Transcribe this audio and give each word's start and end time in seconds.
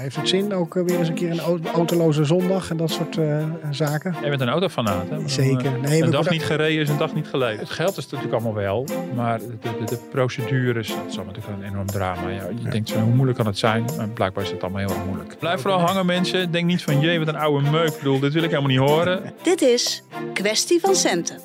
Heeft 0.00 0.16
het 0.16 0.28
zin 0.28 0.54
ook 0.54 0.76
eh, 0.76 0.82
weer 0.82 0.98
eens 0.98 1.08
een 1.08 1.14
keer 1.14 1.30
een 1.30 1.40
auto- 1.40 1.70
autoloze 1.70 2.24
zondag 2.24 2.70
en 2.70 2.76
dat 2.76 2.90
soort 2.90 3.16
eh, 3.18 3.44
zaken? 3.70 4.14
Jij 4.20 4.28
bent 4.28 4.40
een 4.40 4.48
autofanaat, 4.48 5.08
hè? 5.08 5.28
Zeker. 5.28 5.66
eh, 5.66 5.80
Nee, 5.80 6.00
een 6.00 6.06
ik 6.06 6.12
dag 6.12 6.30
niet 6.30 6.42
gereden 6.44 6.82
is 6.82 6.88
een 6.88 6.96
dag 6.96 7.14
niet 7.14 7.26
geleden. 7.26 7.58
Het 7.58 7.70
geld 7.70 7.96
is 7.96 8.04
natuurlijk 8.08 8.32
allemaal 8.32 8.54
wel, 8.54 8.86
maar 9.14 9.38
de, 9.38 9.46
de, 9.60 9.84
de 9.84 9.98
procedures, 10.10 10.88
dat 10.88 10.96
is 11.08 11.14
allemaal 11.16 11.34
natuurlijk 11.34 11.62
een 11.62 11.68
enorm 11.68 11.86
drama. 11.86 12.28
Ja, 12.28 12.48
je 12.62 12.70
denkt 12.70 12.88
zo, 12.88 12.98
hoe 12.98 13.12
moeilijk 13.14 13.36
kan 13.38 13.46
het 13.46 13.58
zijn? 13.58 13.84
Maar 13.96 14.08
blijkbaar 14.08 14.44
is 14.44 14.50
het 14.50 14.62
allemaal 14.62 14.80
heel 14.80 14.90
erg 14.96 15.04
moeilijk. 15.06 15.36
Blijf 15.38 15.60
vooral 15.60 15.80
hangen 15.80 16.06
mensen. 16.06 16.50
Denk 16.52 16.66
niet 16.66 16.82
van, 16.82 17.00
jee, 17.00 17.18
wat 17.18 17.28
een 17.28 17.36
oude 17.36 17.70
meuk. 17.70 17.88
Ik 17.88 17.98
bedoel, 17.98 18.18
dit 18.20 18.32
wil 18.32 18.42
ik 18.42 18.50
helemaal 18.50 18.70
niet 18.70 18.90
horen. 18.90 19.32
Dit 19.42 19.62
is 19.62 20.02
Kwestie 20.32 20.80
van 20.80 20.94
Centen. 20.94 21.38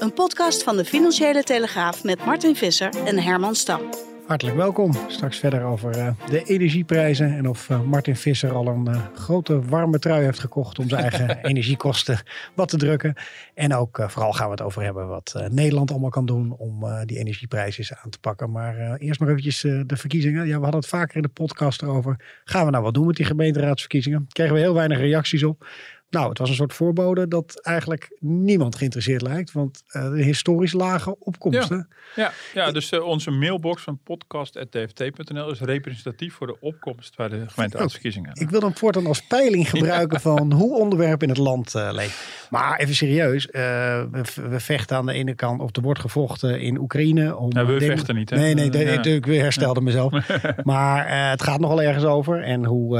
Een 0.00 0.12
podcast 0.12 0.62
van 0.62 0.76
de 0.76 0.84
Financiële 0.84 1.42
Telegraaf 1.42 2.04
met 2.04 2.24
Martin 2.24 2.56
Visser 2.56 2.90
en 3.04 3.18
Herman 3.18 3.54
Stam. 3.54 3.80
Hartelijk 4.26 4.56
welkom. 4.56 4.92
Straks 5.08 5.38
verder 5.38 5.62
over 5.62 5.98
eh, 5.98 6.10
de 6.28 6.42
energieprijzen 6.42 7.36
en 7.36 7.48
of 7.48 7.70
eh, 7.70 7.82
Martin 7.82 8.16
Visser 8.16 8.52
al 8.52 8.66
een 8.66 8.86
eh, 8.86 9.06
grote 9.14 9.60
warme 9.60 9.98
trui 9.98 10.24
heeft 10.24 10.38
gekocht 10.38 10.78
om 10.78 10.88
zijn 10.88 11.02
eigen 11.02 11.38
energiekosten 11.50 12.20
wat 12.54 12.68
te 12.68 12.76
drukken. 12.76 13.14
En 13.54 13.74
ook 13.74 14.04
vooral 14.06 14.32
gaan 14.32 14.46
we 14.46 14.50
het 14.50 14.62
over 14.62 14.82
hebben 14.82 15.08
wat 15.08 15.46
Nederland 15.50 15.90
allemaal 15.90 16.10
kan 16.10 16.26
doen 16.26 16.52
om 16.56 16.84
die 17.04 17.18
energieprijzen 17.18 17.78
eens 17.78 17.94
aan 17.94 18.10
te 18.10 18.18
pakken. 18.18 18.50
Maar 18.50 18.96
eerst 18.96 19.20
maar 19.20 19.28
eventjes 19.28 19.60
de 19.60 19.96
verkiezingen. 19.96 20.46
Ja, 20.46 20.56
we 20.56 20.62
hadden 20.62 20.80
het 20.80 20.88
vaker 20.88 21.16
in 21.16 21.22
de 21.22 21.28
podcast 21.28 21.82
erover. 21.82 22.40
Gaan 22.44 22.64
we 22.64 22.70
nou 22.70 22.82
wat 22.82 22.94
doen 22.94 23.06
met 23.06 23.16
die 23.16 23.26
gemeenteraadsverkiezingen? 23.26 24.26
Kregen 24.28 24.54
we 24.54 24.60
heel 24.60 24.74
weinig 24.74 24.98
reacties 24.98 25.44
op. 25.44 25.66
Nou, 26.10 26.28
het 26.28 26.38
was 26.38 26.48
een 26.48 26.54
soort 26.54 26.72
voorbode 26.74 27.28
dat 27.28 27.60
eigenlijk 27.62 28.16
niemand 28.20 28.76
geïnteresseerd 28.76 29.22
lijkt. 29.22 29.52
Want 29.52 29.82
eh, 29.86 30.10
de 30.10 30.22
historisch 30.22 30.72
lage 30.72 31.16
opkomsten. 31.18 31.88
Ja, 32.16 32.32
ja 32.54 32.72
dus 32.72 32.90
eh, 32.90 33.02
onze 33.04 33.30
mailbox 33.30 33.82
van 33.82 33.98
podcast.tft.nl 34.04 35.50
is 35.50 35.60
representatief 35.60 36.34
voor 36.34 36.46
de 36.46 36.56
opkomst 36.60 37.16
bij 37.16 37.28
de 37.28 37.44
gemeenteraadsverkiezingen. 37.48 38.30
Ik 38.34 38.50
wil 38.50 38.60
hem 38.60 38.76
voortaan 38.76 39.06
als 39.06 39.22
peiling 39.26 39.70
gebruiken 39.76 40.20
van 40.20 40.52
hoe 40.52 40.78
onderwerpen 40.78 41.28
in 41.28 41.34
het 41.34 41.42
land 41.42 41.74
eh 41.74 41.88
leeft. 41.92 42.46
Maar 42.50 42.78
even 42.78 42.94
serieus, 42.94 43.46
we, 43.46 44.24
we 44.48 44.60
vechten 44.60 44.96
aan 44.96 45.06
de 45.06 45.12
ene 45.12 45.34
kant, 45.34 45.60
of 45.60 45.76
er 45.76 45.82
wordt 45.82 46.00
gevochten 46.00 46.60
in 46.60 46.78
Oekraïne. 46.78 47.36
Om, 47.36 47.50
Ja, 47.52 47.66
we 47.66 47.80
vechten 47.80 48.14
niet, 48.14 48.30
hè? 48.30 48.36
Nee, 48.36 48.54
nee, 48.54 48.70
de- 48.70 48.78
Ja. 48.78 49.02
de- 49.02 49.14
ik 49.14 49.24
herstelde 49.24 49.80
mezelf. 49.80 50.12
Maar 50.62 51.30
het 51.30 51.42
gaat 51.42 51.60
nogal 51.60 51.82
ergens 51.82 52.04
over. 52.04 52.42
En 52.42 52.64
hoe, 52.64 52.98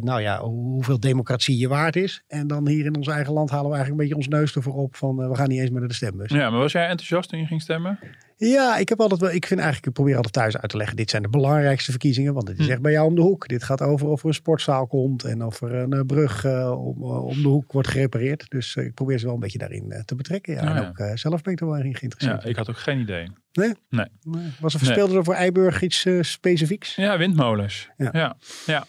nou 0.00 0.20
ja, 0.20 0.40
hoeveel 0.40 1.00
democratie 1.00 1.58
je 1.58 1.68
waard 1.68 1.96
is. 1.96 2.22
En 2.28 2.46
dan 2.48 2.68
hier 2.68 2.84
in 2.84 2.96
ons 2.96 3.06
eigen 3.08 3.32
land 3.32 3.50
halen 3.50 3.70
we 3.70 3.76
eigenlijk 3.76 4.02
een 4.02 4.08
beetje 4.08 4.30
ons 4.30 4.40
neus 4.40 4.54
ervoor 4.54 4.74
op 4.74 4.96
van 4.96 5.22
eh, 5.22 5.28
we 5.28 5.34
gaan 5.36 5.48
niet 5.48 5.60
eens 5.60 5.70
meer 5.70 5.78
naar 5.80 5.88
de 5.88 5.94
stembus. 5.94 6.30
Ja, 6.32 6.50
maar 6.50 6.60
was 6.60 6.72
jij 6.72 6.82
enthousiast 6.88 7.28
toen 7.28 7.38
je 7.38 7.46
ging 7.46 7.62
stemmen? 7.62 7.98
Ja, 8.36 8.76
ik 8.76 8.88
heb 8.88 9.00
altijd 9.00 9.20
wel. 9.20 9.30
Ik 9.30 9.46
vind 9.46 9.60
eigenlijk, 9.60 9.86
ik 9.88 9.92
probeer 9.94 10.14
altijd 10.16 10.32
thuis 10.34 10.56
uit 10.58 10.70
te 10.70 10.76
leggen. 10.76 10.96
Dit 10.96 11.10
zijn 11.10 11.22
de 11.22 11.28
belangrijkste 11.28 11.90
verkiezingen. 11.90 12.34
Want 12.34 12.48
het 12.48 12.58
is 12.58 12.64
Hm. 12.66 12.70
echt 12.72 12.80
bij 12.82 12.92
jou 12.92 13.06
om 13.06 13.14
de 13.14 13.20
hoek. 13.20 13.48
Dit 13.48 13.62
gaat 13.62 13.82
over 13.82 14.08
of 14.08 14.20
er 14.22 14.28
een 14.28 14.34
sportzaal 14.34 14.86
komt. 14.86 15.24
En 15.24 15.44
of 15.44 15.60
er 15.62 15.74
een 15.74 15.92
eh, 15.92 16.00
brug 16.06 16.44
eh, 16.44 16.86
om, 16.86 17.02
om 17.02 17.42
de 17.42 17.48
hoek 17.48 17.72
wordt 17.72 17.88
gerepareerd. 17.88 18.44
Dus 18.50 18.76
ik 18.76 18.94
probeer 18.94 19.18
ze 19.18 19.24
wel 19.24 19.34
een 19.34 19.40
beetje 19.40 19.58
daarin 19.58 20.02
te 20.04 20.14
betrekken. 20.14 20.54
Ja. 20.54 20.62
Oh, 20.62 20.68
en 20.76 20.82
ja. 20.82 20.88
ook 20.88 21.18
zelf 21.18 21.42
ben 21.42 21.52
ik 21.52 21.60
er 21.60 21.66
wel 21.66 21.76
in 21.76 21.94
geïnteresseerd. 21.96 22.42
Ja, 22.42 22.48
ik 22.48 22.56
had 22.56 22.70
ook 22.70 22.78
geen 22.78 22.98
idee. 23.00 23.28
Nee? 23.52 23.74
Nee. 23.88 24.06
Nee. 24.22 24.52
Was 24.60 24.72
er 24.72 24.78
verspeelde 24.78 25.16
er 25.16 25.24
voor 25.24 25.34
Eiburg 25.34 25.82
iets 25.82 26.06
specifieks? 26.20 26.94
Ja, 26.94 27.18
windmolens. 27.18 27.88
Ja. 27.96 28.08
Ja, 28.12 28.36
ja. 28.66 28.84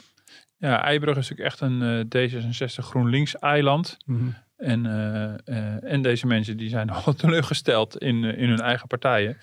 Ja. 0.59 0.83
Eibrug 0.83 1.17
is 1.17 1.29
natuurlijk 1.29 1.49
echt 1.49 1.61
een 1.61 2.09
eh, 2.11 2.29
D66 2.29 2.85
GroenLinks 2.85 3.39
eiland. 3.39 3.97
Mhm. 4.05 4.29
En, 4.57 4.85
eh, 4.85 5.33
eh, 5.57 5.83
en 5.83 6.01
deze 6.01 6.27
mensen 6.27 6.57
die 6.57 6.69
zijn 6.69 6.87
nogal 6.93 7.13
teleurgesteld 7.13 7.97
in, 7.97 8.23
in 8.23 8.49
hun 8.49 8.61
eigen 8.61 8.87
partijen. 8.87 9.37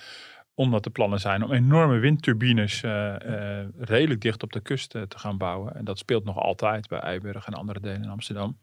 Omdat 0.54 0.84
de 0.84 0.90
plannen 0.90 1.20
zijn 1.20 1.42
om 1.44 1.52
enorme 1.52 1.98
windturbines 1.98 2.80
redelijk 3.78 4.20
dicht 4.20 4.42
op 4.42 4.52
de 4.52 4.60
kust 4.60 4.90
te 4.90 5.06
gaan 5.18 5.38
bouwen. 5.38 5.74
En 5.74 5.84
dat 5.84 5.98
speelt 5.98 6.24
nog 6.24 6.38
altijd 6.38 6.88
bij 6.88 6.98
Eiburg 6.98 7.46
en 7.46 7.52
andere 7.52 7.80
delen 7.80 8.02
in 8.02 8.08
Amsterdam. 8.08 8.58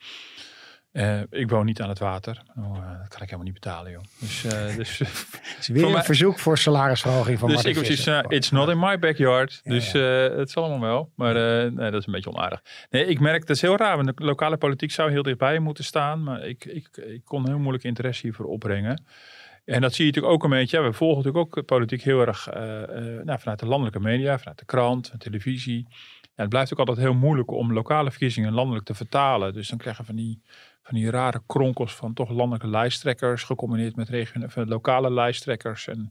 Eh, 0.93 1.21
ik 1.29 1.49
woon 1.49 1.65
niet 1.65 1.81
aan 1.81 1.89
het 1.89 1.99
water. 1.99 2.41
Oh, 2.57 2.77
eh, 2.77 2.99
dat 2.99 3.07
kan 3.07 3.21
ik 3.21 3.29
helemaal 3.29 3.43
niet 3.43 3.53
betalen, 3.53 3.91
joh. 3.91 4.03
Dus, 4.19 4.43
eh, 4.43 4.75
dus, 4.77 4.99
is 4.99 5.67
weer 5.67 5.77
Voor 5.77 5.87
een 5.87 5.93
mij- 5.93 6.03
verzoek 6.03 6.39
voor 6.39 6.57
salarisverhoging 6.57 7.39
van 7.39 7.49
dus 7.49 7.63
ik 7.63 7.75
was 7.75 7.89
iets, 7.89 8.07
it's 8.27 8.51
not 8.51 8.69
in 8.69 8.79
my 8.79 8.99
backyard. 8.99 9.61
Ja, 9.63 9.71
dus 9.71 9.91
het 10.37 10.51
zal 10.51 10.63
allemaal 10.63 10.89
wel. 10.89 11.11
Maar 11.15 11.33
nee, 11.71 11.91
dat 11.91 12.01
is 12.01 12.07
een 12.07 12.13
beetje 12.13 12.29
onaardig. 12.29 12.61
Nee, 12.89 13.05
ik 13.05 13.19
merk, 13.19 13.47
dat 13.47 13.55
is 13.55 13.61
heel 13.61 13.77
raar. 13.77 13.95
Want 13.95 14.17
de 14.17 14.23
lokale 14.23 14.57
politiek 14.57 14.91
zou 14.91 15.11
heel 15.11 15.23
dichtbij 15.23 15.59
moeten 15.59 15.83
staan. 15.83 16.23
Maar 16.23 16.47
ik, 16.47 16.65
ik, 16.65 16.87
ik 16.97 17.21
kon 17.23 17.47
heel 17.47 17.59
moeilijk 17.59 17.83
interesse 17.83 18.21
hiervoor 18.21 18.45
opbrengen. 18.45 19.03
En 19.65 19.81
dat 19.81 19.93
zie 19.93 20.05
je 20.05 20.11
natuurlijk 20.11 20.33
ook 20.33 20.43
een 20.43 20.57
beetje. 20.57 20.77
Ja, 20.77 20.83
we 20.83 20.93
volgen 20.93 21.23
natuurlijk 21.23 21.57
ook 21.57 21.65
politiek 21.65 22.01
heel 22.01 22.21
erg 22.21 22.49
nou, 23.23 23.39
vanuit 23.39 23.59
de 23.59 23.65
landelijke 23.65 23.99
media, 23.99 24.39
vanuit 24.39 24.59
de 24.59 24.65
krant, 24.65 25.11
de 25.11 25.17
televisie. 25.17 25.87
Ja, 26.21 26.41
het 26.41 26.49
blijft 26.49 26.73
ook 26.73 26.79
altijd 26.79 26.97
heel 26.97 27.13
moeilijk 27.13 27.51
om 27.51 27.73
lokale 27.73 28.09
verkiezingen 28.09 28.53
landelijk 28.53 28.85
te 28.85 28.93
vertalen. 28.93 29.53
Dus 29.53 29.69
dan 29.69 29.77
krijgen 29.77 30.01
we 30.01 30.07
van 30.07 30.15
die, 30.15 30.41
van 30.83 30.95
die 30.95 31.09
rare 31.09 31.41
kronkels 31.47 31.95
van 31.95 32.13
toch 32.13 32.29
landelijke 32.29 32.67
lijsttrekkers, 32.67 33.43
gecombineerd 33.43 33.95
met 33.95 34.09
regionale, 34.09 34.51
eh, 34.55 34.65
lokale 34.65 35.11
lijsttrekkers. 35.11 35.87
En 35.87 36.09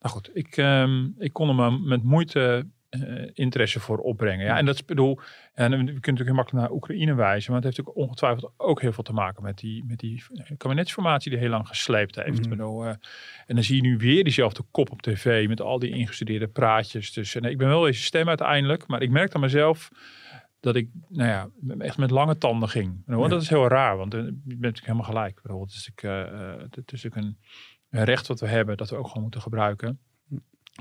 nou 0.00 0.14
goed, 0.14 0.30
ik, 0.32 0.56
ehm, 0.56 1.04
ik 1.18 1.32
kon 1.32 1.48
er 1.48 1.54
maar 1.54 1.72
met 1.72 2.02
moeite 2.02 2.66
eh, 2.88 3.30
interesse 3.32 3.80
voor 3.80 3.98
opbrengen. 3.98 4.44
Ja, 4.44 4.58
en 4.58 4.64
dat 4.64 4.74
is, 4.74 4.84
bedoel, 4.84 5.20
en 5.54 5.70
we 5.70 5.76
kunnen 5.76 5.92
natuurlijk 5.94 6.26
heel 6.26 6.34
makkelijk 6.34 6.66
naar 6.66 6.76
Oekraïne 6.76 7.14
wijzen, 7.14 7.52
maar 7.52 7.62
het 7.62 7.64
heeft 7.64 7.76
natuurlijk 7.76 8.06
ongetwijfeld 8.06 8.52
ook 8.56 8.80
heel 8.80 8.92
veel 8.92 9.02
te 9.02 9.12
maken 9.12 9.42
met 9.42 9.58
die, 9.58 9.84
met 9.84 9.98
die 9.98 10.22
kabinetsformatie 10.56 11.30
die 11.30 11.40
heel 11.40 11.48
lang 11.48 11.68
gesleept 11.68 12.14
heeft. 12.14 12.40
Mhm. 12.40 12.48
Bedoel, 12.48 12.84
eh, 12.84 12.88
en 13.46 13.54
dan 13.54 13.62
zie 13.62 13.76
je 13.76 13.82
nu 13.82 13.96
weer 13.96 14.24
diezelfde 14.24 14.62
kop 14.70 14.90
op 14.90 15.02
tv 15.02 15.48
met 15.48 15.60
al 15.60 15.78
die 15.78 15.90
ingestudeerde 15.90 16.48
praatjes. 16.48 17.12
Dus 17.12 17.34
en 17.34 17.44
ik 17.44 17.58
ben 17.58 17.68
wel 17.68 17.80
deze 17.80 18.02
stem 18.02 18.28
uiteindelijk, 18.28 18.86
maar 18.86 19.02
ik 19.02 19.10
merk 19.10 19.34
aan 19.34 19.40
mezelf 19.40 19.90
dat 20.66 20.76
ik, 20.76 20.88
nou 21.08 21.28
ja, 21.28 21.48
echt 21.78 21.98
met 21.98 22.10
lange 22.10 22.38
tanden 22.38 22.68
ging. 22.68 23.02
Ja. 23.06 23.28
Dat 23.28 23.42
is 23.42 23.48
heel 23.48 23.68
raar, 23.68 23.96
want 23.96 24.14
eh, 24.14 24.20
je 24.20 24.26
bent 24.26 24.60
natuurlijk 24.60 24.86
helemaal 24.86 25.06
gelijk. 25.06 25.36
Ik 25.36 25.42
bedoel, 25.42 25.60
Het 25.60 25.70
is 25.70 25.90
natuurlijk, 25.94 26.32
eh, 26.32 26.52
eh, 26.52 26.60
het 26.60 26.92
is 26.92 27.02
natuurlijk 27.02 27.16
een, 27.16 27.38
een 27.90 28.04
recht 28.04 28.26
wat 28.26 28.40
we 28.40 28.46
hebben, 28.46 28.76
dat 28.76 28.90
we 28.90 28.96
ook 28.96 29.06
gewoon 29.06 29.22
moeten 29.22 29.40
gebruiken. 29.40 30.00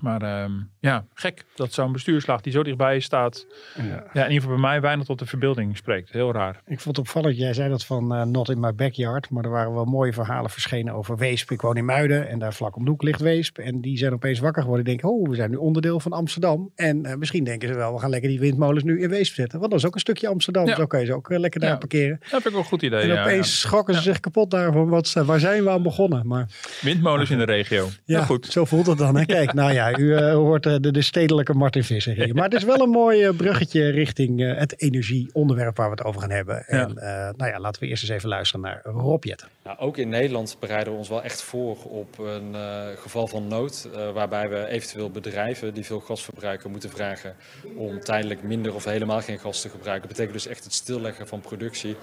Maar 0.01 0.21
ehm, 0.21 0.51
ja, 0.79 1.05
gek 1.13 1.45
dat 1.55 1.73
zo'n 1.73 1.91
bestuurslaag 1.91 2.41
die 2.41 2.51
zo 2.53 2.63
dichtbij 2.63 2.99
staat, 2.99 3.45
Ja. 3.75 3.83
ja, 3.83 4.23
in 4.25 4.31
ieder 4.31 4.33
geval 4.33 4.49
bij 4.49 4.57
mij 4.69 4.81
weinig 4.81 5.05
tot 5.05 5.19
de 5.19 5.25
verbeelding 5.25 5.77
spreekt. 5.77 6.11
Heel 6.11 6.31
raar. 6.33 6.61
Ik 6.67 6.79
vond 6.79 6.97
het 6.97 7.05
opvallend, 7.05 7.37
jij 7.37 7.53
zei 7.53 7.69
dat 7.69 7.85
van 7.85 8.13
eh, 8.15 8.23
not 8.23 8.49
in 8.49 8.59
my 8.59 8.73
backyard. 8.75 9.29
Maar 9.29 9.43
er 9.43 9.49
waren 9.49 9.73
wel 9.73 9.85
mooie 9.85 10.13
verhalen 10.13 10.49
verschenen 10.49 10.93
over 10.93 11.17
Weesp. 11.17 11.51
Ik 11.51 11.61
woon 11.61 11.77
in 11.77 11.85
Muiden 11.85 12.29
en 12.29 12.39
daar 12.39 12.53
vlak 12.53 12.75
om 12.75 12.83
de 12.83 12.89
hoek 12.89 13.03
ligt 13.03 13.21
Weesp. 13.21 13.57
En 13.57 13.81
die 13.81 13.97
zijn 13.97 14.13
opeens 14.13 14.39
wakker 14.39 14.61
geworden. 14.61 14.85
Die 14.85 14.93
denken, 14.97 15.17
oh, 15.19 15.29
we 15.29 15.35
zijn 15.35 15.49
nu 15.49 15.55
onderdeel 15.55 15.99
van 15.99 16.11
Amsterdam. 16.11 16.71
En 16.75 17.05
eh, 17.05 17.15
misschien 17.15 17.43
denken 17.43 17.67
ze 17.67 17.73
wel, 17.73 17.93
we 17.93 17.99
gaan 17.99 18.09
lekker 18.09 18.29
die 18.29 18.39
windmolens 18.39 18.83
nu 18.83 19.01
in 19.01 19.09
Weesp 19.09 19.33
zetten. 19.33 19.59
Want 19.59 19.71
dat 19.71 19.79
is 19.79 19.85
ook 19.87 19.93
een 19.93 19.99
stukje 19.99 20.27
Amsterdam. 20.27 20.67
Ja. 20.67 20.75
Zo 20.75 20.85
kan 20.85 20.99
je 20.99 21.05
ze 21.05 21.13
ook 21.13 21.29
eh, 21.29 21.39
lekker 21.39 21.59
daar 21.59 21.69
Ja. 21.69 21.75
parkeren. 21.77 22.17
Dat 22.19 22.29
vind 22.29 22.45
ik 22.45 22.51
wel 22.51 22.59
een 22.59 22.65
goed 22.65 22.81
idee. 22.81 22.99
En 23.01 23.07
ja, 23.07 23.21
opeens 23.21 23.59
schrokken 23.59 23.93
ze 23.95 24.01
zich 24.01 24.19
kapot 24.19 24.51
daarvan. 24.51 24.89
Wat, 24.89 25.13
waar 25.13 25.39
zijn 25.39 25.63
we 25.63 25.69
aan 25.69 25.83
begonnen? 25.83 26.27
Maar. 26.27 26.49
Windmolens 26.81 27.29
in 27.29 27.37
de 27.37 27.43
regio. 27.45 27.85
ja, 28.05 28.17
Ja, 28.19 28.25
goed. 28.25 28.45
zo 28.45 28.65
voelt 28.65 28.85
het 28.87 28.97
dan. 28.97 29.15
Hè? 29.17 29.25
Kijk, 29.25 29.53
nou 29.53 29.73
ja, 29.73 29.84
u 29.91 30.15
eh, 30.15 30.33
hoort 30.33 30.65
eh, 30.65 30.75
de, 30.79 30.91
de 30.91 31.01
stedelijke 31.01 31.53
Martin 31.53 31.83
Visser 31.83 32.13
hier. 32.15 32.35
Maar 32.35 32.43
het 32.43 32.53
is 32.53 32.63
wel 32.63 32.79
een 32.81 32.89
mooi 32.89 33.23
eh, 33.23 33.35
bruggetje 33.35 33.89
richting 33.89 34.41
eh, 34.43 34.57
het 34.57 34.81
energieonderwerp 34.81 35.77
waar 35.77 35.89
we 35.89 35.95
het 35.95 36.03
over 36.03 36.21
gaan 36.21 36.29
hebben. 36.31 36.65
En 36.67 36.97
eh, 36.97 37.29
nou 37.37 37.51
ja, 37.51 37.59
laten 37.59 37.81
we 37.81 37.87
eerst 37.87 38.03
eens 38.03 38.11
even 38.11 38.29
luisteren 38.29 38.61
naar 38.65 38.81
Rob 38.83 39.23
Jetten. 39.23 39.47
Nou, 39.63 39.77
ook 39.77 39.97
in 39.97 40.09
Nederland 40.09 40.57
bereiden 40.59 40.93
we 40.93 40.99
ons 40.99 41.09
wel 41.09 41.23
echt 41.23 41.41
voor 41.41 41.77
op 41.83 42.19
een 42.19 42.55
eh, 42.55 42.85
geval 42.97 43.27
van 43.27 43.47
nood. 43.47 43.89
eh, 43.95 44.11
waarbij 44.11 44.49
we 44.49 44.67
eventueel 44.67 45.09
bedrijven 45.09 45.73
die 45.73 45.85
veel 45.85 45.99
gas 45.99 46.23
verbruiken 46.23 46.71
moeten 46.71 46.89
vragen 46.89 47.35
om 47.75 47.99
tijdelijk 47.99 48.43
minder 48.43 48.75
of 48.75 48.83
helemaal 48.83 49.21
geen 49.21 49.39
gas 49.39 49.61
te 49.61 49.69
gebruiken. 49.69 50.07
Dat 50.07 50.17
betekent 50.17 50.43
dus 50.43 50.47
echt 50.51 50.63
het 50.63 50.73
stilleggen 50.73 51.27
van 51.27 51.39
productie 51.39 51.95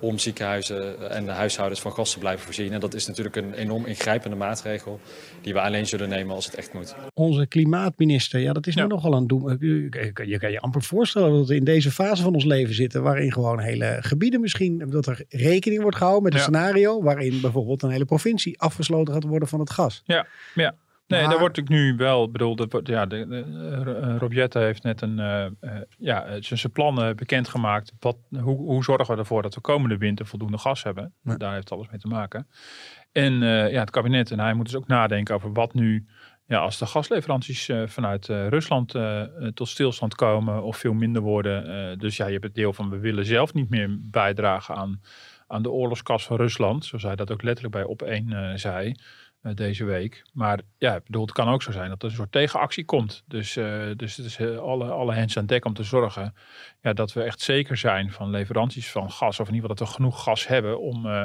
om 0.00 0.18
ziekenhuizen 0.18 1.10
en 1.10 1.24
de 1.24 1.30
huishoudens 1.30 1.80
van 1.80 1.92
gas 1.92 2.12
te 2.12 2.18
blijven 2.18 2.44
voorzien. 2.44 2.72
En 2.72 2.80
dat 2.80 2.94
is 2.94 3.06
natuurlijk 3.06 3.36
een 3.36 3.52
enorm 3.54 3.86
ingrijpende 3.86 4.36
maatregel 4.36 5.00
die 5.42 5.52
we 5.52 5.60
alleen 5.60 5.86
zullen 5.86 6.08
nemen 6.08 6.34
als 6.34 6.46
het 6.46 6.54
echt 6.54 6.72
moet. 6.72 6.94
Onze 7.14 7.46
klimaatminister, 7.46 8.40
ja, 8.40 8.52
dat 8.52 8.66
is 8.66 8.74
nu 8.74 8.82
Ja. 8.82 8.88
nogal 8.88 9.12
een 9.12 9.26
doen. 9.26 9.56
Je, 9.60 10.12
je 10.26 10.38
kan 10.38 10.50
je 10.50 10.60
amper 10.60 10.82
voorstellen 10.82 11.32
dat 11.32 11.48
we 11.48 11.54
in 11.54 11.64
deze 11.64 11.90
fase 11.90 12.22
van 12.22 12.34
ons 12.34 12.44
leven 12.44 12.74
zitten, 12.74 13.02
waarin 13.02 13.32
gewoon 13.32 13.58
hele 13.58 13.96
gebieden 14.00 14.40
misschien, 14.40 14.84
dat 14.90 15.06
er 15.06 15.24
rekening 15.28 15.82
wordt 15.82 15.96
gehouden 15.96 16.22
met 16.24 16.32
een 16.32 16.38
Ja. 16.38 16.44
scenario 16.44 17.02
waarin 17.02 17.40
bijvoorbeeld 17.40 17.82
een 17.82 17.90
hele 17.90 18.04
provincie 18.04 18.60
afgesloten 18.60 19.14
gaat 19.14 19.24
worden 19.24 19.48
van 19.48 19.60
het 19.60 19.70
gas. 19.70 20.02
Ja, 20.06 20.26
ja. 20.54 20.74
Nee, 21.08 21.20
Maar- 21.20 21.30
daar 21.30 21.38
wordt 21.38 21.56
ik 21.58 21.68
nu 21.68 21.96
wel, 21.96 22.30
bedoel, 22.30 22.56
ja, 22.82 23.06
de, 23.06 23.26
de, 23.26 23.44
eh, 24.02 24.16
Rob 24.18 24.32
Jetten 24.32 24.62
heeft 24.62 24.82
net 24.82 25.00
een, 25.00 25.18
eh, 25.18 25.44
eh, 25.44 25.50
ja, 25.98 26.24
eh, 26.24 26.36
zijn 26.42 26.58
zijn 26.58 26.72
plannen 26.72 27.16
bekendgemaakt. 27.16 27.92
Wat, 27.98 28.16
hoe, 28.40 28.56
hoe 28.56 28.84
zorgen 28.84 29.14
we 29.14 29.20
ervoor 29.20 29.42
dat 29.42 29.54
we 29.54 29.60
komende 29.60 29.96
winter 29.96 30.26
voldoende 30.26 30.58
gas 30.58 30.82
hebben? 30.82 31.12
Ja. 31.22 31.36
Daar 31.36 31.54
heeft 31.54 31.72
alles 31.72 31.88
mee 31.90 32.00
te 32.00 32.08
maken. 32.08 32.48
En 33.12 33.42
eh, 33.42 33.70
ja, 33.72 33.80
het 33.80 33.90
kabinet 33.90 34.30
en 34.30 34.40
hij 34.40 34.54
moet 34.54 34.64
dus 34.66 34.76
ook 34.76 34.86
nadenken 34.86 35.34
over 35.34 35.52
wat 35.52 35.74
nu, 35.74 36.06
ja, 36.46 36.58
als 36.58 36.78
de 36.78 36.86
gasleveranties 36.86 37.68
eh, 37.68 37.82
vanuit 37.86 38.28
eh, 38.28 38.48
Rusland 38.48 38.94
eh, 38.94 39.20
eh, 39.22 39.28
tot 39.54 39.68
stilstand 39.68 40.14
komen 40.14 40.62
of 40.62 40.76
veel 40.76 40.92
minder 40.94 41.22
worden. 41.22 41.90
eh, 41.90 41.98
dus 41.98 42.16
ja, 42.16 42.26
je 42.26 42.32
hebt 42.32 42.44
het 42.44 42.54
deel 42.54 42.72
van 42.72 42.90
we 42.90 42.98
willen 42.98 43.24
zelf 43.24 43.54
niet 43.54 43.70
meer 43.70 43.96
bijdragen 44.00 44.74
aan, 44.74 45.00
aan 45.46 45.62
de 45.62 45.70
oorlogskas 45.70 46.24
van 46.26 46.36
Rusland. 46.36 46.84
Zoals 46.84 47.04
hij 47.04 47.16
dat 47.16 47.30
ook 47.32 47.42
letterlijk 47.42 47.74
bij 47.74 47.84
op 47.84 48.02
één 48.02 48.32
eh, 48.32 48.56
zei 48.56 48.88
eh, 48.88 48.94
deze 49.54 49.84
week. 49.84 50.22
Maar 50.32 50.60
ja, 50.78 51.00
bedoel, 51.04 51.22
het 51.22 51.32
kan 51.32 51.48
ook 51.48 51.62
zo 51.62 51.72
zijn 51.72 51.88
dat 51.88 52.02
er 52.02 52.08
een 52.08 52.14
soort 52.14 52.32
tegenactie 52.32 52.84
komt. 52.84 53.22
Dus, 53.26 53.56
eh, 53.56 53.86
dus 53.96 54.16
het 54.16 54.26
is 54.26 54.38
eh, 54.38 54.58
alle, 54.58 54.90
alle 54.90 55.14
hens 55.14 55.38
aan 55.38 55.46
dek 55.46 55.64
om 55.64 55.74
te 55.74 55.82
zorgen 55.82 56.34
ja, 56.80 56.92
dat 56.92 57.12
we 57.12 57.22
echt 57.22 57.40
zeker 57.40 57.76
zijn 57.76 58.12
van 58.12 58.30
leveranties 58.30 58.90
van 58.90 59.10
gas. 59.10 59.40
Of 59.40 59.48
in 59.48 59.54
ieder 59.54 59.70
geval 59.70 59.86
dat 59.86 59.88
we 59.88 59.94
genoeg 59.94 60.22
gas 60.22 60.46
hebben 60.46 60.80
om, 60.80 61.06
eh, 61.06 61.24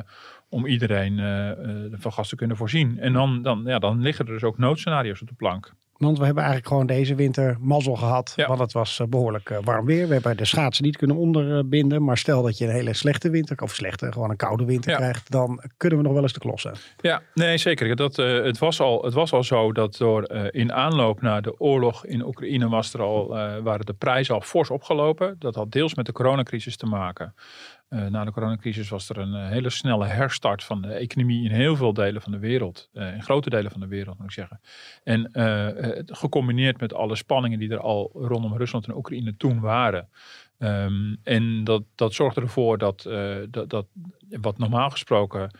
om 0.49 0.65
iedereen 0.65 1.19
eh, 1.19 1.51
eh, 1.51 1.91
van 1.91 2.13
gas 2.13 2.29
te 2.29 2.35
kunnen 2.35 2.57
voorzien. 2.57 2.99
En 2.99 3.13
dan, 3.13 3.41
dan, 3.41 3.63
ja, 3.65 3.79
dan 3.79 4.01
liggen 4.01 4.25
er 4.25 4.33
dus 4.33 4.43
ook 4.43 4.57
noodscenario's 4.57 5.21
op 5.21 5.27
de 5.27 5.33
plank. 5.33 5.73
Want 5.97 6.17
we 6.17 6.25
hebben 6.25 6.43
eigenlijk 6.43 6.73
gewoon 6.73 6.87
deze 6.87 7.15
winter 7.15 7.57
mazzel 7.59 7.95
gehad. 7.95 8.33
Ja. 8.35 8.47
Want 8.47 8.59
het 8.59 8.71
was 8.71 8.99
eh, 8.99 9.07
behoorlijk 9.07 9.49
eh, 9.49 9.57
warm 9.63 9.85
weer. 9.85 10.07
We 10.07 10.13
hebben 10.13 10.37
de 10.37 10.45
schaatsen 10.45 10.83
niet 10.85 10.97
kunnen 10.97 11.17
onderbinden. 11.17 12.03
Maar 12.03 12.17
stel 12.17 12.41
dat 12.41 12.57
je 12.57 12.65
een 12.65 12.71
hele 12.71 12.93
slechte 12.93 13.29
winter, 13.29 13.61
of 13.61 13.73
slechte, 13.73 14.11
gewoon 14.11 14.29
een 14.29 14.35
koude 14.35 14.65
winter 14.65 14.91
Ja. 14.91 14.97
krijgt. 14.97 15.31
Dan 15.31 15.63
kunnen 15.77 15.97
we 15.97 16.03
nog 16.03 16.13
wel 16.13 16.21
eens 16.21 16.33
de 16.33 16.39
klossen. 16.39 16.73
Ja, 17.01 17.21
nee, 17.33 17.57
zeker. 17.57 17.95
Dat, 17.95 18.17
eh, 18.19 18.43
het, 18.43 18.57
was 18.57 18.79
al, 18.79 19.03
het 19.03 19.13
was 19.13 19.33
al 19.33 19.43
zo 19.43 19.71
dat 19.71 19.97
door 19.97 20.23
in 20.51 20.73
aanloop 20.73 21.21
naar 21.21 21.41
de 21.41 21.59
oorlog 21.59 22.05
in 22.05 22.25
Oekraïne 22.25 22.69
was 22.69 22.93
er 22.93 23.01
al, 23.01 23.27
waren 23.63 23.85
de 23.85 23.93
prijzen 23.93 24.35
al 24.35 24.41
fors 24.41 24.69
opgelopen. 24.69 25.35
Dat 25.39 25.55
had 25.55 25.71
deels 25.71 25.95
met 25.95 26.05
de 26.05 26.11
coronacrisis 26.11 26.77
te 26.77 26.85
maken. 26.85 27.33
Eh, 27.93 28.05
na 28.05 28.25
de 28.25 28.31
coronacrisis 28.31 28.89
was 28.89 29.09
er 29.09 29.17
een 29.17 29.35
eh, 29.35 29.49
hele 29.49 29.69
snelle 29.69 30.05
herstart 30.05 30.63
van 30.63 30.81
de 30.81 30.93
economie 30.93 31.43
in 31.43 31.51
heel 31.51 31.75
veel 31.75 31.93
delen 31.93 32.21
van 32.21 32.31
de 32.31 32.39
wereld. 32.39 32.89
Eh, 32.93 33.13
in 33.13 33.23
grote 33.23 33.49
delen 33.49 33.71
van 33.71 33.79
de 33.79 33.87
wereld, 33.87 34.17
moet 34.17 34.25
ik 34.25 34.31
zeggen. 34.31 34.59
En 35.03 35.29
gecombineerd 36.05 36.79
met 36.79 36.93
alle 36.93 37.15
spanningen 37.15 37.59
die 37.59 37.69
er 37.69 37.79
al 37.79 38.11
rondom 38.13 38.57
Rusland 38.57 38.87
en 38.87 38.95
Oekraïne 38.95 39.37
toen 39.37 39.59
waren. 39.59 40.09
Ehm, 40.57 41.15
en 41.23 41.63
dat, 41.63 41.83
dat 41.95 42.13
zorgde 42.13 42.41
ervoor 42.41 42.77
dat, 42.77 43.09
dat, 43.49 43.69
dat 43.69 43.85
wat 44.29 44.57
normaal 44.57 44.89
gesproken 44.89 45.51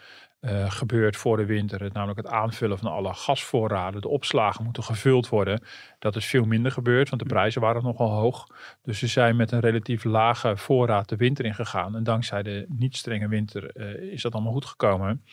eh, 0.44 0.72
gebeurt 0.72 1.18
voor 1.18 1.38
de 1.38 1.45
winter, 1.45 1.90
namelijk 1.94 2.18
het 2.18 2.28
aanvullen 2.28 2.78
van 2.78 2.92
alle 2.92 3.13
gasvoorraden, 3.13 4.01
de 4.01 4.07
opslagen 4.07 4.63
moeten 4.63 4.84
gevuld 4.84 5.30
worden. 5.30 5.62
Dat 6.00 6.16
is 6.16 6.25
veel 6.25 6.45
minder 6.45 6.72
gebeurd, 6.72 7.10
want 7.10 7.22
de 7.22 7.28
prijzen 7.28 7.62
waren 7.62 7.84
nogal 7.84 8.10
hoog. 8.10 8.48
Dus 8.81 9.00
ze 9.00 9.07
zijn 9.07 9.36
met 9.36 9.51
een 9.51 9.60
relatief 9.60 10.04
lage 10.04 10.57
voorraad 10.57 11.10
de 11.10 11.16
winter 11.16 11.45
ingegaan. 11.45 11.95
En 11.95 12.04
dankzij 12.04 12.44
de 12.44 12.66
niet 12.69 12.98
strenge 12.98 13.28
winter 13.28 13.69
eh, 13.69 14.12
is 14.12 14.22
dat 14.22 14.34
allemaal 14.34 14.51
goed 14.51 14.66
gekomen. 14.66 15.24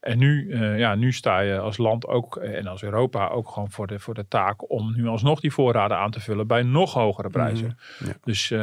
En 0.00 0.18
nu, 0.18 0.50
eh, 0.50 0.78
ja, 0.78 0.94
nu 0.94 1.12
sta 1.12 1.40
je 1.40 1.58
als 1.58 1.76
land 1.76 2.06
ook 2.06 2.36
en 2.36 2.66
als 2.66 2.82
Europa 2.82 3.28
ook 3.28 3.48
gewoon 3.48 3.70
voor 3.70 3.86
de, 3.86 3.98
voor 3.98 4.14
de 4.14 4.28
taak 4.28 4.70
om 4.70 4.96
nu 4.96 5.06
alsnog 5.06 5.40
die 5.40 5.52
voorraden 5.52 5.96
aan 5.96 6.10
te 6.10 6.20
vullen 6.20 6.46
bij 6.46 6.62
nog 6.62 6.92
hogere 6.92 7.28
prijzen. 7.28 7.78
Ja. 7.98 8.12
Dus, 8.24 8.54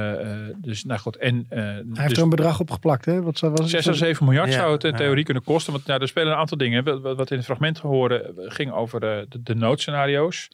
dus 0.57 0.83
nou 0.83 0.99
goed. 0.99 1.17
En, 1.17 1.45
Hij 1.49 1.83
dus- 1.85 1.99
heeft 1.99 2.17
er 2.17 2.23
een 2.23 2.29
bedrag 2.29 2.59
op 2.59 2.71
geplakt. 2.71 3.05
Hè? 3.05 3.21
Wat 3.21 3.39
was 3.39 3.59
het? 3.59 3.69
6 3.69 3.87
à 3.87 3.93
7 3.93 4.25
miljard 4.25 4.49
Ja, 4.49 4.59
zou 4.59 4.71
het 4.71 4.83
in 4.83 4.95
theorie 4.95 5.23
kunnen 5.23 5.43
kosten. 5.43 5.73
Want 5.73 5.84
ja, 5.85 5.99
er 5.99 6.07
spelen 6.07 6.31
een 6.31 6.39
aantal 6.39 6.57
dingen. 6.57 7.01
Wat, 7.01 7.31
in 7.31 7.37
het 7.37 7.45
fragment 7.45 7.79
horen 7.79 8.33
ging 8.51 8.71
over 8.71 8.99
de, 8.99 9.25
de, 9.29 9.43
de 9.43 9.55
noodscenario's. 9.55 10.49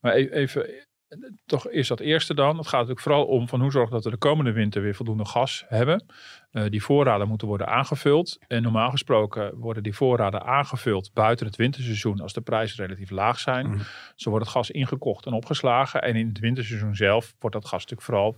Maar 0.00 0.14
e- 0.16 0.28
even, 0.28 0.68
eh, 0.68 1.18
toch 1.46 1.68
is 1.68 1.88
dat 1.88 2.00
eerste 2.00 2.34
dan. 2.34 2.56
Het 2.56 2.66
gaat 2.66 2.80
natuurlijk 2.80 3.00
vooral 3.00 3.24
om 3.24 3.48
van 3.48 3.60
hoe 3.60 3.70
zorgen 3.70 3.92
dat 3.92 4.04
we 4.04 4.10
de 4.10 4.16
komende 4.16 4.52
winter 4.52 4.82
weer 4.82 4.94
voldoende 4.94 5.24
gas 5.24 5.64
hebben. 5.68 6.04
Eh, 6.50 6.64
die 6.68 6.82
voorraden 6.82 7.28
moeten 7.28 7.48
worden 7.48 7.66
aangevuld. 7.66 8.38
En 8.48 8.62
normaal 8.62 8.90
gesproken 8.90 9.58
worden 9.58 9.82
die 9.82 9.94
voorraden 9.94 10.42
aangevuld 10.42 11.10
buiten 11.12 11.46
het 11.46 11.56
winterseizoen 11.56 12.20
als 12.20 12.32
de 12.32 12.40
prijzen 12.40 12.84
relatief 12.84 13.10
laag 13.10 13.38
zijn. 13.38 13.66
Mhm. 13.66 13.80
Zo 14.14 14.30
wordt 14.30 14.44
het 14.44 14.54
gas 14.54 14.70
ingekocht 14.70 15.26
en 15.26 15.32
opgeslagen. 15.32 16.02
En 16.02 16.16
in 16.16 16.28
het 16.28 16.38
winterseizoen 16.38 16.94
zelf 16.94 17.34
wordt 17.38 17.56
dat 17.56 17.66
gas 17.66 17.86
natuurlijk 17.86 18.02
vooral 18.02 18.36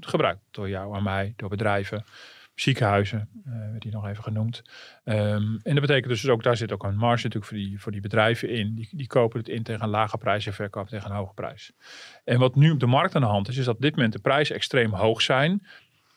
gebruikt 0.00 0.40
door 0.50 0.68
jou 0.68 0.96
en 0.96 1.02
mij, 1.02 1.32
door 1.36 1.48
bedrijven 1.48 2.04
ziekenhuizen, 2.60 3.28
eh 3.46 3.52
werd 3.70 3.82
die 3.82 3.92
nog 3.92 4.06
even 4.06 4.22
genoemd. 4.22 4.62
Ehm, 5.04 5.42
en 5.62 5.72
dat 5.74 5.80
betekent 5.80 6.08
dus 6.08 6.28
ook, 6.28 6.42
daar 6.42 6.56
zit 6.56 6.72
ook 6.72 6.84
een 6.84 6.96
marge 6.96 7.22
natuurlijk 7.24 7.44
voor 7.44 7.56
die, 7.56 7.80
voor 7.80 7.92
die 7.92 8.00
bedrijven 8.00 8.48
in. 8.48 8.74
Die, 8.74 8.88
die 8.92 9.06
kopen 9.06 9.38
het 9.38 9.48
in 9.48 9.62
tegen 9.62 9.82
een 9.82 9.88
lage 9.88 10.18
prijs 10.18 10.46
en 10.46 10.52
verkopen 10.52 10.90
tegen 10.90 11.10
een 11.10 11.16
hoge 11.16 11.34
prijs. 11.34 11.72
En 12.24 12.38
wat 12.38 12.54
nu 12.54 12.70
op 12.70 12.80
de 12.80 12.86
markt 12.86 13.14
aan 13.14 13.20
de 13.20 13.26
hand 13.28 13.48
is, 13.48 13.56
is 13.56 13.64
dat 13.64 13.74
op 13.74 13.80
dit 13.80 13.94
moment 13.94 14.12
de 14.12 14.18
prijzen 14.18 14.54
extreem 14.54 14.92
hoog 14.92 15.22
zijn. 15.22 15.66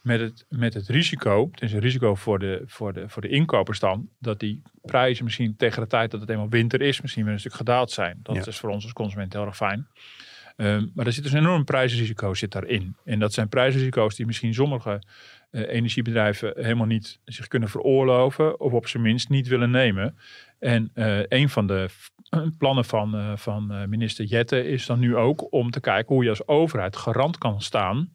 Met 0.02 0.20
het, 0.20 0.46
met 0.50 0.74
het 0.74 0.88
risico, 0.88 1.50
het 1.52 1.62
is 1.62 1.74
een 1.74 1.80
risico 1.80 2.16
voor 2.16 2.40
de, 2.40 2.64
voor, 2.66 2.94
de, 2.94 3.10
voor 3.10 3.22
de 3.22 3.28
inkopers 3.30 3.80
dan, 3.80 4.10
dat 4.20 4.40
die 4.40 4.62
prijzen 4.82 5.24
misschien 5.24 5.56
tegen 5.56 5.82
de 5.82 5.88
tijd 5.88 6.12
dat 6.12 6.22
het 6.22 6.30
eenmaal 6.30 6.50
winter 6.50 6.82
is, 6.82 7.02
misschien 7.02 7.24
weer 7.24 7.34
een 7.34 7.40
stuk 7.40 7.54
gedaald 7.54 7.92
zijn. 7.92 8.20
Dat 8.24 8.36
Ja. 8.36 8.46
is 8.46 8.58
voor 8.58 8.70
ons 8.70 8.84
als 8.84 8.94
consument 8.94 9.34
heel 9.34 9.46
erg 9.46 9.56
fijn. 9.56 9.88
Ehm, 10.60 10.86
maar 10.94 11.06
er 11.06 11.14
zit 11.14 11.24
dus 11.24 11.32
een 11.32 11.40
enorm 11.40 11.64
prijsrisico 11.64 12.34
zit 12.34 12.52
daarin. 12.52 12.96
En 13.06 13.20
dat 13.20 13.34
zijn 13.34 13.50
prijsrisico's 13.50 14.16
die 14.16 14.26
misschien 14.26 14.54
sommige 14.54 15.02
eh, 15.52 15.68
energiebedrijven 15.68 16.54
helemaal 16.56 16.86
niet 16.86 17.20
zich 17.26 17.48
kunnen 17.48 17.70
veroorloven. 17.70 18.60
Of 18.60 18.72
op 18.72 18.88
zijn 18.88 19.04
minst 19.04 19.30
niet 19.30 19.48
willen 19.48 19.72
nemen. 19.72 20.18
En 20.60 20.92
eh, 20.94 21.20
een 21.28 21.50
van 21.50 21.68
de 21.68 21.90
plannen 22.58 22.86
van, 22.86 23.16
eh, 23.16 23.32
van 23.36 23.90
minister 23.90 24.26
Jette 24.26 24.68
is 24.68 24.86
dan 24.86 25.00
nu 25.00 25.16
ook 25.16 25.54
om 25.54 25.72
te 25.72 25.80
kijken 25.80 26.16
hoe 26.16 26.24
je 26.24 26.30
als 26.30 26.48
overheid 26.48 26.96
garant 26.96 27.38
kan 27.38 27.62
staan 27.62 28.14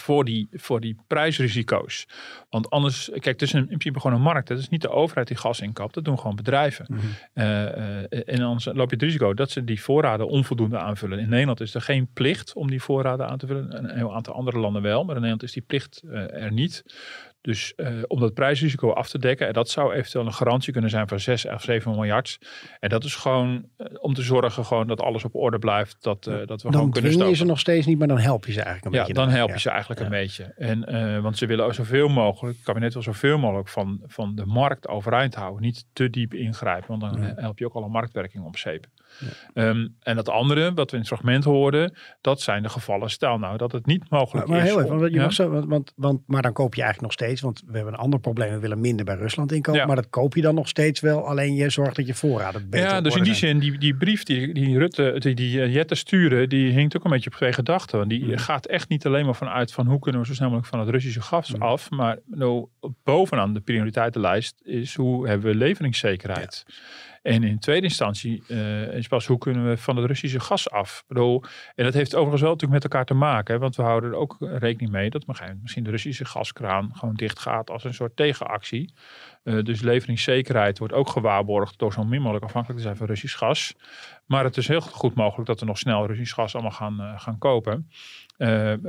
voor 0.00 0.24
die, 0.24 0.48
voor 0.52 0.80
die 0.80 0.96
prijsrisico's. 1.06 2.08
Want 2.50 2.70
anders, 2.70 3.08
kijk, 3.12 3.24
het 3.24 3.42
is 3.42 3.52
een, 3.52 3.60
in 3.60 3.66
principe 3.66 4.00
gewoon 4.00 4.16
een 4.16 4.22
markt. 4.22 4.48
Het 4.48 4.58
is 4.58 4.68
niet 4.68 4.82
de 4.82 4.88
overheid 4.88 5.28
die 5.28 5.36
gas 5.36 5.60
inkoopt, 5.60 5.94
dat 5.94 6.04
doen 6.04 6.18
gewoon 6.18 6.36
bedrijven. 6.36 6.86
Mhm. 6.88 7.00
Eh, 7.32 8.02
eh, 8.02 8.22
en 8.26 8.42
anders 8.42 8.64
loop 8.64 8.90
je 8.90 8.96
het 8.96 9.02
risico 9.02 9.34
dat 9.34 9.50
ze 9.50 9.64
die 9.64 9.82
voorraden 9.82 10.28
onvoldoende 10.28 10.78
aanvullen. 10.78 11.18
In 11.18 11.28
Nederland 11.28 11.60
is 11.60 11.74
er 11.74 11.80
geen 11.80 12.08
plicht 12.12 12.54
om 12.54 12.70
die 12.70 12.82
voorraden 12.82 13.28
aan 13.28 13.38
te 13.38 13.46
vullen. 13.46 13.76
Een 13.78 13.96
heel 13.96 14.14
aantal 14.14 14.34
andere 14.34 14.58
landen 14.58 14.82
wel, 14.82 15.04
maar 15.04 15.14
in 15.14 15.22
Nederland 15.22 15.42
is 15.42 15.52
die 15.52 15.64
plicht 15.66 16.02
eh, 16.02 16.42
er 16.42 16.52
niet. 16.52 16.84
Dus 17.46 17.74
eh, 17.74 17.88
om 18.06 18.20
dat 18.20 18.34
prijsrisico 18.34 18.90
af 18.92 19.08
te 19.08 19.18
dekken, 19.18 19.46
en 19.46 19.52
dat 19.52 19.68
zou 19.70 19.92
eventueel 19.94 20.26
een 20.26 20.32
garantie 20.32 20.72
kunnen 20.72 20.90
zijn 20.90 21.08
van 21.08 21.20
6 21.20 21.46
of 21.46 21.62
7 21.62 21.90
miljard. 21.90 22.38
En 22.80 22.88
dat 22.88 23.04
is 23.04 23.14
gewoon 23.14 23.68
eh, 23.76 23.86
om 24.00 24.14
te 24.14 24.22
zorgen 24.22 24.64
gewoon 24.64 24.86
dat 24.86 25.00
alles 25.00 25.24
op 25.24 25.34
orde 25.34 25.58
blijft. 25.58 25.96
Dat, 26.00 26.26
eh, 26.26 26.34
dat 26.34 26.48
we 26.48 26.62
Dan 26.62 26.72
gewoon 26.72 26.90
kunnen 26.90 27.10
je 27.10 27.16
stoken. 27.16 27.36
ze 27.36 27.44
nog 27.44 27.58
steeds 27.58 27.86
niet, 27.86 27.98
maar 27.98 28.08
dan 28.08 28.18
help 28.18 28.46
je 28.46 28.52
ze 28.52 28.60
eigenlijk 28.60 28.86
een 28.86 28.92
Ja, 28.92 28.98
beetje. 28.98 29.12
dan 29.14 29.22
daarbij. 29.22 29.38
help 29.38 29.48
je 29.48 29.54
Ja. 29.56 29.60
ze 29.62 29.70
eigenlijk 29.70 30.00
Ja. 30.00 30.06
een 30.06 30.12
beetje. 30.12 30.44
En, 30.44 31.22
want 31.22 31.38
ze 31.38 31.46
willen 31.46 31.64
ook 31.64 31.74
zoveel 31.74 32.08
mogelijk, 32.08 32.56
het 32.56 32.66
kabinet 32.66 32.92
wil 32.92 33.02
zoveel 33.02 33.38
mogelijk 33.38 33.68
van, 33.68 34.00
van 34.06 34.34
de 34.34 34.46
markt 34.46 34.88
overeind 34.88 35.34
houden. 35.34 35.62
Niet 35.62 35.84
te 35.92 36.10
diep 36.10 36.34
ingrijpen, 36.34 36.98
want 36.98 37.00
dan 37.00 37.22
help 37.36 37.58
je 37.58 37.64
ook 37.66 37.74
alle 37.74 37.88
marktwerking 37.88 38.44
op 38.44 38.56
Ehm, 39.54 39.88
en 40.02 40.16
dat 40.16 40.28
andere, 40.28 40.74
wat 40.74 40.90
we 40.90 40.96
in 40.96 41.02
het 41.02 41.08
fragment 41.12 41.44
hoorden, 41.44 41.94
dat 42.20 42.40
zijn 42.40 42.62
de 42.62 42.68
gevallen. 42.68 43.10
Stel 43.10 43.38
nou 43.38 43.56
dat 43.56 43.72
het 43.72 43.86
niet 43.86 44.10
mogelijk 44.10 44.46
Maar, 44.46 44.56
maar 44.56 44.66
is. 44.66 44.72
heel 44.72 44.82
even, 44.84 44.98
want, 44.98 45.10
je 45.12 45.16
ja? 45.16 45.22
mag 45.22 45.32
zo, 45.32 45.48
want, 45.50 45.64
want, 45.68 45.92
want, 45.96 46.20
maar 46.26 46.42
dan 46.42 46.52
koop 46.52 46.74
je 46.74 46.82
eigenlijk 46.82 47.12
nog 47.16 47.26
steeds, 47.26 47.40
want 47.40 47.62
we 47.66 47.76
hebben 47.76 47.92
een 47.94 47.98
ander 48.00 48.20
probleem, 48.20 48.52
we 48.52 48.58
willen 48.58 48.80
minder 48.80 49.04
bij 49.04 49.14
Rusland 49.16 49.52
inkopen, 49.52 49.80
Ja. 49.80 49.86
maar 49.86 49.96
dat 49.96 50.08
koop 50.10 50.34
je 50.34 50.42
dan 50.42 50.54
nog 50.54 50.68
steeds 50.68 51.00
wel, 51.00 51.26
alleen 51.28 51.54
je 51.54 51.70
zorgt 51.70 51.96
dat 51.96 52.06
je 52.06 52.14
voorraden 52.14 52.70
beter 52.70 52.88
Ja, 52.88 53.00
dus 53.00 53.14
in 53.16 53.22
die 53.22 53.34
zijn. 53.34 53.60
zin, 53.60 53.70
die, 53.70 53.78
die 53.78 53.96
brief 53.96 54.22
die, 54.22 54.54
die 54.54 54.78
Rutte, 54.78 55.14
die, 55.18 55.34
die 55.34 55.60
eh, 55.62 55.74
Jette 55.74 55.94
sturen, 55.94 56.48
die 56.48 56.70
hinkt 56.72 56.96
ook 56.96 57.04
een 57.04 57.10
beetje 57.10 57.30
op 57.30 57.36
twee 57.36 57.52
gedachten. 57.52 57.98
Want 57.98 58.10
Die 58.10 58.24
Mm. 58.26 58.38
gaat 58.38 58.66
echt 58.66 58.88
niet 58.88 59.06
alleen 59.06 59.24
maar 59.24 59.34
vanuit 59.34 59.72
van 59.72 59.86
hoe 59.86 59.98
kunnen 59.98 60.20
we 60.20 60.26
zo 60.26 60.34
snel 60.34 60.48
mogelijk 60.48 60.70
van 60.72 60.80
het 60.80 60.88
Russische 60.88 61.20
gas 61.20 61.54
Mm. 61.54 61.62
af. 61.62 61.90
Maar 61.90 62.18
nou, 62.26 62.66
bovenaan 63.04 63.54
de 63.54 63.60
prioriteitenlijst 63.60 64.60
is 64.64 64.94
hoe 64.94 65.28
hebben 65.28 65.46
we 65.50 65.56
leveringszekerheid. 65.56 66.64
En 67.26 67.42
in 67.42 67.58
tweede 67.58 67.86
instantie 67.86 68.42
eh, 68.48 68.92
is 68.92 69.08
pas 69.08 69.26
hoe 69.26 69.38
kunnen 69.38 69.68
we 69.68 69.76
van 69.76 69.96
het 69.96 70.06
Russische 70.06 70.40
gas 70.40 70.70
af. 70.70 71.04
En 71.08 71.84
dat 71.84 71.94
heeft 71.94 72.14
overigens 72.14 72.42
wel 72.42 72.50
natuurlijk 72.50 72.82
met 72.82 72.92
elkaar 72.92 73.04
te 73.04 73.14
maken. 73.14 73.60
Want 73.60 73.76
we 73.76 73.82
houden 73.82 74.10
er 74.10 74.16
ook 74.16 74.36
rekening 74.38 74.92
mee 74.92 75.10
dat 75.10 75.26
misschien 75.62 75.84
de 75.84 75.90
Russische 75.90 76.24
gaskraan 76.24 76.90
gewoon 76.94 77.14
dicht 77.14 77.38
gaat 77.38 77.70
als 77.70 77.84
een 77.84 77.94
soort 77.94 78.16
tegenactie. 78.16 78.94
Eh, 79.42 79.62
dus 79.62 79.80
leveringszekerheid 79.80 80.78
wordt 80.78 80.94
ook 80.94 81.08
gewaarborgd 81.08 81.78
door 81.78 81.92
zo 81.92 82.04
min 82.04 82.20
mogelijk 82.20 82.44
afhankelijk 82.44 82.78
te 82.78 82.86
zijn 82.86 82.96
van 82.96 83.06
Russisch 83.06 83.38
gas. 83.38 83.74
Maar 84.26 84.44
het 84.44 84.56
is 84.56 84.68
heel 84.68 84.80
goed 84.80 85.14
mogelijk 85.14 85.46
dat 85.46 85.60
we 85.60 85.66
nog 85.66 85.78
snel 85.78 86.06
Russisch 86.06 86.34
gas 86.34 86.54
allemaal 86.54 86.72
gaan, 86.72 87.00
eh, 87.00 87.20
gaan 87.20 87.38
kopen. 87.38 87.90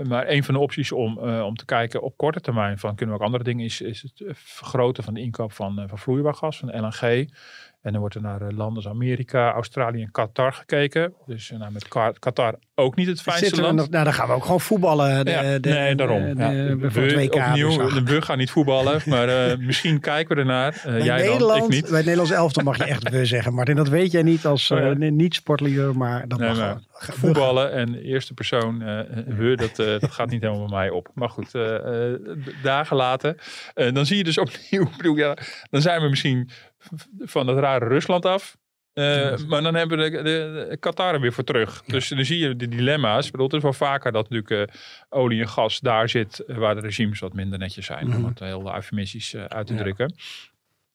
Maar 0.03 0.27
een 0.27 0.43
van 0.43 0.53
de 0.53 0.59
opties 0.59 0.91
om, 0.91 1.17
om 1.19 1.55
te 1.55 1.65
kijken 1.65 2.01
op 2.01 2.17
korte 2.17 2.41
termijn 2.41 2.77
van 2.77 2.95
kunnen 2.95 3.15
we 3.15 3.21
ook 3.21 3.27
andere 3.27 3.43
dingen 3.43 3.65
is, 3.65 3.81
is 3.81 4.01
het 4.01 4.23
vergroten 4.37 5.03
van 5.03 5.13
de 5.13 5.21
inkoop 5.21 5.51
van, 5.51 5.83
van 5.87 5.97
vloeibaar 5.97 6.33
gas, 6.33 6.57
van 6.57 6.81
LNG. 6.81 7.29
En 7.87 7.93
dan 7.93 8.01
wordt 8.01 8.15
er 8.15 8.21
naar 8.21 8.41
eh, 8.41 8.57
landen 8.57 8.75
als 8.75 8.87
Amerika, 8.87 9.51
Australië 9.51 10.01
en 10.01 10.11
Qatar 10.11 10.53
gekeken. 10.53 11.13
Dus 11.25 11.51
eh, 11.51 11.59
nou, 11.59 11.71
met 11.71 11.87
Qatar 12.19 12.55
ook 12.75 12.95
niet 12.95 13.07
het 13.07 13.21
fijnste 13.21 13.45
Zitten 13.45 13.63
land. 13.63 13.75
nog, 13.77 13.89
nou, 13.89 14.03
dan 14.03 14.13
gaan 14.13 14.27
we 14.27 14.33
ook 14.33 14.41
gewoon 14.43 14.61
voetballen. 14.61 15.25
De, 15.25 15.31
Ja, 15.31 15.59
de, 15.59 15.69
nee, 15.69 15.95
daarom. 15.95 16.21
de- 16.21 16.43
Ja. 16.43 16.49
we, 16.75 17.29
opnieuw, 17.31 17.89
dus, 17.89 18.03
we 18.03 18.21
gaan 18.21 18.37
niet 18.37 18.51
voetballen, 18.51 19.01
maar 19.13 19.29
eh, 19.29 19.57
misschien 19.57 19.99
kijken 19.99 20.35
we 20.35 20.41
ernaar. 20.41 20.83
Uh, 20.87 21.03
jij 21.05 21.17
Nederland, 21.17 21.59
dan, 21.59 21.63
ik 21.63 21.69
niet. 21.69 21.81
Bij 21.81 21.89
het 21.95 22.05
Nederlands 22.05 22.31
elftal 22.31 22.63
mag 22.63 22.77
je 22.77 22.83
echt 22.83 23.09
we 23.09 23.25
zeggen. 23.25 23.53
Martin, 23.53 23.75
dat 23.75 23.89
weet 23.89 24.11
jij 24.11 24.21
niet 24.23 24.45
als 24.45 24.69
uh, 24.69 24.91
niet-sportlier, 24.95 25.97
maar 25.97 26.27
dat 26.27 26.39
Nee, 26.39 26.47
mag 26.49 26.57
maar. 26.57 26.79
Voetballen 26.93 27.71
en 27.71 27.95
eerste 27.95 28.33
persoon, 28.33 28.77
we, 29.37 29.53
dat, 29.55 29.99
dat 30.01 30.11
gaat 30.11 30.29
niet 30.29 30.41
helemaal 30.41 30.67
bij 30.67 30.77
mij 30.77 30.89
op. 30.89 31.09
Maar 31.13 31.29
goed, 31.29 31.51
dagen 32.63 32.95
later, 32.95 33.35
dan 33.73 34.05
zie 34.05 34.17
je 34.17 34.23
dus 34.23 34.37
opnieuw, 34.37 34.89
bedoel, 34.97 35.15
ja, 35.15 35.37
dan 35.69 35.81
zijn 35.81 36.01
we 36.01 36.09
misschien 36.09 36.49
van 37.19 37.47
het 37.47 37.57
rare 37.59 37.87
Rusland 37.87 38.25
af. 38.25 38.57
Eh, 38.93 39.37
maar 39.47 39.61
dan 39.61 39.75
hebben 39.75 39.97
we 39.97 40.09
de, 40.09 40.17
de, 40.17 40.65
de 40.69 40.77
Qatar 40.77 41.13
er 41.13 41.19
weer 41.21 41.33
voor 41.33 41.43
terug. 41.43 41.83
Dus 41.83 42.07
dan 42.09 42.25
zie 42.25 42.39
je 42.39 42.55
de 42.55 42.67
dilemma's. 42.67 43.25
Ik 43.25 43.31
bedoel, 43.31 43.47
het 43.47 43.55
is 43.55 43.61
wel 43.61 43.73
vaker 43.73 44.11
dat 44.11 44.29
natuurlijk 44.29 44.69
eh, 44.69 44.75
olie 45.09 45.41
en 45.41 45.47
gas 45.49 45.79
daar 45.79 46.09
zit 46.09 46.39
eh, 46.39 46.57
waar 46.57 46.75
de 46.75 46.81
regimes 46.81 47.19
wat 47.19 47.33
minder 47.33 47.59
netjes 47.59 47.85
zijn. 47.85 48.15
Om 48.15 48.25
het 48.25 48.39
heel 48.39 48.73
eufemistisch 48.75 49.35
uit 49.35 49.67
te 49.67 49.73
Ja. 49.73 49.79
drukken. 49.79 50.15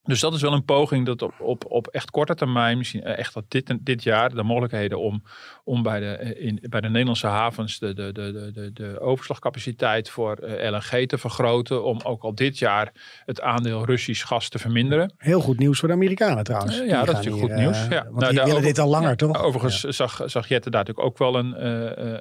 Dus 0.05 0.21
dat 0.21 0.35
is 0.35 0.43
wel 0.43 0.53
een 0.53 0.65
poging 0.65 1.07
dat 1.07 1.23
op, 1.23 1.35
op, 1.41 1.65
op 1.69 1.87
echt 1.87 2.11
korte 2.11 2.35
termijn, 2.35 2.79
misschien 2.79 3.03
eh, 3.03 3.19
echt 3.19 3.35
dat 3.35 3.45
dit, 3.49 3.77
dit 3.81 4.03
jaar, 4.03 4.35
de 4.35 4.43
mogelijkheden 4.43 5.01
om, 5.01 5.23
om 5.65 5.83
bij, 5.83 6.01
de, 6.01 6.07
eh, 6.07 6.47
in, 6.47 6.59
bij 6.69 6.81
de 6.81 6.89
Nederlandse 6.89 7.27
havens 7.27 7.79
de, 7.79 7.95
de, 7.95 8.13
de, 8.13 8.51
de, 8.53 8.73
de, 8.73 9.01
overslagcapaciteit 9.01 10.11
voor 10.11 10.37
eh, 10.37 10.71
LNG 10.71 11.09
te 11.09 11.19
vergroten. 11.19 11.85
Om 11.85 12.01
ook 12.03 12.23
al 12.23 12.35
dit 12.35 12.59
jaar 12.59 12.93
het 13.25 13.41
aandeel 13.41 13.85
Russisch 13.85 14.27
gas 14.27 14.49
te 14.49 14.59
verminderen. 14.59 15.15
Heel 15.17 15.41
goed 15.41 15.59
nieuws 15.59 15.79
voor 15.79 15.89
de 15.89 15.95
Amerikanen 15.95 16.45
trouwens. 16.45 16.77
Ja, 16.79 17.05
dat 17.05 17.09
is 17.09 17.15
natuurlijk 17.27 17.43
goed 17.43 17.55
nieuws. 17.55 17.87
Ja. 17.89 18.05
Want 18.05 18.17
Nou, 18.17 18.33
die 18.33 18.41
willen 18.41 18.57
over- 18.57 18.63
dit 18.63 18.79
al 18.79 18.89
langer, 18.89 19.09
Ja, 19.09 19.15
toch? 19.17 19.43
Overigens 19.43 19.81
zag, 19.81 20.23
zag 20.27 20.49
Jette 20.49 20.71
daar 20.71 20.85
natuurlijk 20.85 21.07
ook 21.07 21.19
wel 21.19 21.35
een, 21.37 21.67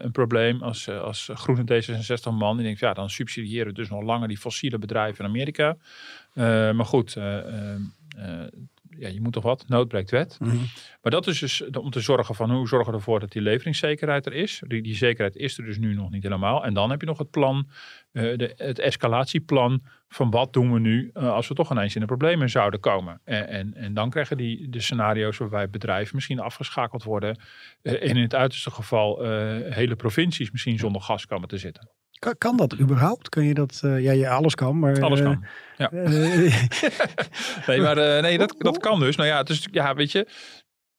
een 0.05 0.11
probleem 0.11 0.61
als, 0.63 0.89
als 0.89 1.29
groene 1.33 1.61
D66-man. 1.61 2.55
Die 2.55 2.65
denkt, 2.65 2.79
ja, 2.79 2.93
dan 2.93 3.09
subsidiëren 3.09 3.67
we 3.67 3.73
dus 3.73 3.89
nog 3.89 4.03
langer 4.03 4.27
die 4.27 4.37
fossiele 4.37 4.77
bedrijven 4.77 5.25
in 5.25 5.29
Amerika. 5.31 5.77
Eh, 6.33 6.71
maar 6.71 6.85
goed, 6.85 7.15
eh, 7.15 7.73
eh, 7.73 7.79
ja, 8.97 9.07
je 9.07 9.21
moet 9.21 9.33
toch 9.33 9.43
wat? 9.43 9.67
Nood 9.67 9.87
breekt 9.87 10.11
wet. 10.11 10.37
Mhm. 10.39 10.55
Maar 11.01 11.11
dat 11.11 11.27
is 11.27 11.39
dus 11.39 11.69
om 11.69 11.89
te 11.89 11.99
zorgen 11.99 12.35
van 12.35 12.51
hoe 12.51 12.67
zorgen 12.67 12.91
we 12.91 12.97
ervoor 12.97 13.19
dat 13.19 13.31
die 13.31 13.41
leveringszekerheid 13.41 14.25
er 14.25 14.33
is. 14.33 14.63
Die, 14.67 14.81
die 14.81 14.95
zekerheid 14.95 15.35
is 15.35 15.57
er 15.57 15.65
dus 15.65 15.77
nu 15.77 15.93
nog 15.93 16.09
niet 16.09 16.23
helemaal. 16.23 16.65
En 16.65 16.73
dan 16.73 16.89
heb 16.89 16.99
je 17.01 17.07
nog 17.07 17.17
het 17.17 17.29
plan, 17.31 17.69
de, 18.11 18.53
het 18.55 18.79
escalatieplan 18.79 19.83
van 20.07 20.29
wat 20.29 20.53
doen 20.53 20.73
we 20.73 20.79
nu 20.79 21.11
als 21.13 21.47
we 21.47 21.53
toch 21.53 21.71
ineens 21.71 21.95
in 21.95 22.01
de 22.01 22.07
problemen 22.07 22.49
zouden 22.49 22.79
komen. 22.79 23.21
En, 23.23 23.47
en, 23.47 23.73
en 23.73 23.93
dan 23.93 24.09
krijgen 24.09 24.37
die 24.37 24.69
de 24.69 24.81
scenario's 24.81 25.37
waarbij 25.37 25.69
bedrijven 25.69 26.15
misschien 26.15 26.39
afgeschakeld 26.39 27.03
worden. 27.03 27.39
en 27.81 28.01
in 28.01 28.21
het 28.21 28.35
uiterste 28.35 28.71
geval 28.71 29.23
hele 29.69 29.95
provincies 29.95 30.51
misschien 30.51 30.79
zonder 30.79 31.01
gas 31.01 31.25
komen 31.25 31.47
te 31.47 31.57
zitten. 31.57 31.89
Kan, 32.21 32.37
kan 32.37 32.57
dat 32.57 32.79
überhaupt? 32.79 33.29
Kun 33.29 33.43
je 33.43 33.53
dat? 33.53 33.81
eh, 33.83 33.99
ja, 34.03 34.11
ja, 34.11 34.31
alles 34.35 34.55
kan, 34.55 34.79
maar. 34.79 35.01
Alles 35.01 35.19
eh, 35.19 35.25
kan. 35.25 35.45
Ja. 35.77 35.91
eh, 35.91 36.07
Nee, 37.67 37.81
maar 37.81 38.21
nee, 38.21 38.37
dat, 38.37 38.55
dat 38.57 38.77
kan 38.77 38.99
dus. 38.99 39.15
Nou 39.15 39.29
ja, 39.29 39.37
het 39.37 39.49
is, 39.49 39.67
ja, 39.71 39.95
weet 39.95 40.11
je. 40.11 40.27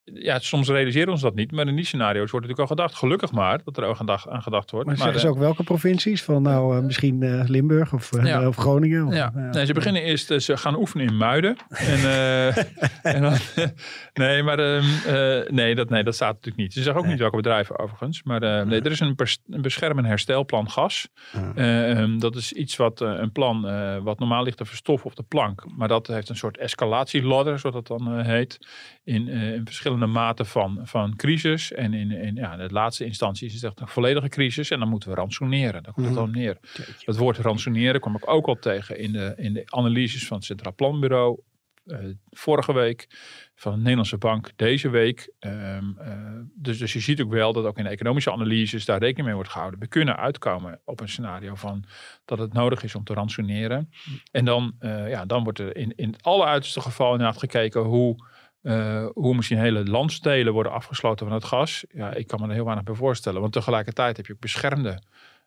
Ja, 0.04 0.38
soms 0.38 0.68
realiseren 0.68 1.06
we 1.06 1.12
ons 1.12 1.20
dat 1.22 1.34
niet. 1.34 1.52
Maar 1.52 1.66
in 1.66 1.76
die 1.76 1.84
scenario's 1.84 2.30
wordt 2.30 2.46
natuurlijk 2.46 2.60
al 2.70 2.76
gedacht. 2.76 2.94
Gelukkig 2.98 3.32
maar 3.32 3.60
dat 3.64 3.76
er 3.76 3.84
ook 3.84 3.98
aan, 3.98 4.06
dag- 4.06 4.28
aan 4.28 4.42
gedacht 4.42 4.70
wordt. 4.70 4.86
maar 4.86 4.94
Maar, 4.96 5.04
zeggen 5.04 5.20
ze 5.22 5.26
eh, 5.26 5.32
ook 5.32 5.38
welke 5.38 5.62
provincies? 5.62 6.22
Van 6.22 6.42
nou, 6.42 6.76
eh, 6.76 6.82
misschien 6.82 7.22
eh, 7.22 7.42
Limburg 7.48 7.92
of, 7.92 8.10
Ja. 8.24 8.46
of 8.48 8.56
Groningen? 8.56 9.06
Of, 9.06 9.14
Ja, 9.14 9.30
nee, 9.50 9.66
ze 9.66 9.72
beginnen 9.72 10.02
eerst, 10.02 10.42
ze 10.42 10.56
gaan 10.56 10.76
oefenen 10.76 11.06
in 11.06 11.16
Muiden. 11.16 11.56
En, 11.68 12.00
en 13.02 13.22
dan, 13.22 13.32
nee, 14.24 14.42
maar 14.42 14.58
ehm, 14.58 14.84
eh, 15.06 15.50
nee, 15.50 15.74
dat, 15.74 15.88
nee, 15.88 16.02
dat 16.04 16.14
staat 16.14 16.34
natuurlijk 16.34 16.56
niet. 16.62 16.72
Ze 16.72 16.78
zeggen 16.82 16.94
ook 16.96 17.02
Nee. 17.02 17.10
niet 17.12 17.20
welke 17.22 17.36
bedrijven 17.36 17.78
overigens. 17.78 18.22
Maar 18.22 18.40
nee, 18.66 18.80
er 18.80 18.90
is 18.90 19.00
een, 19.00 19.14
een 19.50 19.62
bescherm- 19.62 19.98
en 19.98 20.04
herstelplan 20.04 20.70
gas. 20.70 21.08
Eh, 21.54 21.90
ehm, 21.90 22.18
dat 22.18 22.36
is 22.36 22.52
iets 22.52 22.76
wat, 22.76 23.00
een 23.00 23.32
plan 23.32 23.60
wat 24.04 24.18
normaal 24.18 24.42
ligt 24.42 24.56
te 24.56 24.64
verstoffen 24.64 25.10
op 25.10 25.16
de 25.16 25.22
plank. 25.22 25.64
Maar 25.76 25.88
dat 25.88 26.06
heeft 26.06 26.28
een 26.28 26.36
soort 26.36 26.58
escalatieladder, 26.58 27.58
zoals 27.58 27.74
dat 27.76 27.86
dan 27.86 28.20
heet. 28.20 28.58
In, 29.04 29.28
in 29.28 29.60
verschillende 29.64 29.90
maten 29.98 30.46
van, 30.46 30.80
van 30.82 31.16
crisis. 31.16 31.72
En 31.72 31.94
in, 31.94 32.10
in 32.10 32.34
ja, 32.34 32.56
de 32.56 32.72
laatste 32.72 33.04
instantie 33.04 33.46
is 33.46 33.54
het 33.54 33.64
echt 33.64 33.80
een 33.80 33.88
volledige 33.88 34.28
crisis. 34.28 34.70
En 34.70 34.78
dan 34.78 34.88
moeten 34.88 35.08
we 35.08 35.14
ransoneren. 35.14 35.82
Daar 35.82 35.92
komt 35.92 36.06
het 36.06 36.14
Mhm. 36.14 36.24
dan 36.24 36.34
neer. 36.34 36.58
Het 37.04 37.16
woord 37.16 37.38
ransoneren 37.38 38.00
kwam 38.00 38.14
ik 38.16 38.30
ook 38.30 38.46
al 38.46 38.54
tegen 38.58 38.98
in 38.98 39.12
de, 39.12 39.32
in 39.36 39.52
de 39.52 39.62
analyses 39.66 40.26
van 40.26 40.36
het 40.36 40.46
Centraal 40.46 40.74
Planbureau. 40.74 41.40
eh, 41.86 41.98
vorige 42.30 42.72
week 42.72 43.06
van 43.54 43.72
de 43.72 43.78
Nederlandse 43.78 44.18
Bank 44.18 44.50
deze 44.56 44.88
week. 44.90 45.32
Ehm, 45.38 45.84
eh, 45.98 46.16
dus, 46.54 46.78
dus 46.78 46.92
je 46.92 47.00
ziet 47.00 47.20
ook 47.22 47.30
wel 47.30 47.52
dat 47.52 47.64
ook 47.64 47.78
in 47.78 47.84
de 47.84 47.90
economische 47.90 48.32
analyses 48.32 48.84
daar 48.84 48.98
rekening 48.98 49.26
mee 49.26 49.34
wordt 49.34 49.50
gehouden. 49.50 49.80
We 49.80 49.86
kunnen 49.88 50.16
uitkomen 50.16 50.80
op 50.84 51.00
een 51.00 51.08
scenario 51.08 51.54
van 51.54 51.84
dat 52.24 52.38
het 52.38 52.52
nodig 52.52 52.82
is 52.82 52.94
om 52.94 53.04
te 53.04 53.14
ransoneren. 53.14 53.90
En 54.30 54.44
dan, 54.44 54.74
eh, 54.78 55.08
ja, 55.08 55.24
dan 55.26 55.42
wordt 55.44 55.58
er 55.58 55.76
in, 55.76 55.92
in 55.96 56.12
het 56.12 56.22
alleruiterste 56.22 56.80
geval 56.80 57.12
inderdaad 57.12 57.38
gekeken 57.38 57.80
hoe, 57.80 58.26
eh, 58.62 59.06
hoe 59.12 59.34
misschien 59.34 59.58
hele 59.58 59.84
landsdelen 59.84 60.52
worden 60.52 60.72
afgesloten 60.72 61.26
van 61.26 61.34
het 61.34 61.44
gas. 61.44 61.84
Ja, 61.88 62.14
ik 62.14 62.26
kan 62.26 62.40
me 62.40 62.46
er 62.46 62.52
heel 62.52 62.64
weinig 62.64 62.84
bij 62.84 62.94
voorstellen. 62.94 63.40
Want 63.40 63.52
tegelijkertijd 63.52 64.16
heb 64.16 64.26
je 64.26 64.32
ook 64.32 64.40
beschermde 64.40 65.02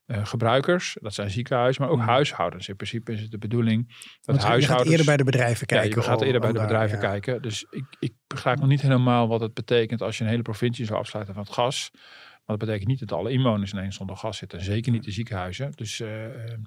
eh, 0.06 0.26
gebruikers. 0.26 0.98
Dat 1.02 1.14
zijn 1.14 1.30
ziekenhuizen, 1.30 1.82
maar 1.82 1.92
ook 1.92 1.98
Mhm. 1.98 2.08
huishoudens. 2.08 2.68
In 2.68 2.76
principe 2.76 3.12
is 3.12 3.22
het 3.22 3.32
de 3.32 3.38
bedoeling 3.38 3.88
dat 3.88 3.98
Want 4.22 4.38
je 4.38 4.44
gaat 4.44 4.52
huishoudens... 4.52 4.90
eerder 4.90 5.06
bij 5.06 5.18
de 5.18 5.24
bedrijven 5.24 5.68
kijken. 5.68 5.90
Ja, 5.90 5.96
je 5.96 6.02
gaat 6.02 6.22
eerder 6.22 6.42
bij 6.42 6.52
de 6.52 6.58
daar, 6.58 6.68
bedrijven 6.68 6.98
ja. 6.98 7.04
kijken. 7.04 7.42
Dus 7.42 7.66
ik, 7.70 7.86
ik 8.00 8.14
begrijp 8.28 8.60
nog 8.60 8.68
niet 8.68 8.82
helemaal 8.82 9.28
wat 9.28 9.42
het 9.42 9.54
betekent 9.54 10.02
als 10.02 10.18
je 10.18 10.24
een 10.24 10.30
hele 10.30 10.42
provincie 10.42 10.86
zou 10.86 11.00
afsluiten 11.00 11.34
van 11.34 11.44
het 11.44 11.54
gas. 11.54 11.92
Maar 12.46 12.58
dat 12.58 12.68
betekent 12.68 12.88
niet 12.88 13.00
dat 13.00 13.12
alle 13.12 13.32
inwoners 13.32 13.74
ineens 13.74 13.96
zonder 13.96 14.16
gas 14.16 14.38
zitten. 14.38 14.62
Zeker 14.62 14.92
niet 14.92 15.04
de 15.04 15.12
ziekenhuizen. 15.12 15.72
Dus 15.76 16.00
eh, 16.00 16.26
eh, 16.26 16.52
eh, 16.52 16.58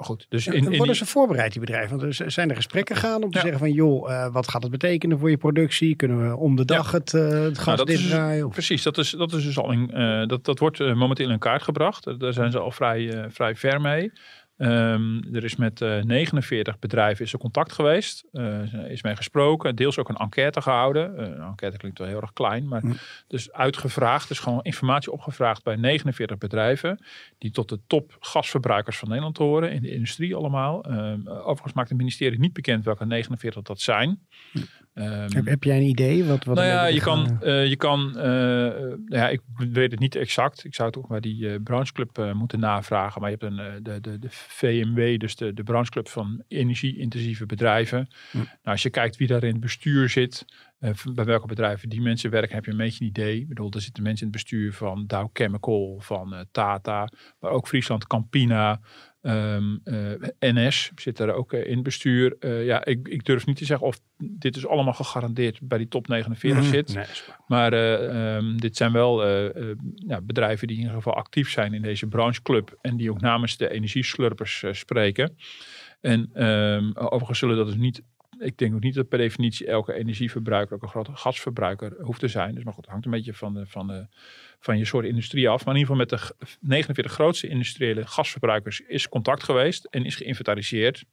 maar 0.00 0.08
goed. 0.08 0.26
Dus 0.28 0.46
in, 0.46 0.52
in 0.72 0.76
worden 0.76 0.96
ze 0.96 1.06
voorbereid, 1.06 1.52
die 1.52 1.60
bedrijven? 1.60 1.98
Want 1.98 2.18
er 2.20 2.30
zijn 2.32 2.50
er 2.50 2.56
gesprekken 2.56 2.96
gaan 2.96 3.22
om 3.22 3.30
te 3.30 3.36
Ja. 3.36 3.42
zeggen 3.42 3.58
van... 3.60 3.72
joh, 3.72 4.12
eh, 4.12 4.32
wat 4.32 4.48
gaat 4.48 4.62
het 4.62 4.70
betekenen 4.70 5.18
voor 5.18 5.30
je 5.30 5.36
productie? 5.36 5.96
Kunnen 5.96 6.28
we 6.28 6.36
om 6.36 6.56
de 6.56 6.64
dag 6.64 6.90
het, 6.92 7.14
eh, 7.14 7.28
het 7.28 7.58
gas 7.58 7.74
Nou, 7.76 7.86
dichtdraaien? 7.88 8.46
Of- 8.46 8.52
Precies, 8.52 8.82
dat 8.82 8.98
is, 8.98 9.10
dat 9.10 9.32
is 9.32 9.44
dus 9.44 9.58
al 9.58 9.72
in, 9.72 9.90
eh, 9.90 10.26
dat, 10.26 10.44
dat 10.44 10.58
wordt 10.58 10.78
momenteel 10.78 11.30
in 11.30 11.38
kaart 11.38 11.62
gebracht. 11.62 12.20
Daar 12.20 12.32
zijn 12.32 12.50
ze 12.50 12.58
al 12.58 12.70
vrij, 12.70 13.26
vrij 13.30 13.54
ver 13.56 13.80
mee. 13.80 14.12
Ehm, 14.60 15.34
er 15.34 15.44
is 15.44 15.56
met 15.56 15.80
eh 15.80 16.02
49 16.02 16.78
bedrijven 16.78 17.24
is 17.24 17.32
er 17.32 17.38
contact 17.38 17.72
geweest. 17.72 18.24
Eh, 18.32 18.74
er 18.74 18.90
is 18.90 19.02
mee 19.02 19.16
gesproken. 19.16 19.76
Deels 19.76 19.98
ook 19.98 20.08
een 20.08 20.16
enquête 20.16 20.60
gehouden. 20.60 21.16
Eh, 21.16 21.26
een 21.26 21.42
enquête 21.42 21.76
klinkt 21.76 21.98
wel 21.98 22.08
heel 22.08 22.20
erg 22.20 22.32
klein. 22.32 22.68
Maar 22.68 22.82
dus 23.26 23.52
uitgevraagd. 23.52 24.28
Dus 24.28 24.38
gewoon 24.38 24.62
informatie 24.62 25.12
opgevraagd 25.12 25.62
bij 25.62 25.76
49 25.76 26.38
bedrijven. 26.38 27.04
Die 27.38 27.50
tot 27.50 27.68
de 27.68 27.80
top 27.86 28.16
gasverbruikers 28.20 28.98
van 28.98 29.08
Nederland 29.08 29.36
horen. 29.36 29.72
In 29.72 29.82
de 29.82 29.90
industrie 29.90 30.34
allemaal. 30.34 30.84
Ehm, 30.84 31.28
overigens 31.28 31.72
maakt 31.72 31.88
het 31.88 31.98
ministerie 31.98 32.38
niet 32.38 32.52
bekend 32.52 32.84
welke 32.84 33.06
49 33.06 33.62
dat 33.62 33.80
zijn. 33.80 34.26
Ehm, 34.94 35.32
Heb, 35.34 35.46
heb 35.46 35.64
jij 35.64 35.76
een 35.76 35.88
idee? 35.88 36.24
Wat, 36.24 36.44
wat 36.44 36.56
nou 36.56 36.68
ja, 36.68 36.80
beetje 36.80 36.94
je 36.94 37.00
kan, 37.00 37.42
eh, 37.42 37.66
je 37.66 37.76
kan 37.76 38.18
eh, 38.18 38.66
eh, 38.66 38.92
ja, 39.06 39.28
ik 39.28 39.40
weet 39.54 39.90
het 39.90 40.00
niet 40.00 40.14
exact. 40.14 40.64
Ik 40.64 40.74
zou 40.74 40.90
toch 40.90 41.06
bij 41.06 41.20
die 41.20 41.48
eh 41.48 41.54
brancheclub 41.62 42.18
eh, 42.18 42.32
moeten 42.32 42.60
navragen. 42.60 43.20
Maar 43.20 43.30
je 43.30 43.36
hebt 43.40 43.52
een, 43.52 43.58
eh, 43.58 43.72
de, 43.82 44.00
de, 44.00 44.18
de 44.18 44.28
VMW, 44.30 45.18
dus 45.18 45.36
de, 45.36 45.54
de 45.54 45.62
brancheclub 45.62 46.08
van 46.08 46.42
energie-intensieve 46.48 47.46
bedrijven. 47.46 48.08
Hm. 48.30 48.36
Nou, 48.36 48.48
als 48.62 48.82
je 48.82 48.90
kijkt 48.90 49.16
wie 49.16 49.26
daar 49.26 49.44
in 49.44 49.52
het 49.52 49.60
bestuur 49.60 50.08
zit, 50.08 50.44
eh, 50.80 50.90
bij 51.14 51.24
welke 51.24 51.46
bedrijven 51.46 51.88
die 51.88 52.00
mensen 52.00 52.30
werken, 52.30 52.54
heb 52.54 52.64
je 52.64 52.70
een 52.70 52.76
beetje 52.76 53.04
een 53.04 53.10
idee. 53.10 53.40
Ik 53.40 53.48
bedoel, 53.48 53.70
er 53.70 53.80
zitten 53.80 54.02
mensen 54.02 54.26
in 54.26 54.32
het 54.32 54.42
bestuur 54.42 54.72
van 54.72 55.06
Dow 55.06 55.28
Chemical, 55.32 55.98
van 56.00 56.34
eh, 56.34 56.40
Tata, 56.50 57.08
maar 57.40 57.50
ook 57.50 57.68
Friesland 57.68 58.06
Campina. 58.06 58.80
Ehm, 59.22 59.76
eh, 59.84 60.52
NS 60.54 60.92
zit 60.94 61.18
er 61.18 61.32
ook 61.32 61.52
eh, 61.52 61.66
in 61.66 61.74
het 61.74 61.82
bestuur. 61.82 62.36
Eh, 62.38 62.64
ja, 62.64 62.84
ik, 62.84 63.08
ik 63.08 63.24
durf 63.24 63.46
niet 63.46 63.56
te 63.56 63.64
zeggen 63.64 63.86
of 63.86 64.00
dit 64.16 64.56
is 64.56 64.66
allemaal 64.66 64.92
gegarandeerd 64.92 65.58
bij 65.62 65.78
die 65.78 65.88
top 65.88 66.08
49 66.08 66.62
Mhm. 66.62 66.70
zit. 66.72 66.94
Nee. 66.94 67.04
Maar 67.46 67.72
eh, 67.72 68.36
ehm, 68.36 68.56
dit 68.56 68.76
zijn 68.76 68.92
wel 68.92 69.26
ja, 69.94 70.20
bedrijven 70.22 70.66
die 70.66 70.76
in 70.76 70.82
ieder 70.82 70.96
geval 70.96 71.14
actief 71.14 71.50
zijn 71.50 71.74
in 71.74 71.82
deze 71.82 72.06
brancheclub. 72.06 72.78
En 72.80 72.96
die 72.96 73.10
ook 73.10 73.20
namens 73.20 73.56
de 73.56 73.70
energieslurpers 73.70 74.64
spreken. 74.70 75.36
En 76.00 76.30
ehm, 76.32 76.90
overigens 76.94 77.38
zullen 77.38 77.56
dat 77.56 77.66
dus 77.66 77.76
niet. 77.76 78.02
Ik 78.38 78.58
denk 78.58 78.74
ook 78.74 78.82
niet 78.82 78.94
dat 78.94 79.08
per 79.08 79.18
definitie 79.18 79.66
elke 79.66 79.92
energieverbruiker 79.92 80.74
ook 80.76 80.82
een 80.82 80.88
grote 80.88 81.16
gasverbruiker 81.16 81.94
hoeft 81.98 82.20
te 82.20 82.28
zijn. 82.28 82.54
Dus 82.54 82.64
maar 82.64 82.72
goed, 82.72 82.82
het 82.82 82.90
hangt 82.90 83.06
een 83.06 83.12
beetje 83.12 83.34
van, 83.34 83.54
de, 83.54 83.66
van, 83.66 83.86
de, 83.86 84.06
van 84.60 84.78
je 84.78 84.84
soort 84.84 85.04
industrie 85.06 85.48
af. 85.48 85.64
Maar 85.64 85.74
in 85.74 85.80
ieder 85.80 85.96
geval 85.96 86.18
met 86.18 86.30
de 86.40 86.44
g- 86.46 86.56
49 86.60 87.12
grootste 87.12 87.48
industriële 87.48 88.06
gasverbruikers 88.06 88.80
is 88.80 89.08
contact 89.08 89.42
geweest 89.42 89.84
en 89.84 90.04
is 90.04 90.16
geïnventariseerd. 90.16 91.04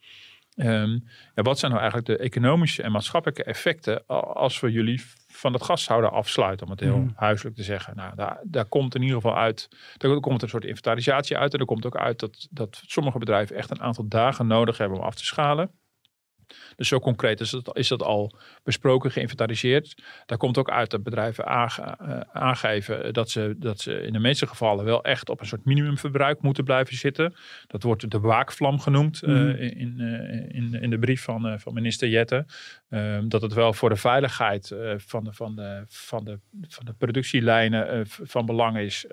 Ehm, 0.56 0.92
ja, 1.36 1.42
wat 1.42 1.60
zijn 1.60 1.72
nou 1.72 1.84
eigenlijk 1.84 2.20
de 2.20 2.24
economische 2.26 2.84
en 2.84 2.92
maatschappelijke 2.92 3.44
effecten 3.44 4.06
als 4.34 4.60
we 4.60 4.72
jullie 4.72 5.02
van 5.28 5.54
het 5.54 5.64
gas 5.64 5.84
zouden 5.84 6.12
afsluiten, 6.12 6.66
om 6.66 6.72
het 6.72 6.80
heel 6.82 6.98
Mhm. 6.98 7.12
huiselijk 7.16 7.56
te 7.56 7.64
zeggen? 7.64 7.96
Nou, 7.96 8.16
daar, 8.16 8.40
daar 8.44 8.66
komt 8.66 8.96
in 8.96 9.02
ieder 9.02 9.16
geval 9.16 9.38
uit, 9.38 9.68
daar 9.98 10.20
komt 10.20 10.42
een 10.42 10.50
soort 10.50 10.66
inventarisatie 10.66 11.38
uit 11.38 11.54
en 11.54 11.60
er 11.60 11.66
komt 11.66 11.86
ook 11.86 11.98
uit 11.98 12.20
dat, 12.20 12.48
dat 12.52 12.82
sommige 12.86 13.18
bedrijven 13.18 13.56
echt 13.56 13.70
een 13.72 13.82
aantal 13.82 14.08
dagen 14.08 14.48
nodig 14.48 14.78
hebben 14.78 14.98
om 14.98 15.04
af 15.04 15.16
te 15.16 15.26
schalen. 15.26 15.72
Dus 16.76 16.88
zo 16.88 17.00
concreet 17.00 17.40
is, 17.40 17.52
het, 17.52 17.70
is 17.74 17.88
dat 17.88 18.04
al 18.04 18.36
besproken, 18.64 19.12
geïnventariseerd. 19.12 20.04
Daar 20.26 20.38
komt 20.38 20.58
ook 20.58 20.70
uit 20.70 20.90
dat 20.90 21.04
bedrijven 21.04 21.46
eh, 21.46 22.20
aangeven 22.32 23.14
dat 23.14 23.30
ze, 23.30 23.56
dat 23.58 23.80
ze 23.80 24.02
in 24.02 24.14
de 24.14 24.20
meeste 24.20 24.48
gevallen 24.48 24.86
wel 24.86 25.04
echt 25.04 25.30
op 25.30 25.40
een 25.40 25.46
soort 25.46 25.66
minimumverbruik 25.66 26.42
moeten 26.42 26.64
blijven 26.64 26.96
zitten. 26.96 27.36
Dat 27.68 27.84
wordt 27.84 28.12
de 28.12 28.20
waakvlam 28.20 28.80
genoemd 28.80 29.24
eh, 29.24 29.30
mhm. 29.30 29.50
in, 29.50 30.00
in, 30.52 30.74
in 30.74 30.90
de 30.90 31.00
brief 31.00 31.24
van, 31.24 31.60
van 31.60 31.74
minister 31.74 32.08
Jette. 32.10 32.46
Ehm, 32.90 33.28
dat 33.28 33.42
het 33.42 33.54
wel 33.54 33.74
voor 33.74 33.90
de 33.90 33.96
veiligheid 33.96 34.76
van, 34.98 35.24
de, 35.24 35.34
van, 35.34 35.56
de, 35.56 35.84
van, 35.88 36.24
de, 36.24 36.40
van 36.68 36.86
de 36.86 36.94
productielijnen 36.94 38.08
van 38.08 38.46
belang 38.46 38.78
is 38.78 39.06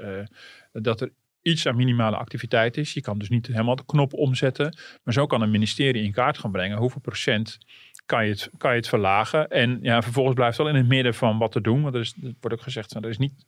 dat 0.73 1.01
er 1.01 1.11
iets 1.45 1.67
aan 1.67 1.77
minimale 1.77 2.17
activiteit 2.17 2.77
is. 2.77 2.93
Je 2.93 3.01
kan 3.01 3.19
dus 3.19 3.29
niet 3.29 3.47
helemaal 3.47 3.77
de 3.77 3.85
knop 3.87 4.13
omzetten. 4.13 4.77
Maar 5.03 5.15
zo 5.15 5.27
kan 5.27 5.43
een 5.43 5.51
ministerie 5.51 6.03
in 6.03 6.13
kaart 6.13 6.39
gaan 6.39 6.51
brengen 6.51 6.79
hoeveel 6.79 7.01
procent 7.01 7.59
kan 8.07 8.25
je 8.25 8.31
het, 8.31 8.51
kan 8.57 8.71
je 8.71 8.77
het 8.77 8.89
verlagen. 8.89 9.49
En 9.49 9.79
ja, 9.83 10.03
vervolgens 10.03 10.35
blijft 10.35 10.57
wel 10.57 10.69
in 10.69 10.75
het 10.75 10.89
midden 10.89 11.15
van 11.15 11.39
wat 11.39 11.53
te 11.53 11.61
doen. 11.61 11.83
Want 11.83 11.95
er, 11.95 12.01
is, 12.01 12.15
er 12.23 12.35
wordt 12.41 12.57
ook 12.57 12.63
gezegd, 12.63 12.95
er 12.95 13.09
is 13.09 13.19
niet 13.19 13.47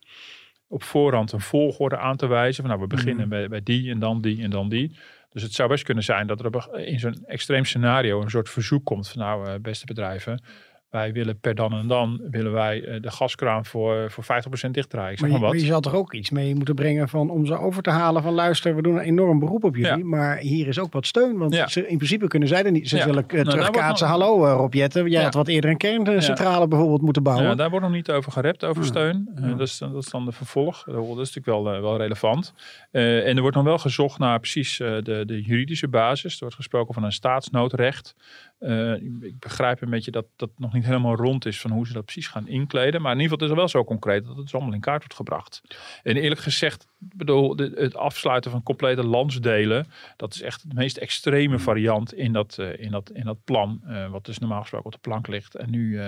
op 0.69 0.83
voorhand 0.83 1.33
een 1.33 1.41
volgorde 1.41 1.99
aan 1.99 2.17
te 2.17 2.27
wijzen. 2.27 2.65
Van, 2.65 2.71
nou, 2.71 2.89
we 2.89 2.95
beginnen 2.97 3.25
mm. 3.25 3.31
bij, 3.31 3.49
bij 3.49 3.63
die 3.63 3.91
en 3.91 3.99
dan 3.99 4.21
die 4.21 4.43
en 4.43 4.51
dan 4.51 4.69
die. 4.69 4.97
Dus 5.31 5.43
het 5.43 5.53
zou 5.53 5.69
best 5.69 5.85
kunnen 5.85 6.05
zijn 6.05 6.27
dat 6.27 6.41
er 6.41 6.79
in 6.87 6.99
zo'n 6.99 7.25
extreem 7.27 7.65
scenario 7.65 8.23
een 8.23 8.31
soort 8.31 8.51
verzoek 8.51 8.85
komt 8.85 9.09
van 9.09 9.21
nou, 9.21 9.49
eh, 9.49 9.55
beste 9.61 9.87
bedrijven 9.87 10.43
wij 10.91 11.13
willen 11.13 11.41
per 11.41 11.55
dan 11.55 11.73
en 11.73 11.87
dan 11.87 12.21
willen 12.31 12.53
wij 12.53 12.85
eh, 12.85 13.03
de 13.03 13.11
gaskraan 13.11 13.65
voor, 13.65 14.11
voor 14.11 14.25
50% 14.69 14.71
dichtdraaien. 14.71 15.19
Maar, 15.21 15.31
maar, 15.31 15.41
maar, 15.41 15.55
je, 15.55 15.65
zal 15.65 15.81
toch 15.81 15.95
ook 15.95 16.15
iets 16.15 16.31
mee 16.31 16.55
moeten 16.55 16.75
brengen 16.75 17.09
van 17.09 17.31
om 17.31 17.47
ze 17.47 17.59
over 17.59 17.83
te 17.83 17.91
halen 17.91 18.23
van 18.23 18.33
luister, 18.33 18.77
we 18.77 18.83
doen 18.83 18.95
een 18.95 19.01
enorm 19.01 19.39
beroep 19.39 19.65
op 19.65 19.77
jullie, 19.77 20.05
maar 20.05 20.37
hier 20.37 20.69
is 20.69 20.79
ook 20.79 20.93
wat 20.93 21.07
steun. 21.07 21.39
Want 21.39 21.55
ze, 21.67 21.89
in 21.89 21.97
principe 21.97 22.29
kunnen 22.29 22.49
zij 22.49 22.65
er 22.65 22.71
niet, 22.71 22.89
ze 22.89 22.99
zullen 22.99 23.25
uh, 23.27 23.33
nou, 23.33 23.49
terugkaatsen. 23.49 24.07
Hallo 24.07 24.45
uh, 24.45 24.53
Rob 24.53 24.75
Jetten, 24.75 25.11
jij 25.11 25.23
had 25.23 25.35
wat 25.35 25.49
eerder 25.49 25.71
een 25.71 25.77
kerncentrale 25.77 26.69
bijvoorbeeld 26.69 27.03
moeten 27.03 27.23
bouwen. 27.23 27.47
Ja, 27.47 27.55
daar 27.55 27.71
wordt 27.71 27.85
nog 27.85 27.95
niet 27.95 28.11
over 28.11 28.33
gerept, 28.33 28.65
over 28.65 28.85
steun. 28.85 29.29
dat, 29.35 29.61
is, 29.61 29.79
dat 29.79 29.95
is 29.95 30.11
dan 30.11 30.25
de 30.25 30.33
vervolg. 30.33 30.85
Dat 30.85 31.05
is 31.05 31.35
natuurlijk 31.35 31.47
wel, 31.47 31.63
wel 31.63 31.97
relevant. 31.97 32.53
en 32.91 33.37
er 33.37 33.41
wordt 33.41 33.57
dan 33.57 33.65
wel 33.65 33.79
gezocht 33.79 34.19
naar 34.19 34.39
precies 34.41 34.77
de, 34.77 35.23
de 35.27 35.43
juridische 35.43 35.89
basis. 35.89 36.33
Er 36.33 36.41
wordt 36.41 36.55
gesproken 36.55 36.95
van 36.95 37.05
een 37.05 37.13
staatsnoodrecht. 37.13 38.15
Uh, 38.61 38.93
ik 39.21 39.39
begrijp 39.39 39.81
een 39.81 39.91
beetje 39.91 40.11
dat 40.11 40.27
dat 40.37 40.51
nog 40.57 40.73
niet 40.73 40.85
helemaal 40.85 41.15
rond 41.15 41.47
is 41.47 41.61
van 41.61 41.71
hoe 41.71 41.87
ze 41.87 41.93
dat 41.93 42.05
precies 42.05 42.29
gaan 42.29 42.49
inkleden. 42.49 43.03
Maar 43.03 43.13
in 43.13 43.21
ieder 43.21 43.33
geval 43.33 43.47
is 43.47 43.53
het 43.53 43.73
wel 43.73 43.83
zo 43.83 43.89
concreet 43.89 44.25
dat 44.25 44.37
het 44.37 44.45
dus 44.45 44.55
allemaal 44.55 44.75
in 44.75 44.81
kaart 44.81 44.99
wordt 44.99 45.15
gebracht. 45.15 45.63
En 46.03 46.17
eerlijk 46.17 46.41
gezegd, 46.41 46.87
bedoel, 46.99 47.57
het 47.57 47.97
afsluiten 47.97 48.51
van 48.51 48.63
complete 48.63 49.07
landsdelen, 49.07 49.87
dat 50.17 50.35
is 50.35 50.43
echt 50.43 50.71
de 50.71 50.75
meest 50.75 50.97
extreme 50.97 51.59
variant 51.59 52.15
in 52.15 52.33
dat, 52.33 52.57
uh, 52.61 52.79
in 52.79 52.91
dat, 52.91 53.11
in 53.11 53.25
dat 53.25 53.45
plan. 53.45 53.81
Uh, 53.85 54.11
wat 54.11 54.25
dus 54.25 54.39
normaal 54.39 54.61
gesproken 54.61 54.87
op 54.87 54.93
de 54.93 55.09
plank 55.09 55.27
ligt. 55.27 55.55
En 55.55 55.71
nu, 55.71 56.01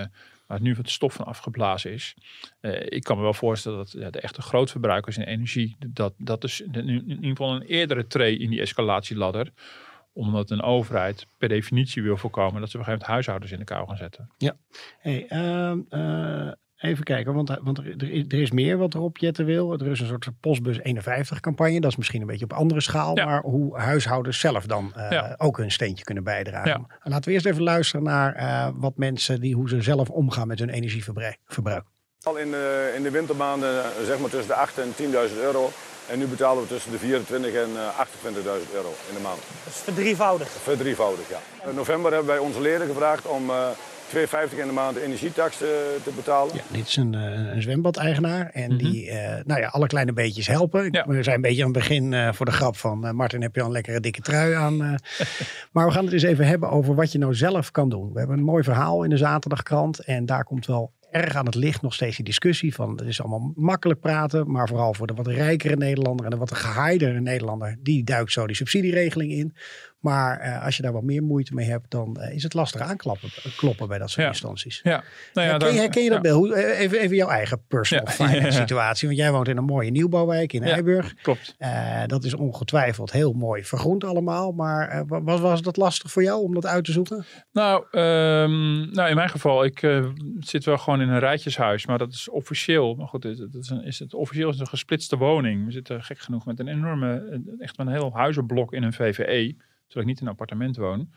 waar 0.45 0.61
nu 0.61 0.75
het 0.75 0.89
stof 0.89 1.13
van 1.13 1.25
afgeblazen 1.25 1.91
is. 1.91 2.15
ik 2.85 3.03
kan 3.03 3.17
me 3.17 3.23
wel 3.23 3.33
voorstellen 3.33 3.77
dat 3.77 3.91
ja, 3.91 4.09
de 4.09 4.19
echte 4.19 4.41
grootverbruikers 4.41 5.17
in 5.17 5.23
energie, 5.23 5.75
dat, 5.87 6.13
dat 6.17 6.43
is 6.43 6.61
in 6.61 6.89
ieder 6.89 7.29
geval 7.29 7.55
een 7.55 7.61
eerdere 7.61 8.07
tree 8.07 8.37
in 8.37 8.49
die 8.49 8.61
escalatieladder 8.61 9.51
omdat 10.13 10.49
een 10.49 10.61
overheid 10.61 11.25
per 11.37 11.49
definitie 11.49 12.03
wil 12.03 12.17
voorkomen 12.17 12.61
dat 12.61 12.69
ze 12.69 12.77
op 12.77 12.83
een 12.87 12.89
gegeven 12.89 12.91
moment 12.91 13.11
huishoudens 13.11 13.51
in 13.51 13.59
de 13.59 13.65
kou 13.65 13.87
gaan 13.87 13.97
zetten. 13.97 14.29
Ja, 14.37 14.55
hey, 14.99 15.25
ehm, 15.27 15.79
eh, 15.89 16.51
even 16.77 17.03
kijken, 17.03 17.33
want, 17.33 17.59
want 17.61 17.77
er, 17.77 18.01
er, 18.27 18.41
is 18.41 18.51
meer 18.51 18.77
wat 18.77 18.93
Rob 18.93 19.17
Jetten 19.17 19.45
wil. 19.45 19.73
Er 19.73 19.87
is 19.87 19.99
een 19.99 20.07
soort 20.07 20.29
Postbus 20.39 20.79
51 20.79 21.39
campagne, 21.39 21.79
dat 21.79 21.91
is 21.91 21.97
misschien 21.97 22.21
een 22.21 22.27
beetje 22.27 22.45
op 22.45 22.53
andere 22.53 22.81
schaal, 22.81 23.15
maar 23.15 23.41
hoe 23.41 23.77
huishoudens 23.77 24.39
zelf 24.39 24.65
dan 24.65 24.93
uh, 24.97 25.33
ook 25.37 25.57
hun 25.57 25.71
steentje 25.71 26.03
kunnen 26.03 26.23
bijdragen. 26.23 26.87
Ja. 26.89 26.97
Laten 27.03 27.27
we 27.27 27.31
eerst 27.31 27.45
even 27.45 27.63
luisteren 27.63 28.03
naar 28.03 28.35
uh, 28.35 28.69
wat 28.75 28.97
mensen 28.97 29.39
die 29.39 29.55
hoe 29.55 29.69
ze 29.69 29.81
zelf 29.81 30.09
omgaan 30.09 30.47
met 30.47 30.59
hun 30.59 30.69
energieverbruik. 30.69 31.37
Al 32.21 32.37
in 32.37 32.51
de, 32.51 32.93
in 32.95 33.03
de 33.03 33.11
wintermaanden 33.11 33.83
zeg 34.05 34.19
maar 34.19 34.29
tussen 34.29 34.47
de 34.47 34.53
8 34.53 34.77
en 34.77 34.91
10.000 35.29 35.37
euro 35.41 35.69
en 36.09 36.19
nu 36.19 36.25
betalen 36.25 36.63
we 36.63 36.69
tussen 36.69 36.91
de 36.91 36.97
24 36.97 37.53
en 37.53 37.69
28.000 37.69 37.75
eh, 38.25 38.43
euro 38.73 38.93
in 39.09 39.15
de 39.15 39.21
maand. 39.21 39.39
Dat 39.63 39.73
is 39.73 39.79
verdrievoudig? 39.79 40.47
Verdrievoudig, 40.47 41.29
ja. 41.29 41.69
In 41.69 41.75
november 41.75 42.11
hebben 42.11 42.29
wij 42.29 42.37
onze 42.37 42.61
leden 42.61 42.87
gevraagd 42.87 43.25
om 43.25 43.49
uh, 43.49 43.67
eh, 44.13 44.49
2,50 44.49 44.57
in 44.57 44.67
de 44.67 44.73
maand 44.73 44.95
de 44.95 45.03
energietax 45.03 45.61
uh, 45.61 45.67
te 46.03 46.11
betalen. 46.15 46.55
Ja, 46.55 46.61
dit 46.67 46.87
is 46.87 46.95
een, 46.95 47.13
een 47.13 47.61
zwembad-eigenaar 47.61 48.49
en 48.53 48.77
die 48.77 49.11
mhm. 49.11 49.41
nou 49.45 49.59
ja, 49.59 49.67
alle 49.67 49.87
kleine 49.87 50.13
beetjes 50.13 50.47
helpen. 50.47 50.91
Ja. 50.91 51.05
We 51.07 51.23
zijn 51.23 51.35
een 51.35 51.41
beetje 51.41 51.63
aan 51.63 51.73
het 51.73 51.77
begin 51.77 52.33
voor 52.33 52.45
de 52.45 52.51
grap 52.51 52.77
van 52.77 53.15
Martin 53.15 53.41
heb 53.41 53.55
je 53.55 53.61
al 53.61 53.67
een 53.67 53.73
lekkere 53.73 53.99
dikke 53.99 54.21
trui 54.21 54.53
aan. 54.53 54.77
maar 55.73 55.85
we 55.85 55.91
gaan 55.91 56.03
het 56.03 56.13
eens 56.13 56.23
even 56.23 56.47
hebben 56.47 56.69
over 56.69 56.95
wat 56.95 57.11
je 57.11 57.17
nou 57.17 57.35
zelf 57.35 57.71
kan 57.71 57.89
doen. 57.89 58.13
We 58.13 58.19
hebben 58.19 58.37
een 58.37 58.43
mooi 58.43 58.63
verhaal 58.63 59.03
in 59.03 59.09
de 59.09 59.17
zaterdagkrant 59.17 59.99
en 59.99 60.25
daar 60.25 60.43
komt 60.43 60.65
wel 60.65 60.91
erg 61.11 61.35
aan 61.35 61.45
het 61.45 61.55
licht 61.55 61.81
nog 61.81 61.93
steeds 61.93 62.15
die 62.15 62.25
discussie 62.25 62.75
van 62.75 62.91
het 62.97 63.07
is 63.07 63.21
allemaal 63.21 63.51
makkelijk 63.55 63.99
praten, 63.99 64.51
maar 64.51 64.67
vooral 64.67 64.93
voor 64.93 65.07
de 65.07 65.13
wat 65.13 65.27
rijkere 65.27 65.75
Nederlander 65.75 66.25
en 66.25 66.31
de 66.31 66.37
wat 66.37 66.55
gehaaidere 66.55 67.19
Nederlander, 67.19 67.77
die 67.81 68.03
duikt 68.03 68.31
zo 68.31 68.47
die 68.47 68.55
subsidieregeling 68.55 69.31
in. 69.31 69.53
Maar 69.99 70.45
uh, 70.45 70.65
als 70.65 70.77
je 70.77 70.81
daar 70.81 70.91
wat 70.91 71.03
meer 71.03 71.23
moeite 71.23 71.53
mee 71.53 71.69
hebt, 71.69 71.91
dan 71.91 72.17
uh, 72.19 72.35
is 72.35 72.43
het 72.43 72.53
lastig 72.53 72.81
aankloppen 72.81 73.29
kloppen 73.55 73.87
bij 73.87 73.97
dat 73.97 74.09
soort 74.09 74.21
ja. 74.21 74.27
instanties. 74.27 74.79
Ja. 74.83 75.03
Nou 75.33 75.47
ja, 75.47 75.53
herken, 75.53 75.75
herken 75.75 76.03
je 76.03 76.09
dat. 76.09 76.27
Hoe, 76.27 76.53
eh, 76.53 76.79
even, 76.79 76.99
even 76.99 77.15
jouw 77.15 77.29
eigen 77.29 77.61
personal 77.67 78.05
finance 78.05 78.51
situatie. 78.61 79.07
Want 79.07 79.19
jij 79.19 79.31
woont 79.31 79.47
in 79.47 79.57
een 79.57 79.63
mooie 79.63 79.91
nieuwbouwwijk 79.91 80.53
in 80.53 80.63
Eiburg. 80.63 81.13
Klopt. 81.13 81.55
Uh, 81.59 82.03
dat 82.05 82.23
is 82.23 82.33
ongetwijfeld 82.33 83.11
heel 83.11 83.33
mooi 83.33 83.63
vergroend 83.63 84.03
allemaal. 84.03 84.51
Maar 84.51 85.03
was, 85.07 85.39
was 85.39 85.61
dat 85.61 85.77
lastig 85.77 86.11
voor 86.11 86.23
jou 86.23 86.43
om 86.43 86.53
dat 86.53 86.65
uit 86.65 86.85
te 86.85 86.91
zoeken? 86.91 87.25
Nou, 87.51 87.85
um, 87.91 88.91
nou 88.91 89.09
in 89.09 89.15
mijn 89.15 89.29
geval, 89.29 89.63
ik 89.63 90.01
zit 90.39 90.65
wel 90.65 90.77
gewoon 90.77 91.01
in 91.01 91.09
een 91.09 91.19
rijtjeshuis. 91.19 91.85
Maar 91.85 91.97
dat 91.97 92.13
is 92.13 92.29
officieel. 92.29 92.95
Maar 92.95 93.07
goed, 93.07 93.21
dat 93.21 93.55
is, 93.55 93.69
een, 93.69 93.83
is 93.83 93.99
het 93.99 94.13
officieel 94.13 94.49
is 94.49 94.59
een 94.59 94.67
gesplitste 94.67 95.17
woning. 95.17 95.65
We 95.65 95.71
zitten 95.71 96.03
gek 96.03 96.19
genoeg 96.19 96.45
met 96.45 96.59
een 96.59 96.67
enorme, 96.67 97.41
echt 97.59 97.79
een 97.79 97.87
heel 97.87 98.11
huizenblok 98.13 98.73
in 98.73 98.83
een 98.83 98.93
VVE 98.93 99.55
terwijl 99.89 100.05
ik 100.05 100.11
niet 100.11 100.19
in 100.19 100.25
een 100.25 100.31
appartement 100.31 100.77
woon. 100.77 101.09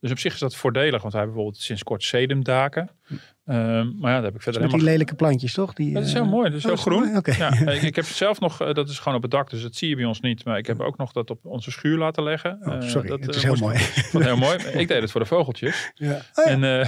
Dus 0.00 0.10
op 0.10 0.18
zich 0.18 0.32
is 0.32 0.38
dat 0.38 0.56
voordelig, 0.56 1.02
want 1.02 1.12
hij 1.12 1.22
heeft 1.22 1.34
bijvoorbeeld 1.34 1.62
sinds 1.62 1.82
kort 1.82 2.02
sedumdaken. 2.02 2.90
Um, 3.10 3.96
maar 3.98 4.10
ja, 4.10 4.16
daar 4.16 4.22
heb 4.22 4.34
ik 4.34 4.42
verder 4.42 4.60
Met 4.62 4.70
die 4.70 4.82
lelijke 4.82 5.14
plantjes, 5.14 5.52
toch? 5.52 5.72
Die, 5.72 5.94
dat 5.94 6.04
is 6.04 6.12
heel 6.12 6.24
uh, 6.24 6.30
mooi, 6.30 6.50
dat 6.50 6.58
is 6.58 6.64
oh, 6.64 6.70
heel 6.70 6.80
groen. 6.80 7.16
Okay. 7.16 7.36
Ja, 7.38 7.58
ik, 7.72 7.82
ik, 7.82 7.96
heb 7.96 8.04
zelf 8.04 8.40
nog, 8.40 8.62
uh, 8.62 8.72
dat 8.72 8.88
is 8.88 8.98
gewoon 8.98 9.16
op 9.16 9.22
het 9.22 9.30
dak, 9.30 9.50
dus 9.50 9.62
dat 9.62 9.74
zie 9.74 9.88
je 9.88 9.96
bij 9.96 10.04
ons 10.04 10.20
niet. 10.20 10.44
Maar 10.44 10.58
ik 10.58 10.66
heb 10.66 10.80
ook 10.80 10.96
nog 10.96 11.12
dat 11.12 11.30
op 11.30 11.46
onze 11.46 11.70
schuur 11.70 11.98
laten 11.98 12.22
leggen. 12.22 12.58
Oh, 12.60 12.80
sorry, 12.80 13.10
uh, 13.10 13.20
dat 13.20 13.34
is 13.34 13.42
heel 13.42 13.56
mooi. 13.56 13.76
heel 14.28 14.36
mooi. 14.36 14.58
Ik 14.58 14.88
deed 14.88 15.00
het 15.00 15.10
voor 15.10 15.20
de 15.20 15.26
vogeltjes. 15.26 15.90
Ja. 15.94 16.20
Oh, 16.34 16.60
ja. 16.60 16.84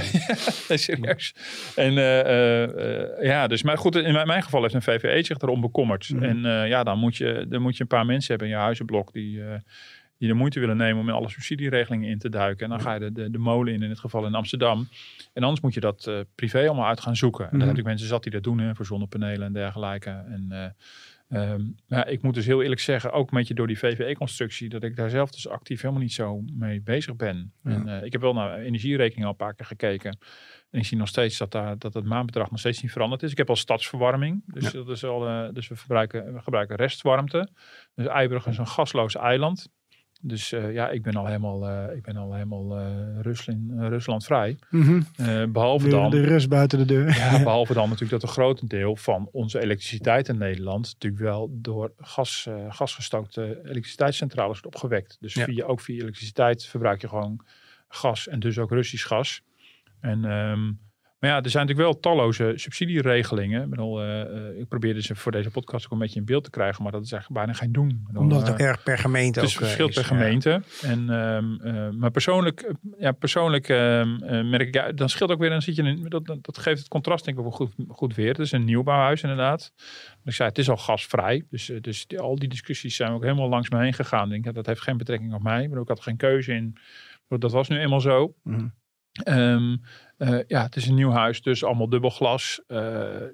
En, 0.68 0.78
serieus. 0.78 1.34
En 1.76 1.92
ja, 3.22 3.46
dus, 3.46 3.62
maar 3.62 3.78
goed, 3.78 3.96
in 3.96 4.12
mijn, 4.12 4.26
mijn, 4.26 4.42
geval 4.42 4.62
heeft 4.62 4.74
een 4.74 4.82
VVE 4.82 5.22
zich 5.22 5.38
erom 5.38 5.60
bekommerd. 5.60 6.10
Mm. 6.10 6.22
En 6.22 6.68
ja, 6.68 6.84
dan 6.84 6.98
moet, 6.98 7.16
je, 7.16 7.46
dan 7.48 7.62
moet 7.62 7.76
je 7.76 7.82
een 7.82 7.88
paar 7.88 8.06
mensen 8.06 8.28
hebben 8.28 8.48
in 8.48 8.54
je 8.54 8.60
huizenblok 8.60 9.12
die 9.12 9.42
die 10.20 10.28
de 10.28 10.34
moeite 10.34 10.60
willen 10.60 10.76
nemen 10.76 11.00
om 11.00 11.08
in 11.08 11.14
alle 11.14 11.28
subsidieregelingen 11.28 12.08
in 12.08 12.18
te 12.18 12.28
duiken. 12.28 12.64
En 12.64 12.70
dan 12.70 12.80
ga 12.80 12.94
je 12.94 13.00
de, 13.00 13.12
de, 13.12 13.30
de 13.30 13.38
molen 13.38 13.72
in, 13.72 13.82
in 13.82 13.88
het 13.88 13.98
geval 13.98 14.26
in 14.26 14.34
Amsterdam. 14.34 14.88
En 15.32 15.42
anders 15.42 15.60
moet 15.60 15.74
je 15.74 15.80
dat 15.80 16.06
uh, 16.08 16.20
privé 16.34 16.66
allemaal 16.66 16.86
uit 16.86 17.00
gaan 17.00 17.16
zoeken. 17.16 17.44
En 17.44 17.50
mm 17.52 17.60
-hmm. 17.60 17.68
heb 17.68 17.78
ik 17.78 17.84
mensen 17.84 18.08
zat 18.08 18.22
die 18.22 18.32
dat 18.32 18.42
doen 18.42 18.58
hè, 18.58 18.74
voor 18.74 18.86
zonnepanelen 18.86 19.46
en 19.46 19.52
dergelijke. 19.52 20.10
En 20.10 20.74
uh, 21.28 21.50
um, 21.52 21.76
ja, 21.86 22.04
ik 22.04 22.22
moet 22.22 22.34
dus 22.34 22.46
heel 22.46 22.62
eerlijk 22.62 22.80
zeggen, 22.80 23.12
ook 23.12 23.30
een 23.30 23.38
beetje 23.38 23.54
door 23.54 23.66
die 23.66 23.78
VVE-constructie, 23.78 24.68
dat 24.68 24.82
ik 24.82 24.96
daar 24.96 25.10
zelf 25.10 25.30
dus 25.30 25.48
actief 25.48 25.80
helemaal 25.80 26.02
niet 26.02 26.12
zo 26.12 26.42
mee 26.52 26.80
bezig 26.80 27.16
ben. 27.16 27.52
Ja. 27.62 27.70
En 27.70 27.86
uh, 27.86 28.02
ik 28.02 28.12
heb 28.12 28.20
wel 28.20 28.32
naar 28.32 28.58
energierekening 28.58 29.24
al 29.24 29.30
een 29.30 29.36
paar 29.36 29.54
keer 29.54 29.66
gekeken. 29.66 30.18
En 30.70 30.78
ik 30.78 30.86
zie 30.86 30.98
nog 30.98 31.08
steeds 31.08 31.38
dat, 31.38 31.52
daar, 31.52 31.78
dat 31.78 31.94
het 31.94 32.04
maandbedrag 32.04 32.50
nog 32.50 32.58
steeds 32.58 32.82
niet 32.82 32.92
veranderd 32.92 33.22
is. 33.22 33.30
Ik 33.30 33.38
heb 33.38 33.48
al 33.48 33.56
stadsverwarming. 33.56 34.42
Dus, 34.46 34.64
ja. 34.64 34.70
dat 34.70 34.88
is 34.88 35.04
al, 35.04 35.52
dus 35.52 35.68
we, 35.68 35.76
verbruiken, 35.76 36.34
we 36.34 36.40
gebruiken 36.40 36.76
restwarmte. 36.76 37.48
Dus 37.94 38.06
Eiburg 38.06 38.46
is 38.46 38.58
een 38.58 38.66
gasloos 38.66 39.16
eiland. 39.16 39.68
Dus 40.22 40.52
uh, 40.52 40.72
ja, 40.72 40.88
ik 40.88 41.02
ben 41.02 41.14
al 41.14 41.26
helemaal, 41.26 41.68
uh, 41.68 41.96
ik 41.96 42.02
ben 42.02 42.16
al 42.16 42.32
helemaal 42.32 42.78
uh, 42.78 43.20
Rusland, 43.20 43.58
Rusland 43.78 44.24
vrij. 44.24 44.58
Mm 44.70 44.82
-hmm. 45.16 45.52
behalve 45.52 45.84
de, 45.84 45.90
dan. 45.90 46.10
De 46.10 46.24
rust 46.24 46.48
buiten 46.48 46.78
de 46.78 46.84
deur. 46.84 47.16
Ja, 47.16 47.42
behalve 47.42 47.72
dan 47.72 47.84
natuurlijk 47.84 48.20
dat 48.20 48.22
een 48.22 48.36
groot 48.36 48.68
deel 48.68 48.96
van 48.96 49.28
onze 49.32 49.60
elektriciteit 49.60 50.28
in 50.28 50.38
Nederland. 50.38 50.92
natuurlijk 50.92 51.22
wel 51.22 51.48
door 51.52 51.92
gas, 51.98 52.48
gasgestookte 52.68 53.60
elektriciteitscentrales 53.64 54.60
wordt 54.60 54.76
opgewekt. 54.76 55.16
Dus 55.20 55.34
ja. 55.34 55.44
via, 55.44 55.64
ook 55.64 55.80
via 55.80 56.00
elektriciteit 56.00 56.64
verbruik 56.64 57.00
je 57.00 57.08
gewoon 57.08 57.40
gas 57.88 58.28
en 58.28 58.40
dus 58.40 58.58
ook 58.58 58.70
Russisch 58.70 59.06
gas. 59.06 59.42
En. 60.00 60.24
Um, 60.24 60.78
maar 61.20 61.30
ja, 61.30 61.42
er 61.42 61.50
zijn 61.50 61.66
natuurlijk 61.66 61.92
wel 61.92 62.00
talloze 62.00 62.52
subsidieregelingen. 62.54 63.62
Ik, 63.62 63.70
bedoel, 63.70 64.04
uh, 64.04 64.58
ik 64.58 64.68
probeerde 64.68 65.02
ze 65.02 65.14
voor 65.14 65.32
deze 65.32 65.50
podcast 65.50 65.84
ook 65.84 65.92
een 65.92 65.98
beetje 65.98 66.18
in 66.18 66.24
beeld 66.24 66.44
te 66.44 66.50
krijgen, 66.50 66.82
maar 66.82 66.92
dat 66.92 67.04
is 67.04 67.12
eigenlijk 67.12 67.44
bijna 67.44 67.58
geen 67.58 67.72
doen. 67.72 68.02
Bedoel, 68.06 68.22
Omdat 68.22 68.40
het 68.40 68.50
ook 68.50 68.58
erg 68.58 68.82
per 68.82 68.98
gemeente 68.98 69.40
het 69.40 69.48
is 69.48 69.56
verschilt 69.56 69.94
per 69.94 70.04
gemeente. 70.04 70.62
En, 70.82 71.00
uh, 71.00 71.88
maar 71.90 72.10
persoonlijk, 72.10 72.74
ja, 72.98 73.12
persoonlijk 73.12 73.68
ehm, 73.68 74.48
merk 74.48 74.68
ik, 74.68 74.74
ja, 74.74 74.92
dan 74.92 75.08
scheelt 75.08 75.30
ook 75.30 75.38
weer, 75.38 75.50
dan 75.50 75.62
zit 75.62 75.76
je 75.76 75.82
in, 75.82 76.06
dat, 76.08 76.26
dat 76.26 76.58
geeft 76.58 76.78
het 76.78 76.88
contrast 76.88 77.24
denk 77.24 77.36
ik 77.36 77.42
wel 77.42 77.52
goed, 77.52 77.72
goed 77.88 78.14
weer. 78.14 78.28
Het 78.28 78.38
is 78.38 78.52
een 78.52 78.64
nieuwbouwhuis 78.64 79.22
inderdaad. 79.22 79.72
Ik 80.24 80.32
zei, 80.32 80.48
het 80.48 80.58
is 80.58 80.70
al 80.70 80.76
gasvrij. 80.76 81.44
Dus, 81.50 81.72
dus 81.80 82.06
die, 82.06 82.20
al 82.20 82.36
die 82.36 82.48
discussies 82.48 82.96
zijn 82.96 83.12
ook 83.12 83.22
helemaal 83.22 83.48
langs 83.48 83.70
me 83.70 83.80
heen 83.80 83.94
gegaan. 83.94 84.32
Ik 84.32 84.42
denk, 84.42 84.54
dat 84.54 84.66
heeft 84.66 84.82
geen 84.82 84.96
betrekking 84.96 85.34
op 85.34 85.42
mij. 85.42 85.62
Ik, 85.62 85.68
bedoel, 85.68 85.82
ik 85.82 85.88
had 85.88 86.00
geen 86.00 86.16
keuze 86.16 86.52
in. 86.52 86.76
Dat 87.28 87.52
was 87.52 87.68
nu 87.68 87.78
eenmaal 87.78 88.00
zo. 88.00 88.34
Mm 88.42 88.78
Eh, 90.20 90.38
ja, 90.46 90.62
het 90.62 90.76
is 90.76 90.86
een 90.86 90.94
nieuw 90.94 91.10
huis, 91.10 91.42
dus 91.42 91.64
allemaal 91.64 91.88
dubbel 91.88 92.10
glas. 92.10 92.60
Eh, 92.66 92.78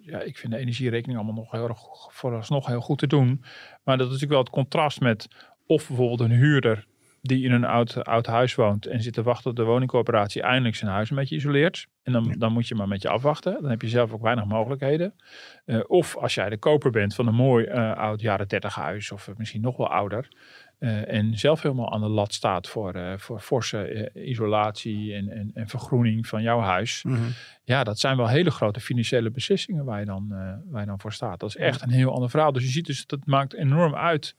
ja, 0.01 0.21
ik 0.21 0.39
vind 0.39 0.53
de 0.53 0.59
energierekening 0.59 1.19
allemaal 1.19 1.43
nog 1.43 1.51
heel 1.51 1.69
erg 1.69 1.81
vooralsnog 2.09 2.67
heel 2.67 2.81
goed 2.81 2.99
te 2.99 3.07
doen. 3.07 3.45
Maar 3.85 3.97
dat 3.97 4.07
is 4.07 4.13
natuurlijk 4.13 4.31
wel 4.31 4.41
het 4.41 4.51
contrast 4.51 5.01
met 5.01 5.29
of 5.67 5.87
bijvoorbeeld 5.87 6.21
een 6.21 6.37
huurder 6.37 6.87
die 7.27 7.45
in 7.45 7.53
een 7.53 7.65
oud, 7.65 8.05
oud 8.05 8.27
huis 8.27 8.55
woont 8.55 8.87
en 8.87 9.03
zit 9.03 9.13
te 9.13 9.23
wachten 9.23 9.45
tot 9.45 9.57
de 9.57 9.63
woningcorporatie 9.63 10.43
eindelijk 10.43 10.77
zijn 10.77 10.91
huis 10.91 11.11
een 11.11 11.17
beetje 11.17 11.37
isoleert. 11.37 11.87
En 12.03 12.13
dan, 12.13 12.35
dan 12.39 12.53
moet 12.53 12.69
je 12.69 12.75
maar 12.75 12.89
met 12.89 13.03
je 13.03 13.09
afwachten. 13.09 13.59
Dan 13.61 13.71
heb 13.71 13.83
je 13.83 13.89
zelf 13.89 14.13
ook 14.13 14.23
weinig 14.23 14.45
mogelijkheden. 14.45 15.15
Uh, 15.67 15.81
of 15.87 16.17
als 16.17 16.35
jij 16.35 16.49
de 16.49 16.57
koper 16.57 16.91
bent 16.91 17.15
van 17.15 17.27
een 17.27 17.35
mooi 17.35 17.69
oud 17.95 18.21
jaren 18.21 18.49
30 18.49 18.75
huis 18.75 19.13
of 19.13 19.31
misschien 19.37 19.61
nog 19.61 19.77
wel 19.77 19.89
ouder. 19.89 20.29
Uh, 20.79 21.13
en 21.13 21.39
zelf 21.39 21.63
helemaal 21.63 21.93
aan 21.93 22.01
de 22.01 22.09
lat 22.09 22.35
staat 22.35 22.69
voor, 22.69 23.15
voor 23.17 23.41
forse 23.41 24.11
isolatie 24.15 25.15
en, 25.15 25.29
en, 25.29 25.51
en, 25.55 25.69
vergroening 25.69 26.27
van 26.27 26.43
jouw 26.43 26.61
huis. 26.61 27.03
Mm 27.03 27.15
-hmm. 27.15 27.33
Ja, 27.65 27.85
dat 27.85 27.99
zijn 27.99 28.17
wel 28.17 28.29
hele 28.29 28.51
grote 28.51 28.81
financiële 28.81 29.31
beslissingen 29.31 29.85
waar 29.85 30.01
je, 30.01 30.07
dan, 30.07 30.29
waar 30.71 30.81
je 30.81 30.87
dan 30.87 31.01
voor 31.01 31.13
staat. 31.13 31.41
Dat 31.41 31.49
is 31.49 31.57
echt 31.57 31.83
een 31.83 31.91
heel 31.91 32.13
ander 32.13 32.31
verhaal. 32.31 32.53
Dus 32.53 32.63
je 32.63 32.71
ziet 32.71 32.87
dus, 32.87 33.07
dat 33.07 33.27
maakt 33.27 33.55
enorm 33.55 33.95
uit 33.95 34.37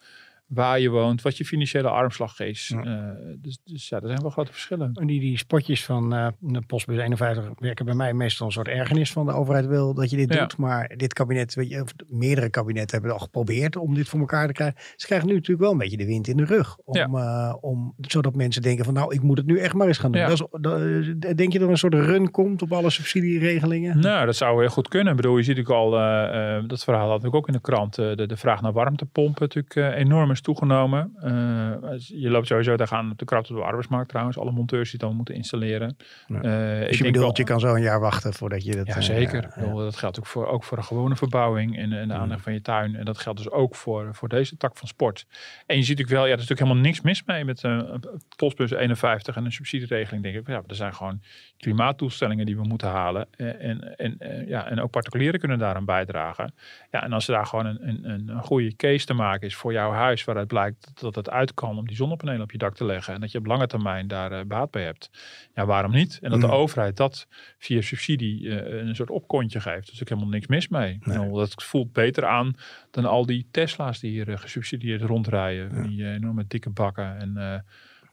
waar 0.48 0.80
je 0.80 0.90
woont, 0.90 1.22
wat 1.22 1.38
je 1.38 1.46
financiële 1.46 1.90
armslag 1.90 2.40
is. 2.40 2.68
Ja. 2.68 2.86
Uh, 2.86 3.36
dus, 3.38 3.60
dus 3.64 3.90
ja, 3.90 4.00
er 4.00 4.08
zijn 4.08 4.22
wel 4.22 4.30
grote 4.30 4.52
verschillen. 4.52 4.92
En 4.94 5.08
die, 5.08 5.20
die 5.20 5.38
spotjes 5.38 5.86
van 5.86 6.14
uh, 6.14 6.28
de 6.40 6.62
Postbus 6.62 6.98
51 6.98 7.50
werken 7.60 7.86
bij 7.86 7.94
mij 7.94 8.14
meestal 8.14 8.46
een 8.46 8.52
soort 8.52 8.68
ergernis 8.68 9.12
van 9.12 9.26
de 9.26 9.32
overheid 9.32 9.66
wil 9.66 9.94
dat 9.94 10.10
je 10.10 10.18
dit 10.18 10.34
ja. 10.34 10.40
doet. 10.40 10.58
Maar 10.58 10.94
dit 10.96 11.14
kabinet, 11.14 11.54
weet 11.54 11.70
je, 11.70 11.82
of 11.82 11.94
meerdere 12.08 12.50
kabinetten 12.50 12.98
hebben 12.98 13.18
al 13.18 13.24
geprobeerd 13.24 13.76
om 13.76 13.94
dit 13.94 14.10
voor 14.10 14.20
elkaar 14.20 14.48
te 14.48 14.54
krijgen. 14.54 14.82
Ze 14.96 15.06
krijgen 15.06 15.28
nu 15.28 15.34
natuurlijk 15.34 15.62
wel 15.62 15.72
een 15.72 15.78
beetje 15.78 15.98
de 15.98 16.06
wind 16.06 16.28
in 16.28 16.38
de 16.38 16.46
rug. 16.46 16.78
Om, 16.78 16.96
ja. 16.96 17.08
uh, 17.08 17.56
om, 17.62 17.94
zodat 17.98 18.36
mensen 18.36 18.62
denken 18.62 18.86
van 18.86 18.94
nou, 18.94 19.14
ik 19.14 19.22
moet 19.22 19.38
het 19.38 19.48
nu 19.48 19.60
echt 19.60 19.74
maar 19.74 19.88
eens 19.88 19.98
gaan 19.98 20.12
doen. 20.12 20.22
Dat 20.22 20.32
is, 20.32 21.14
dat, 21.18 21.38
denk 21.38 21.52
je 21.52 21.60
dat 21.60 21.62
er 21.62 21.70
een 21.70 21.78
soort 21.78 21.94
run 21.94 22.32
komt 22.32 22.62
op 22.62 22.74
alle 22.74 22.90
subsidieregelingen? 22.90 24.00
Nou, 24.00 24.26
dat 24.26 24.36
zou 24.36 24.60
heel 24.60 24.70
goed 24.70 24.88
kunnen. 24.88 25.10
Ik 25.12 25.16
bedoel, 25.16 25.38
je 25.38 25.44
ziet 25.44 25.56
natuurlijk 25.56 25.96
al, 25.96 26.68
dat 26.68 26.84
verhaal 26.84 27.10
had 27.10 27.24
ik 27.24 27.36
ook 27.36 27.48
in 27.48 27.54
de 27.54 27.62
krant, 27.62 27.96
de, 27.96 28.26
de 28.28 28.38
vraag 28.38 28.62
naar 28.62 28.74
warmtepompen 28.74 29.42
natuurlijk 29.42 29.96
enorm 29.98 30.36
is 30.38 30.44
toegenomen. 30.44 31.14
Uh, 31.24 31.98
je 31.98 32.30
loopt 32.30 32.48
sowieso 32.48 32.76
daar 32.76 32.88
gaan 32.88 33.12
op 33.12 33.18
de 33.18 33.26
krapte 33.26 33.52
door 33.52 33.62
de 33.62 33.68
arbeidsmarkt 33.68 34.10
trouwens. 34.10 34.38
Alle 34.38 34.52
monteurs 34.52 34.90
die 34.90 35.00
dan 35.00 35.16
moeten 35.16 35.36
installeren. 35.36 35.98
Ja. 36.28 36.36
Uh, 36.36 36.88
dus 36.88 36.98
je 36.98 37.04
bedoelt, 37.04 37.26
wel, 37.26 37.38
je 37.38 37.44
kan 37.44 37.60
zo 37.60 37.76
een 37.76 37.82
jaar 37.82 38.00
wachten 38.00 38.34
voordat 38.34 38.64
je 38.64 38.76
dat... 38.76 38.88
Ja, 38.88 39.02
zeker. 39.02 39.54
Uh, 39.58 39.66
ja. 39.66 39.74
Dat 39.74 39.96
geldt 39.96 40.20
ook 40.20 40.26
voor, 40.26 40.48
ook 40.48 40.64
voor 40.64 40.78
een 40.78 40.84
gewone 40.84 41.16
verbouwing 41.16 41.78
en, 41.78 41.94
en 41.94 42.08
de 42.08 42.14
aanleg 42.14 42.42
van 42.42 42.54
je 42.54 42.62
tuin. 42.62 42.96
En 42.96 43.06
dat 43.06 43.18
geldt 43.18 43.38
dus 43.38 43.52
ook 43.52 43.76
voor, 43.76 44.10
voor 44.16 44.30
deze 44.30 44.58
tak 44.58 44.78
van 44.78 44.88
sport. 44.88 45.26
En 45.66 45.76
je 45.76 45.84
ziet 45.84 45.98
natuurlijk 45.98 46.18
wel, 46.18 46.26
ja, 46.26 46.34
er 46.34 46.40
is 46.40 46.48
natuurlijk 46.48 46.68
helemaal 46.68 46.84
niks 46.84 47.02
mis 47.02 47.24
mee 47.24 47.46
met 47.46 47.64
een 47.64 48.04
Postbus 48.36 48.72
51 48.72 49.36
en 49.36 49.46
een 49.46 49.52
subsidieregeling. 49.52 50.24
Denk 50.24 50.36
ik, 50.36 50.48
ja, 50.48 50.62
er 50.68 50.76
zijn 50.76 50.94
gewoon 50.94 51.22
klimaatdoelstellingen 51.58 52.46
die 52.46 52.58
we 52.58 52.64
moeten 52.64 52.90
halen. 52.90 53.28
En, 53.38 53.98
en, 53.98 54.18
en, 54.18 54.48
ja, 54.48 54.68
en 54.70 54.82
ook 54.82 54.92
particulieren 54.92 55.40
kunnen 55.40 55.60
daaraan 55.60 55.86
bijdragen. 55.86 56.54
Ja, 56.92 57.04
en 57.04 57.14
als 57.14 57.28
er 57.28 57.34
daar 57.34 57.46
gewoon 57.46 57.66
een, 57.66 58.10
een, 58.10 58.30
een 58.30 58.44
goede 58.44 58.76
case 58.76 59.06
te 59.06 59.14
maken 59.14 59.48
is 59.48 59.56
voor 59.56 59.72
jouw 59.72 59.92
huis, 59.92 60.24
waaruit 60.28 60.48
blijkt 60.48 61.02
dat 61.02 61.16
het 61.16 61.30
uit 61.30 61.54
kan 61.54 61.78
om 61.78 61.88
die 61.88 61.96
zonnepanelen 61.96 62.42
op 62.42 62.52
je 62.52 62.58
dak 62.58 62.76
te 62.76 62.86
leggen 62.86 63.14
en 63.14 63.22
dat 63.22 63.32
je 63.32 63.38
op 63.38 63.46
lange 63.46 63.68
termijn 63.68 64.08
daar 64.08 64.32
uh, 64.32 64.42
baat 64.46 64.72
bij 64.72 64.84
hebt. 64.84 65.10
Ja, 65.54 65.66
waarom 65.66 65.92
niet? 65.92 66.20
En 66.22 66.32
dat 66.32 66.42
de 66.42 66.50
overheid 66.50 66.98
dat 66.98 67.28
via 67.58 67.82
subsidie 67.82 68.42
uh, 68.42 68.56
een 68.88 68.96
soort 68.96 69.10
opkontje 69.10 69.60
geeft. 69.60 69.90
Dus 69.90 70.02
ik 70.02 70.10
helemaal 70.10 70.30
niks 70.30 70.48
mis 70.48 70.68
mee. 70.68 70.98
Nee. 71.02 71.18
Nou, 71.18 71.34
dat 71.34 71.64
voelt 71.64 71.94
beter 71.94 72.26
aan 72.26 72.56
dan 72.92 73.06
al 73.06 73.26
die 73.26 73.48
Tesla's 73.52 74.00
die 74.00 74.12
hier 74.12 74.30
uh, 74.30 74.38
gesubsidieerd 74.38 75.02
rondrijden. 75.02 75.76
Ja. 75.76 75.88
Die 75.88 76.06
enorme 76.06 76.46
dikke 76.48 76.70
bakken 76.70 77.18
en... 77.18 77.66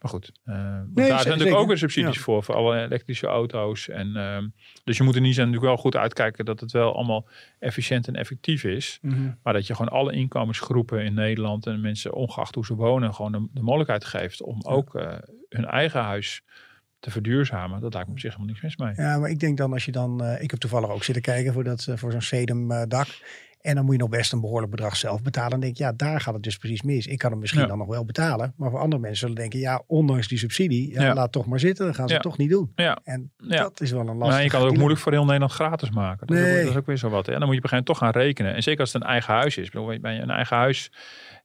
Maar 0.05 0.13
goed, 0.13 0.33
uh, 0.45 0.55
nee, 0.95 1.09
daar 1.09 1.21
zijn 1.21 1.29
natuurlijk 1.29 1.61
ook 1.61 1.67
weer 1.67 1.79
subsidies 1.79 2.15
ja. 2.15 2.21
voor, 2.21 2.45
voor 2.45 2.55
alle 2.55 2.81
elektrische 2.81 3.27
auto's. 3.27 3.89
En, 3.89 4.09
uh, 4.17 4.39
dus 4.85 4.97
je 4.97 5.03
moet 5.03 5.15
er 5.15 5.21
niet 5.21 5.35
zijn 5.35 5.47
natuurlijk 5.47 5.75
wel 5.75 5.83
goed 5.83 5.97
uitkijken 5.97 6.45
dat 6.45 6.61
het 6.61 6.73
wel 6.73 6.95
allemaal 6.95 7.29
efficiënt 7.59 8.09
en 8.09 8.15
effectief 8.15 8.65
is. 8.65 8.99
Mm 9.03 9.11
-hmm. 9.11 9.39
Maar 9.43 9.53
dat 9.53 9.67
je 9.67 9.75
gewoon 9.75 9.93
alle 9.93 10.13
inkomensgroepen 10.13 11.05
in 11.05 11.15
Nederland 11.15 11.67
en 11.67 11.81
mensen 11.81 12.13
ongeacht 12.13 12.55
hoe 12.55 12.65
ze 12.65 12.75
wonen, 12.75 13.15
gewoon 13.15 13.33
de, 13.33 13.49
de 13.53 13.63
mogelijkheid 13.63 14.05
geeft 14.05 14.43
om 14.43 14.61
ja. 14.63 14.71
ook 14.71 14.95
uh, 14.95 15.13
hun 15.49 15.65
eigen 15.65 16.01
huis 16.01 16.43
te 17.01 17.11
verduurzamen. 17.11 17.81
Dat 17.81 17.93
lijkt 17.93 18.09
me 18.09 18.15
op 18.15 18.21
zich 18.21 18.31
helemaal 18.35 18.53
niks 18.53 18.63
mis 18.63 18.77
mee. 18.77 19.07
Ja, 19.07 19.19
maar 19.19 19.31
ik 19.31 19.39
denk 19.39 19.57
dan 19.57 19.73
als 19.73 19.85
je 19.85 19.93
dan, 19.93 20.25
uh, 20.25 20.43
ik 20.43 20.51
heb 20.51 20.61
toevallig 20.61 20.91
ook 20.91 21.05
zitten 21.05 21.23
kijken 21.23 21.53
voor, 21.53 21.65
dat, 21.65 21.89
voor 21.95 22.13
zo'n 22.13 22.21
sedum 22.21 22.89
dak. 22.89 23.09
En 23.65 23.75
dan 23.75 23.85
moet 23.85 23.95
je 23.95 24.01
nog 24.01 24.11
best 24.11 24.33
een 24.33 24.41
behoorlijk 24.41 24.71
bedrag 24.71 24.97
zelf 24.97 25.23
betalen. 25.23 25.53
En 25.53 25.61
denk 25.61 25.73
ik, 25.73 25.79
ja, 25.79 25.93
daar 25.93 26.21
gaat 26.21 26.35
het 26.35 26.43
dus 26.43 26.57
precies 26.57 26.83
mis. 26.83 27.07
Ik 27.07 27.19
kan 27.19 27.31
hem 27.31 27.41
misschien 27.41 27.61
ja. 27.61 27.67
dan 27.67 27.79
nog 27.79 27.87
wel 27.87 28.05
betalen. 28.05 28.55
Maar 28.57 28.71
voor 28.71 28.79
andere 28.79 29.01
mensen 29.01 29.19
zullen 29.19 29.35
denken, 29.35 29.59
ja, 29.59 29.83
ondanks 29.87 30.29
die 30.29 30.39
subsidie, 30.39 30.93
ja, 30.93 31.03
ja. 31.03 31.15
laat 31.15 31.33
toch 31.33 31.47
maar 31.47 31.61
zitten. 31.61 31.85
Dan 31.85 31.95
gaan 31.95 32.09
ze 32.09 32.15
ja. 32.15 32.21
het 32.21 32.29
toch 32.29 32.39
niet 32.39 32.51
doen. 32.51 32.73
En 33.05 33.33
dat 33.37 33.81
is 33.81 33.91
wel 33.91 34.01
een 34.01 34.07
lastig. 34.07 34.29
Maar 34.29 34.43
je 34.43 34.51
kan 34.51 34.61
het 34.61 34.71
ook 34.71 34.77
moeilijk 34.77 35.01
voor 35.01 35.13
heel 35.13 35.25
Nederland 35.25 35.53
gratis 35.53 35.91
maken. 35.91 36.27
Dat, 36.27 36.37
nee. 36.37 36.47
is, 36.47 36.59
ook, 36.59 36.63
dat 36.63 36.71
is 36.71 36.79
ook 36.79 36.87
weer 36.87 36.97
zo 36.97 37.09
wat. 37.09 37.29
En 37.29 37.39
dan 37.39 37.45
moet 37.45 37.53
je 37.53 37.59
op 37.59 37.65
een 37.65 37.71
gegeven 37.71 37.85
moment 37.87 37.87
toch 37.87 37.99
gaan 37.99 38.23
rekenen. 38.23 38.55
En 38.55 38.63
zeker 38.63 38.81
als 38.81 38.93
het 38.93 39.03
een 39.03 39.09
eigen 39.09 39.35
huis 39.35 39.57
is. 39.57 39.71
Bij 39.71 40.21
een 40.21 40.31
eigen 40.31 40.57
huis 40.57 40.91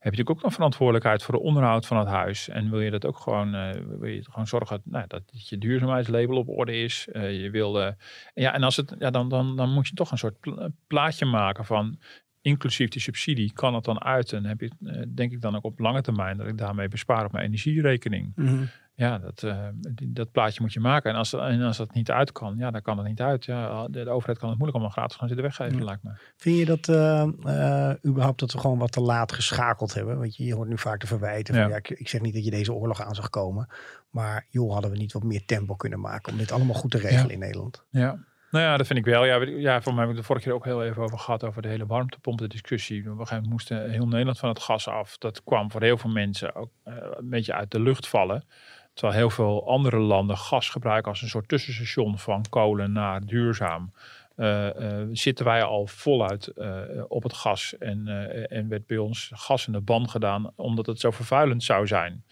je 0.00 0.10
natuurlijk 0.10 0.30
ook 0.30 0.44
een 0.44 0.50
verantwoordelijkheid 0.50 1.22
voor 1.22 1.34
de 1.34 1.40
onderhoud 1.40 1.86
van 1.86 1.98
het 1.98 2.08
huis. 2.08 2.48
En 2.48 2.70
wil 2.70 2.80
je 2.80 2.90
dat 2.90 3.06
ook 3.06 3.18
gewoon, 3.18 3.54
uh, 3.54 3.70
wil 3.72 4.08
je 4.08 4.24
gewoon 4.24 4.46
zorgen 4.46 4.80
nou, 4.84 5.04
dat 5.06 5.48
je 5.48 5.58
duurzaamheidslabel 5.58 6.36
op 6.36 6.48
orde 6.48 6.82
is. 6.82 7.08
Uh, 7.12 7.42
je 7.42 7.50
wil, 7.50 7.94
ja, 8.34 8.54
en 8.54 8.62
als 8.62 8.76
het, 8.76 8.94
ja, 8.98 9.10
dan, 9.10 9.28
dan, 9.28 9.56
dan 9.56 9.72
moet 9.72 9.88
je 9.88 9.94
toch 9.94 10.10
een 10.10 10.18
soort 10.18 10.36
plaatje 10.86 11.24
maken 11.24 11.64
van 11.64 11.98
inclusief 12.40 12.88
die 12.88 13.00
subsidie, 13.00 13.52
kan 13.52 13.74
het 13.74 13.84
dan 13.84 14.02
uit. 14.02 14.32
En 14.32 14.44
heb 14.44 14.60
je, 14.60 14.70
denk 15.14 15.32
ik 15.32 15.40
dan 15.40 15.56
ook 15.56 15.64
op 15.64 15.78
lange 15.78 16.02
termijn 16.02 16.36
dat 16.36 16.46
ik 16.46 16.58
daarmee 16.58 16.88
bespaar 16.88 17.24
op 17.24 17.32
mijn 17.32 17.44
energierekening. 17.44 18.32
Mm 18.34 18.46
-hmm. 18.46 18.68
Ja, 19.00 19.18
dat, 19.18 19.42
uh, 19.42 19.68
die, 19.74 20.12
dat 20.12 20.30
plaatje 20.30 20.62
moet 20.62 20.72
je 20.72 20.80
maken. 20.80 21.10
En 21.10 21.16
als, 21.16 21.32
en 21.32 21.60
als 21.60 21.76
dat 21.76 21.94
niet 21.94 22.10
uit 22.10 22.32
kan, 22.32 22.54
ja, 22.56 22.70
dan 22.70 22.82
kan 22.82 22.98
het 22.98 23.06
niet 23.06 23.20
uit. 23.20 23.44
Ja, 23.44 23.88
de, 23.88 24.04
de 24.04 24.10
overheid 24.10 24.38
kan 24.38 24.48
het 24.48 24.58
moeilijk 24.58 24.72
allemaal 24.72 24.90
gratis 24.90 25.16
gaan 25.16 25.28
zitten 25.28 25.46
weggeven, 25.46 25.78
ja. 25.78 25.84
lijkt 25.84 26.02
me. 26.02 26.10
Vind 26.36 26.58
je 26.58 26.64
dat 26.64 26.88
uh, 26.88 27.26
uh, 27.44 27.92
überhaupt 28.06 28.40
dat 28.40 28.52
we 28.52 28.58
gewoon 28.58 28.78
wat 28.78 28.92
te 28.92 29.00
laat 29.00 29.32
geschakeld 29.32 29.94
hebben? 29.94 30.18
Want 30.18 30.36
je, 30.36 30.44
je 30.44 30.54
hoort 30.54 30.68
nu 30.68 30.78
vaak 30.78 31.00
de 31.00 31.06
verwijten 31.06 31.54
van, 31.54 31.62
ja. 31.62 31.68
ja 31.68 31.76
ik, 31.76 31.90
ik, 31.90 32.08
zeg 32.08 32.20
niet 32.20 32.34
dat 32.34 32.44
je 32.44 32.50
deze 32.50 32.72
oorlog 32.72 33.02
aan 33.02 33.14
zag 33.14 33.30
komen. 33.30 33.68
Maar 34.10 34.46
joh, 34.48 34.72
hadden 34.72 34.90
we 34.90 34.96
niet 34.96 35.12
wat 35.12 35.22
meer 35.22 35.44
tempo 35.44 35.74
kunnen 35.74 36.00
maken 36.00 36.32
om 36.32 36.38
dit 36.38 36.52
allemaal 36.52 36.74
goed 36.74 36.90
te 36.90 36.98
regelen 36.98 37.30
in 37.30 37.38
Nederland? 37.38 37.84
Ja, 37.90 38.18
nou 38.50 38.64
ja, 38.64 38.76
dat 38.76 38.86
vind 38.86 38.98
ik 38.98 39.04
wel. 39.04 39.24
Ja, 39.24 39.42
ja 39.42 39.82
voor 39.82 39.94
mij 39.94 40.02
heb 40.02 40.10
ik 40.10 40.18
de 40.18 40.22
vorige 40.22 40.44
keer 40.44 40.54
ook 40.54 40.64
heel 40.64 40.84
even 40.84 41.02
over 41.02 41.18
gehad 41.18 41.44
over 41.44 41.62
de 41.62 41.68
hele 41.68 41.86
warmtepompen 41.86 42.48
discussie. 42.48 43.00
Op 43.00 43.06
een 43.06 43.12
gegeven 43.12 43.34
moment 43.34 43.52
moesten 43.52 43.90
heel 43.90 44.06
Nederland 44.06 44.38
van 44.38 44.48
het 44.48 44.60
gas 44.60 44.88
af. 44.88 45.18
Dat 45.18 45.44
kwam 45.44 45.70
voor 45.70 45.82
heel 45.82 45.98
veel 45.98 46.10
mensen 46.10 46.54
ook 46.54 46.70
uh, 46.84 46.94
een 47.10 47.28
beetje 47.28 47.52
uit 47.52 47.70
de 47.70 47.80
lucht 47.80 48.08
vallen. 48.08 48.44
Terwijl 48.94 49.18
heel 49.18 49.30
veel 49.30 49.68
andere 49.68 49.98
landen 49.98 50.36
gas 50.36 50.68
gebruiken 50.68 51.10
als 51.10 51.22
een 51.22 51.28
soort 51.28 51.48
tussenstation 51.48 52.18
van 52.18 52.44
kolen 52.48 52.92
naar 52.92 53.26
duurzaam. 53.26 53.92
Uh, 54.36 54.66
uh, 54.78 55.06
zitten 55.12 55.44
wij 55.44 55.62
al 55.62 55.86
voluit 55.86 56.52
op 57.08 57.22
het 57.22 57.32
gas 57.32 57.78
en, 57.78 58.08
en 58.48 58.68
werd 58.68 58.86
bij 58.86 58.96
ons 58.96 59.30
gas 59.34 59.66
in 59.66 59.72
de 59.72 59.80
band 59.80 60.10
gedaan 60.10 60.52
omdat 60.56 60.86
het 60.86 61.00
zo 61.00 61.10
vervuilend 61.10 61.62
zou 61.62 61.86
zijn. 61.86 62.24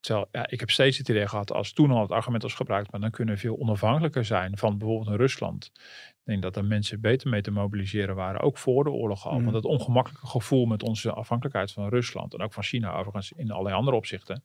Terwijl, 0.00 0.28
ja, 0.32 0.48
ik 0.48 0.60
heb 0.60 0.70
steeds 0.70 0.98
het 0.98 1.08
idee 1.08 1.28
gehad, 1.28 1.52
als 1.52 1.72
toen 1.72 1.90
al 1.90 2.00
het 2.00 2.10
argument 2.10 2.42
was 2.42 2.54
gebruikt, 2.54 2.90
maar 2.90 3.00
dan 3.00 3.10
kunnen 3.10 3.34
we 3.34 3.40
veel 3.40 3.58
onafhankelijker 3.58 4.24
zijn 4.24 4.58
van 4.58 4.78
bijvoorbeeld 4.78 5.16
Rusland. 5.16 5.70
Ik 6.08 6.26
denk 6.26 6.42
dat 6.42 6.56
er 6.56 6.64
mensen 6.64 7.00
beter 7.00 7.28
mee 7.28 7.40
te 7.40 7.50
mobiliseren 7.50 8.14
waren, 8.14 8.40
ook 8.40 8.58
voor 8.58 8.84
de 8.84 8.90
oorlog 8.90 9.26
al. 9.26 9.38
Mm. 9.38 9.42
Want 9.42 9.56
het 9.56 9.64
ongemakkelijke 9.64 10.26
gevoel 10.26 10.66
met 10.66 10.82
onze 10.82 11.12
afhankelijkheid 11.12 11.72
van 11.72 11.88
Rusland 11.88 12.34
en 12.34 12.40
ook 12.40 12.52
van 12.52 12.62
China 12.62 12.92
overigens 12.92 13.32
in 13.32 13.50
allerlei 13.50 13.76
andere 13.76 13.96
opzichten. 13.96 14.42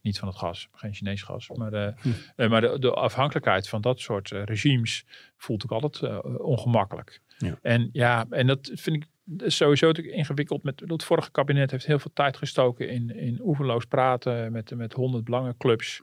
Niet 0.00 0.18
van 0.18 0.28
het 0.28 0.36
gas, 0.36 0.68
geen 0.72 0.94
Chinees 0.94 1.22
gas. 1.22 1.48
Maar, 1.48 1.70
de, 1.70 1.94
hm. 2.36 2.48
maar 2.48 2.60
de, 2.60 2.78
de, 2.78 2.92
afhankelijkheid 2.92 3.68
van 3.68 3.80
dat 3.80 4.00
soort 4.00 4.30
uh, 4.30 4.42
regimes 4.42 5.06
voelt 5.36 5.64
ook 5.64 5.82
altijd 5.82 6.12
uh, 6.12 6.18
ongemakkelijk. 6.38 7.20
Ja. 7.38 7.58
En 7.62 7.88
ja, 7.92 8.26
en 8.30 8.46
dat 8.46 8.70
vind 8.74 8.96
ik 8.96 9.06
sowieso 9.38 9.86
natuurlijk 9.86 10.16
ingewikkeld. 10.16 10.62
Met, 10.62 10.82
het 10.86 11.04
vorige 11.04 11.30
kabinet 11.30 11.70
heeft 11.70 11.86
heel 11.86 11.98
veel 11.98 12.10
tijd 12.14 12.36
gestoken 12.36 12.88
in, 12.88 13.16
in 13.16 13.40
oeverloos 13.42 13.84
praten 13.84 14.52
met, 14.52 14.74
met 14.76 14.92
honderd 14.92 15.24
belangenclubs. 15.24 16.02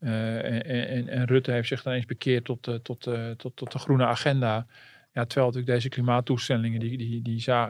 Uh, 0.00 0.44
en, 0.44 0.64
en, 0.64 1.08
en, 1.08 1.24
Rutte 1.24 1.50
heeft 1.50 1.68
zich 1.68 1.82
dan 1.82 1.92
eens 1.92 2.04
bekeerd 2.04 2.44
tot, 2.44 2.66
uh, 2.66 2.74
tot, 2.74 3.06
uh, 3.06 3.30
tot, 3.30 3.56
tot 3.56 3.72
de 3.72 3.78
groene 3.78 4.06
agenda. 4.06 4.66
Ja, 5.12 5.24
terwijl 5.24 5.46
natuurlijk 5.46 5.74
deze 5.74 5.88
klimaattoestellingen, 5.88 6.80
die, 6.80 6.98
die, 6.98 7.22
die, 7.22 7.22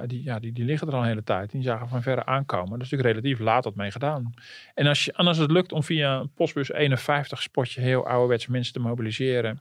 die, 0.07 0.23
ja, 0.23 0.39
die, 0.39 0.53
die 0.53 0.65
liggen 0.65 0.89
er 0.89 0.95
al 0.95 1.01
een 1.01 1.07
hele 1.07 1.23
tijd. 1.23 1.51
Die 1.51 1.63
zagen 1.63 1.89
van 1.89 2.03
verre 2.03 2.25
aankomen. 2.25 2.71
Dat 2.71 2.81
is 2.81 2.91
natuurlijk 2.91 3.19
relatief 3.19 3.45
laat 3.45 3.63
dat 3.63 3.75
mee 3.75 3.91
gedaan. 3.91 4.35
En 4.75 4.87
als, 4.87 5.05
je, 5.05 5.15
als 5.15 5.39
het 5.39 5.51
lukt 5.51 5.73
om 5.73 5.83
via 5.83 6.25
postbus 6.35 6.73
51 6.73 7.43
spotje 7.43 7.81
heel 7.81 8.07
ouderwetse 8.07 8.51
mensen 8.51 8.73
te 8.73 8.81
mobiliseren. 8.81 9.61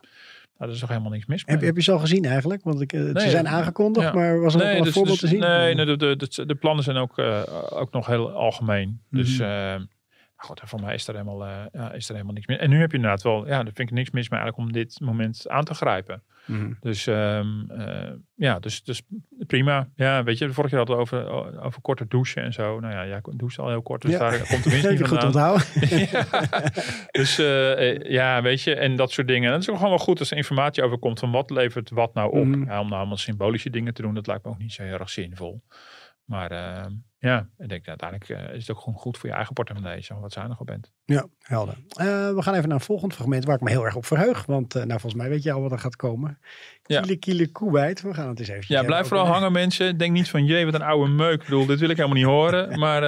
Nou, 0.58 0.74
dat 0.74 0.74
is 0.74 0.80
toch 0.80 0.90
helemaal 0.90 1.12
niks 1.12 1.26
mis 1.26 1.46
mee. 1.46 1.56
Heb, 1.56 1.66
heb 1.66 1.76
je 1.76 1.82
ze 1.82 1.92
al 1.92 2.00
gezien 2.00 2.26
eigenlijk? 2.26 2.64
Want 2.64 2.82
ik, 2.82 2.92
nee, 2.92 3.20
ze 3.20 3.30
zijn 3.30 3.48
aangekondigd, 3.48 4.08
ja. 4.08 4.14
maar 4.14 4.40
was 4.40 4.54
er 4.54 4.60
nee, 4.60 4.72
ook 4.72 4.78
dus, 4.78 4.88
een 4.88 4.94
voorbeeld 4.94 5.20
dus, 5.20 5.30
te 5.30 5.36
zien? 5.36 5.46
Nee, 5.46 5.76
nee 5.76 5.86
de, 5.86 5.98
de, 5.98 6.16
de, 6.16 6.46
de, 6.46 6.56
plannen 6.56 6.84
zijn 6.84 6.98
ook, 6.98 7.18
uh, 7.18 7.42
ook 7.70 7.92
nog 7.92 8.06
heel 8.06 8.32
algemeen. 8.32 8.88
Mm 8.88 9.00
-hmm. 9.10 9.20
Dus 9.20 9.40
uh, 9.40 9.48
Maar 9.48 9.86
goed, 10.36 10.62
voor 10.64 10.82
mij 10.82 10.94
is 10.94 11.08
er, 11.08 11.14
helemaal, 11.14 11.46
eh, 11.46 11.66
ja, 11.72 11.92
is 11.92 12.08
er 12.08 12.14
helemaal 12.14 12.34
niks 12.34 12.48
meer. 12.48 12.60
En 12.60 12.70
nu 12.70 12.80
heb 12.80 12.92
je 12.92 12.96
inderdaad 12.96 13.22
wel, 13.22 13.48
ja, 13.48 13.64
daar 13.64 13.74
vind 13.74 13.90
ik 13.90 13.92
niks 13.92 14.12
mis 14.12 14.30
mee 14.30 14.40
eigenlijk 14.40 14.70
om 14.70 14.74
dit 14.74 15.00
moment 15.00 15.50
aan 15.50 15.64
te 15.64 15.74
grijpen. 15.74 16.24
Mhm. 16.52 16.72
Dus 16.80 17.08
ehm, 17.08 17.70
eh, 17.70 18.12
ja, 18.36 18.60
dus, 18.60 18.84
dus 18.84 19.02
prima. 19.48 19.90
Ja, 19.96 20.24
weet 20.24 20.38
je, 20.38 20.50
vorige 20.54 20.76
keer 20.76 20.78
hadden 20.78 20.96
we 20.96 21.02
over, 21.02 21.62
over 21.62 21.82
korte 21.82 22.06
douchen 22.08 22.44
en 22.44 22.54
zo. 22.54 22.80
Nou 22.80 22.94
ja, 22.94 23.08
jij 23.08 23.22
doucht 23.36 23.60
al 23.60 23.70
heel 23.70 23.82
kort, 23.82 24.02
dus 24.02 24.12
Ja. 24.12 24.20
daar 24.20 24.38
komt 24.48 24.62
tenminste 24.62 24.92
niet 24.94 25.08
goed 25.08 25.24
onthouden? 25.24 25.66
ja. 26.12 26.26
Dus 27.12 27.38
eh, 27.40 27.90
eh, 27.90 28.12
ja, 28.12 28.42
weet 28.42 28.62
je, 28.62 28.76
en 28.76 28.96
dat 28.96 29.12
soort 29.12 29.28
dingen. 29.28 29.46
En 29.46 29.52
dat 29.52 29.62
is 29.62 29.70
ook 29.70 29.76
gewoon 29.76 29.90
wel 29.92 30.00
goed 30.00 30.20
als 30.20 30.32
er 30.32 30.38
informatie 30.38 30.84
over 30.84 30.98
komt 30.98 31.20
van 31.20 31.32
wat 31.32 31.50
levert 31.50 31.90
wat 31.90 32.14
nou 32.14 32.32
op. 32.32 32.46
Mhm. 32.46 32.64
Ja, 32.66 32.80
om 32.80 32.88
nou 32.88 33.00
allemaal 33.00 33.18
symbolische 33.18 33.70
dingen 33.70 33.94
te 33.94 34.02
doen, 34.02 34.14
dat 34.14 34.28
lijkt 34.28 34.44
me 34.46 34.50
ook 34.52 34.60
niet 34.60 34.74
zo 34.74 34.84
heel 34.84 35.00
erg 35.00 35.10
zinvol. 35.10 35.62
Maar 36.32 36.52
eh, 36.52 36.86
ja, 37.22 37.48
ik 37.58 37.70
denk 37.70 37.88
uiteindelijk 37.88 38.30
eh, 38.30 38.56
is 38.56 38.68
het 38.68 38.76
ook 38.76 38.84
gewoon 38.84 39.00
goed 39.00 39.18
voor 39.18 39.30
je 39.30 39.36
eigen 39.36 39.54
portemonnee, 39.54 39.96
als 39.96 40.08
je 40.08 40.20
wat 40.20 40.34
zuinig 40.34 40.60
op 40.60 40.66
bent. 40.66 40.92
Ja, 41.06 41.28
helder. 41.40 41.78
Eh, 41.88 42.06
we 42.06 42.42
gaan 42.42 42.54
even 42.54 42.70
naar 42.70 42.78
een 42.78 42.84
volgend 42.84 43.14
fragment 43.14 43.46
waar 43.46 43.56
ik 43.56 43.62
me 43.62 43.70
heel 43.70 43.86
erg 43.86 43.96
op 43.96 44.06
verheug. 44.06 44.46
Want 44.46 44.76
eh, 44.76 44.84
nou, 44.84 45.00
volgens 45.00 45.22
mij 45.22 45.30
weet 45.30 45.44
je 45.44 45.52
al 45.52 45.62
wat 45.62 45.72
er 45.72 45.80
gaat 45.80 45.96
komen. 45.96 46.40
Ja. 46.84 47.02
Kiele, 47.02 47.16
kiele, 47.16 47.52
koebijt. 47.52 48.02
We 48.02 48.14
gaan 48.14 48.28
het 48.28 48.40
eens 48.40 48.48
even 48.48 48.76
Ja, 48.76 48.84
blijf 48.84 49.08
vooral 49.08 49.26
hangen 49.26 49.52
mensen. 49.52 49.98
Denk 49.98 50.12
niet 50.12 50.30
van, 50.30 50.46
jee, 50.46 50.66
wat 50.66 50.74
een 50.74 50.82
oude 50.82 51.12
meuk. 51.12 51.42
Ik 51.42 51.48
bedoel, 51.48 51.66
dit 51.66 51.80
wil 51.80 51.90
ik 51.90 51.96
helemaal 51.96 52.18
niet 52.18 52.26
horen. 52.26 52.80
Maar 52.80 53.04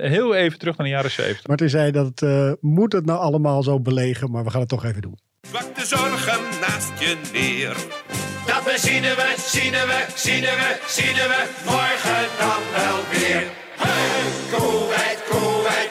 heel 0.00 0.34
even 0.34 0.58
terug 0.58 0.76
naar 0.76 0.86
de 0.86 0.92
jaren 0.92 1.10
zeventig. 1.10 1.46
Martin 1.46 1.70
zei 1.70 1.90
dat 1.90 2.06
het, 2.06 2.22
eh, 2.22 2.52
moet 2.60 2.92
het 2.92 3.06
nou 3.06 3.18
allemaal 3.18 3.62
zo 3.62 3.80
belegen, 3.80 4.30
maar 4.30 4.44
we 4.44 4.50
gaan 4.50 4.60
het 4.60 4.68
toch 4.68 4.84
even 4.84 5.02
doen. 5.02 5.18
Zwak 5.40 5.74
de 5.74 5.84
zorgen 5.84 6.60
naast 6.60 7.00
je 7.00 7.30
neer. 7.32 8.25
Dat 8.46 8.64
we 8.64 8.78
zien 8.78 9.02
we, 9.02 9.34
zien 9.36 9.72
we, 9.72 10.04
zien 10.14 10.40
we, 10.40 10.76
zien 10.86 11.14
we 11.14 11.44
morgen 11.64 12.28
dan 12.38 12.62
wel 12.76 12.98
weer. 13.10 13.44
Hey, 13.76 14.58
Koeweit, 14.58 15.18
Koeweit, 15.28 15.85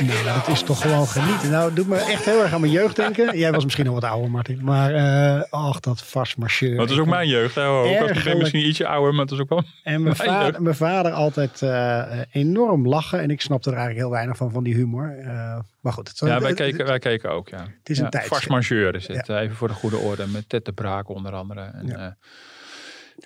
Nou, 0.00 0.24
dat 0.24 0.48
is 0.48 0.62
toch 0.62 0.80
gewoon 0.82 1.06
genieten. 1.06 1.50
Nou, 1.50 1.74
doet 1.74 1.88
me 1.88 1.96
echt 1.96 2.24
heel 2.24 2.42
erg 2.42 2.52
aan 2.52 2.60
mijn 2.60 2.72
jeugd 2.72 2.96
denken. 2.96 3.38
Jij 3.38 3.52
was 3.52 3.64
misschien 3.64 3.86
al 3.88 3.94
wat 3.94 4.04
ouder, 4.04 4.30
Martin. 4.30 4.60
Maar, 4.62 4.94
eh 4.94 5.42
ach, 5.50 5.80
dat 5.80 6.02
vast 6.02 6.36
marcheur. 6.36 6.76
Dat 6.76 6.90
is 6.90 6.98
ook 6.98 7.06
mijn 7.06 7.28
jeugd. 7.28 7.54
Hè, 7.54 7.82
ik 7.84 8.24
ben 8.24 8.38
misschien 8.38 8.66
ietsje 8.66 8.86
ouder, 8.86 9.12
maar 9.14 9.24
het 9.24 9.32
is 9.32 9.38
ook 9.38 9.48
wel... 9.48 9.62
En 9.82 10.02
mijn, 10.02 10.02
Mijn 10.02 10.16
vader, 10.16 10.62
mijn 10.62 10.74
vader 10.74 11.12
altijd 11.12 11.62
eh, 11.62 12.20
enorm 12.32 12.88
lachen. 12.88 13.20
En 13.20 13.30
ik 13.30 13.40
snapte 13.40 13.70
er 13.70 13.76
eigenlijk 13.76 14.06
heel 14.06 14.14
weinig 14.14 14.36
van, 14.36 14.50
van 14.50 14.64
die 14.64 14.74
humor. 14.74 15.18
Eh, 15.18 15.58
maar 15.80 15.92
goed, 15.92 16.08
het, 16.08 16.18
Ja, 16.18 16.40
wij 16.40 16.54
keken, 16.54 16.86
wij 16.86 16.98
keken 16.98 17.30
ook, 17.30 17.48
ja. 17.48 17.58
Het 17.58 17.88
is 17.88 17.98
een 17.98 18.06
ja. 18.10 18.22
Vars 18.22 18.46
majeur 18.46 18.94
is 18.94 19.06
het. 19.06 19.28
Even 19.28 19.56
voor 19.56 19.68
de 19.68 19.74
goede 19.74 19.96
orde. 19.96 20.26
Met 20.26 20.48
Ted 20.48 20.64
de 20.64 20.72
Braak 20.72 21.08
onder 21.08 21.32
andere. 21.32 21.60
En, 21.60 21.86
Ja. 21.86 22.16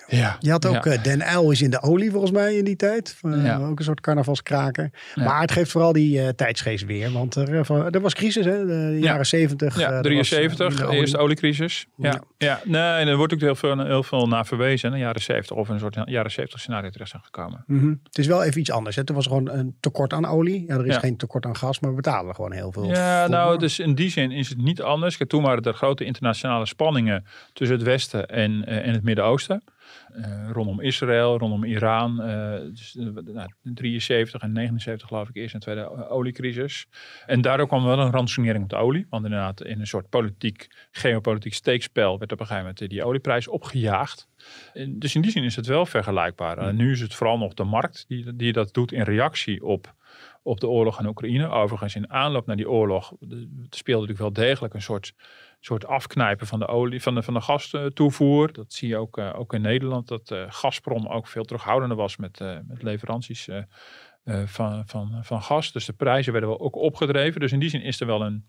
Ja. 0.09 0.18
ja. 0.18 0.37
Je 0.40 0.51
had 0.51 0.66
ook 0.66 0.85
Ja. 0.85 0.90
eh, 0.92 1.03
Den 1.03 1.25
Uil 1.25 1.51
is 1.51 1.62
in 1.62 1.71
de 1.71 1.83
olie 1.83 2.11
volgens 2.11 2.33
mij 2.33 2.55
in 2.57 2.64
die 2.64 2.77
tijd. 2.77 3.18
Eh, 3.23 3.44
Ja. 3.44 3.57
Ook 3.59 3.79
een 3.79 3.85
soort 3.85 4.01
carnavalskraker. 4.01 4.90
Ja. 5.14 5.25
Maar 5.25 5.40
het 5.40 5.53
geeft 5.53 5.71
vooral 5.71 5.92
die 5.92 6.21
eh, 6.21 6.29
tijdsgeest 6.29 6.85
weer. 6.87 7.11
Want 7.12 7.35
er, 7.35 7.64
van- 7.64 7.90
er 7.90 8.01
was 8.01 8.14
crisis, 8.14 8.44
hè? 8.44 8.66
De 8.66 8.73
Ja. 8.73 9.05
jaren 9.05 9.27
70. 9.27 9.75
eh, 9.75 9.81
Ja, 9.81 9.87
er 9.88 9.92
was, 9.94 10.03
73, 10.03 10.68
eh, 10.73 10.79
minder 10.79 10.97
eerste 10.97 11.18
oliecrisis. 11.18 11.87
Ja. 11.97 12.11
Ja. 12.11 12.21
Ja. 12.38 12.61
nee, 12.64 13.01
en 13.01 13.09
er 13.09 13.16
wordt 13.16 13.33
ook 13.35 13.40
heel 13.40 13.55
veel, 13.55 13.85
heel 13.85 14.03
veel 14.03 14.27
naar 14.27 14.47
verwezen. 14.47 14.90
De 14.90 14.99
jaren 14.99 15.23
70 15.23 15.57
of 15.57 15.68
een 15.68 15.79
soort 15.79 15.97
jaren 16.05 16.31
70 16.31 16.61
scenario 16.61 16.90
terecht 16.90 17.11
zijn 17.11 17.23
gekomen. 17.25 17.64
Mhm. 17.66 17.88
Het 18.03 18.18
is 18.18 18.27
wel 18.27 18.42
even 18.44 18.61
iets 18.61 18.71
anders. 18.71 18.97
Hè? 18.97 19.03
Er 19.05 19.14
was 19.14 19.27
gewoon 19.27 19.51
een 19.51 19.77
tekort 19.81 20.12
aan 20.12 20.27
olie. 20.27 20.64
Ja, 20.66 20.75
er 20.75 20.87
is 20.87 20.94
Ja. 20.94 21.01
geen 21.01 21.16
tekort 21.16 21.47
aan 21.47 21.57
gas, 21.57 21.81
maar 21.81 21.90
we 21.90 21.97
betalen 21.97 22.35
gewoon 22.35 22.53
heel 22.53 22.73
veel. 22.73 22.85
Ja, 22.85 23.21
voor. 23.21 23.31
nou, 23.31 23.59
dus 23.59 23.79
in 23.79 23.94
die 23.94 24.11
zin 24.11 24.31
is 24.31 24.49
het 24.49 24.59
niet 24.59 24.83
anders. 24.83 25.16
Kijk, 25.16 25.29
toen 25.31 25.42
waren 25.42 25.62
er 25.62 25.75
grote 25.75 26.05
internationale 26.05 26.66
spanningen 26.66 27.25
tussen 27.53 27.77
het 27.77 27.87
Westen 27.87 28.27
en, 28.29 28.64
eh, 28.66 28.87
en 28.87 28.92
het 28.92 29.03
Midden-Oosten. 29.03 29.62
Eh, 30.12 30.51
rondom 30.53 30.81
Israël, 30.81 31.38
rondom 31.38 31.64
Iran. 31.64 32.23
eh, 32.23 32.61
dus, 32.68 32.97
eh, 32.97 33.05
nou, 33.25 33.49
73 33.62 34.42
en 34.42 34.53
79 34.53 35.09
geloof 35.09 35.29
ik 35.29 35.35
eerst 35.35 35.55
een 35.55 35.61
tweede 35.61 36.09
oliecrisis. 36.09 36.87
En 37.27 37.40
daardoor 37.40 37.66
kwam 37.66 37.85
wel 37.85 37.99
een 37.99 38.11
ransonering 38.11 38.64
op 38.64 38.71
de 38.71 38.77
olie. 38.77 39.07
Want 39.11 39.25
inderdaad 39.25 39.62
in 39.62 39.81
een 39.81 39.87
soort 39.87 40.09
politiek, 40.09 40.88
geopolitiek 40.90 41.55
steekspel 41.55 42.18
werd 42.18 42.33
op 42.33 42.40
een 42.40 42.47
gegeven 42.47 42.71
moment 42.71 42.90
die 42.90 43.05
olieprijs 43.05 43.49
opgejaagd. 43.49 44.29
En 44.73 44.99
dus 44.99 45.14
in 45.14 45.23
die 45.23 45.31
zin 45.31 45.44
is 45.44 45.57
het 45.57 45.66
wel 45.66 45.87
vergelijkbaar. 45.87 46.59
En 46.59 46.77
nu 46.77 46.90
is 46.90 47.01
het 47.01 47.14
vooral 47.14 47.38
nog 47.38 47.55
de 47.55 47.64
markt 47.64 48.05
die, 48.09 48.37
die 48.37 48.53
dat 48.53 48.75
doet 48.75 48.92
in 48.92 49.03
reactie 49.03 49.64
op 49.64 49.97
op 50.49 50.61
de 50.61 50.68
oorlog 50.68 51.01
in 51.01 51.07
Oekraïne. 51.07 51.49
Overigens 51.49 51.94
in 51.94 52.11
aanloop 52.11 52.47
naar 52.47 52.57
die 52.57 52.71
oorlog 52.71 53.12
speelde 53.71 54.07
natuurlijk 54.07 54.18
wel 54.18 54.33
degelijk 54.33 54.75
een 54.75 54.83
soort, 54.83 55.14
soort 55.61 55.87
afknijpen 55.87 56.47
van 56.47 56.59
de 56.59 56.66
olie, 56.66 57.03
van 57.03 57.14
de, 57.14 57.23
van 57.23 57.35
de 57.35 57.40
gastoevoer. 57.40 58.53
Dat 58.53 58.73
zie 58.73 58.88
je 58.88 58.97
ook, 58.97 59.18
eh, 59.18 59.38
ook 59.38 59.55
in 59.55 59.61
Nederland, 59.61 60.09
dat 60.09 60.31
eh 60.31 60.44
Gazprom 60.49 61.07
ook 61.07 61.27
veel 61.27 61.44
terughoudender 61.44 61.97
was 61.97 62.16
met, 62.16 62.40
eh, 62.40 62.59
met 62.66 62.83
leveranties 62.83 63.49
eh, 63.49 63.62
eh, 64.25 64.42
van, 64.47 64.83
van, 64.87 65.18
van 65.23 65.42
gas. 65.42 65.73
Dus 65.73 65.85
de 65.85 65.92
prijzen 65.92 66.33
werden 66.33 66.51
wel 66.51 66.61
ook 66.61 66.77
opgedreven. 66.77 67.40
Dus 67.40 67.53
in 67.53 67.59
die 67.59 67.68
zin 67.71 67.83
is 67.83 68.01
er 68.01 68.07
wel 68.07 68.23
een, 68.23 68.47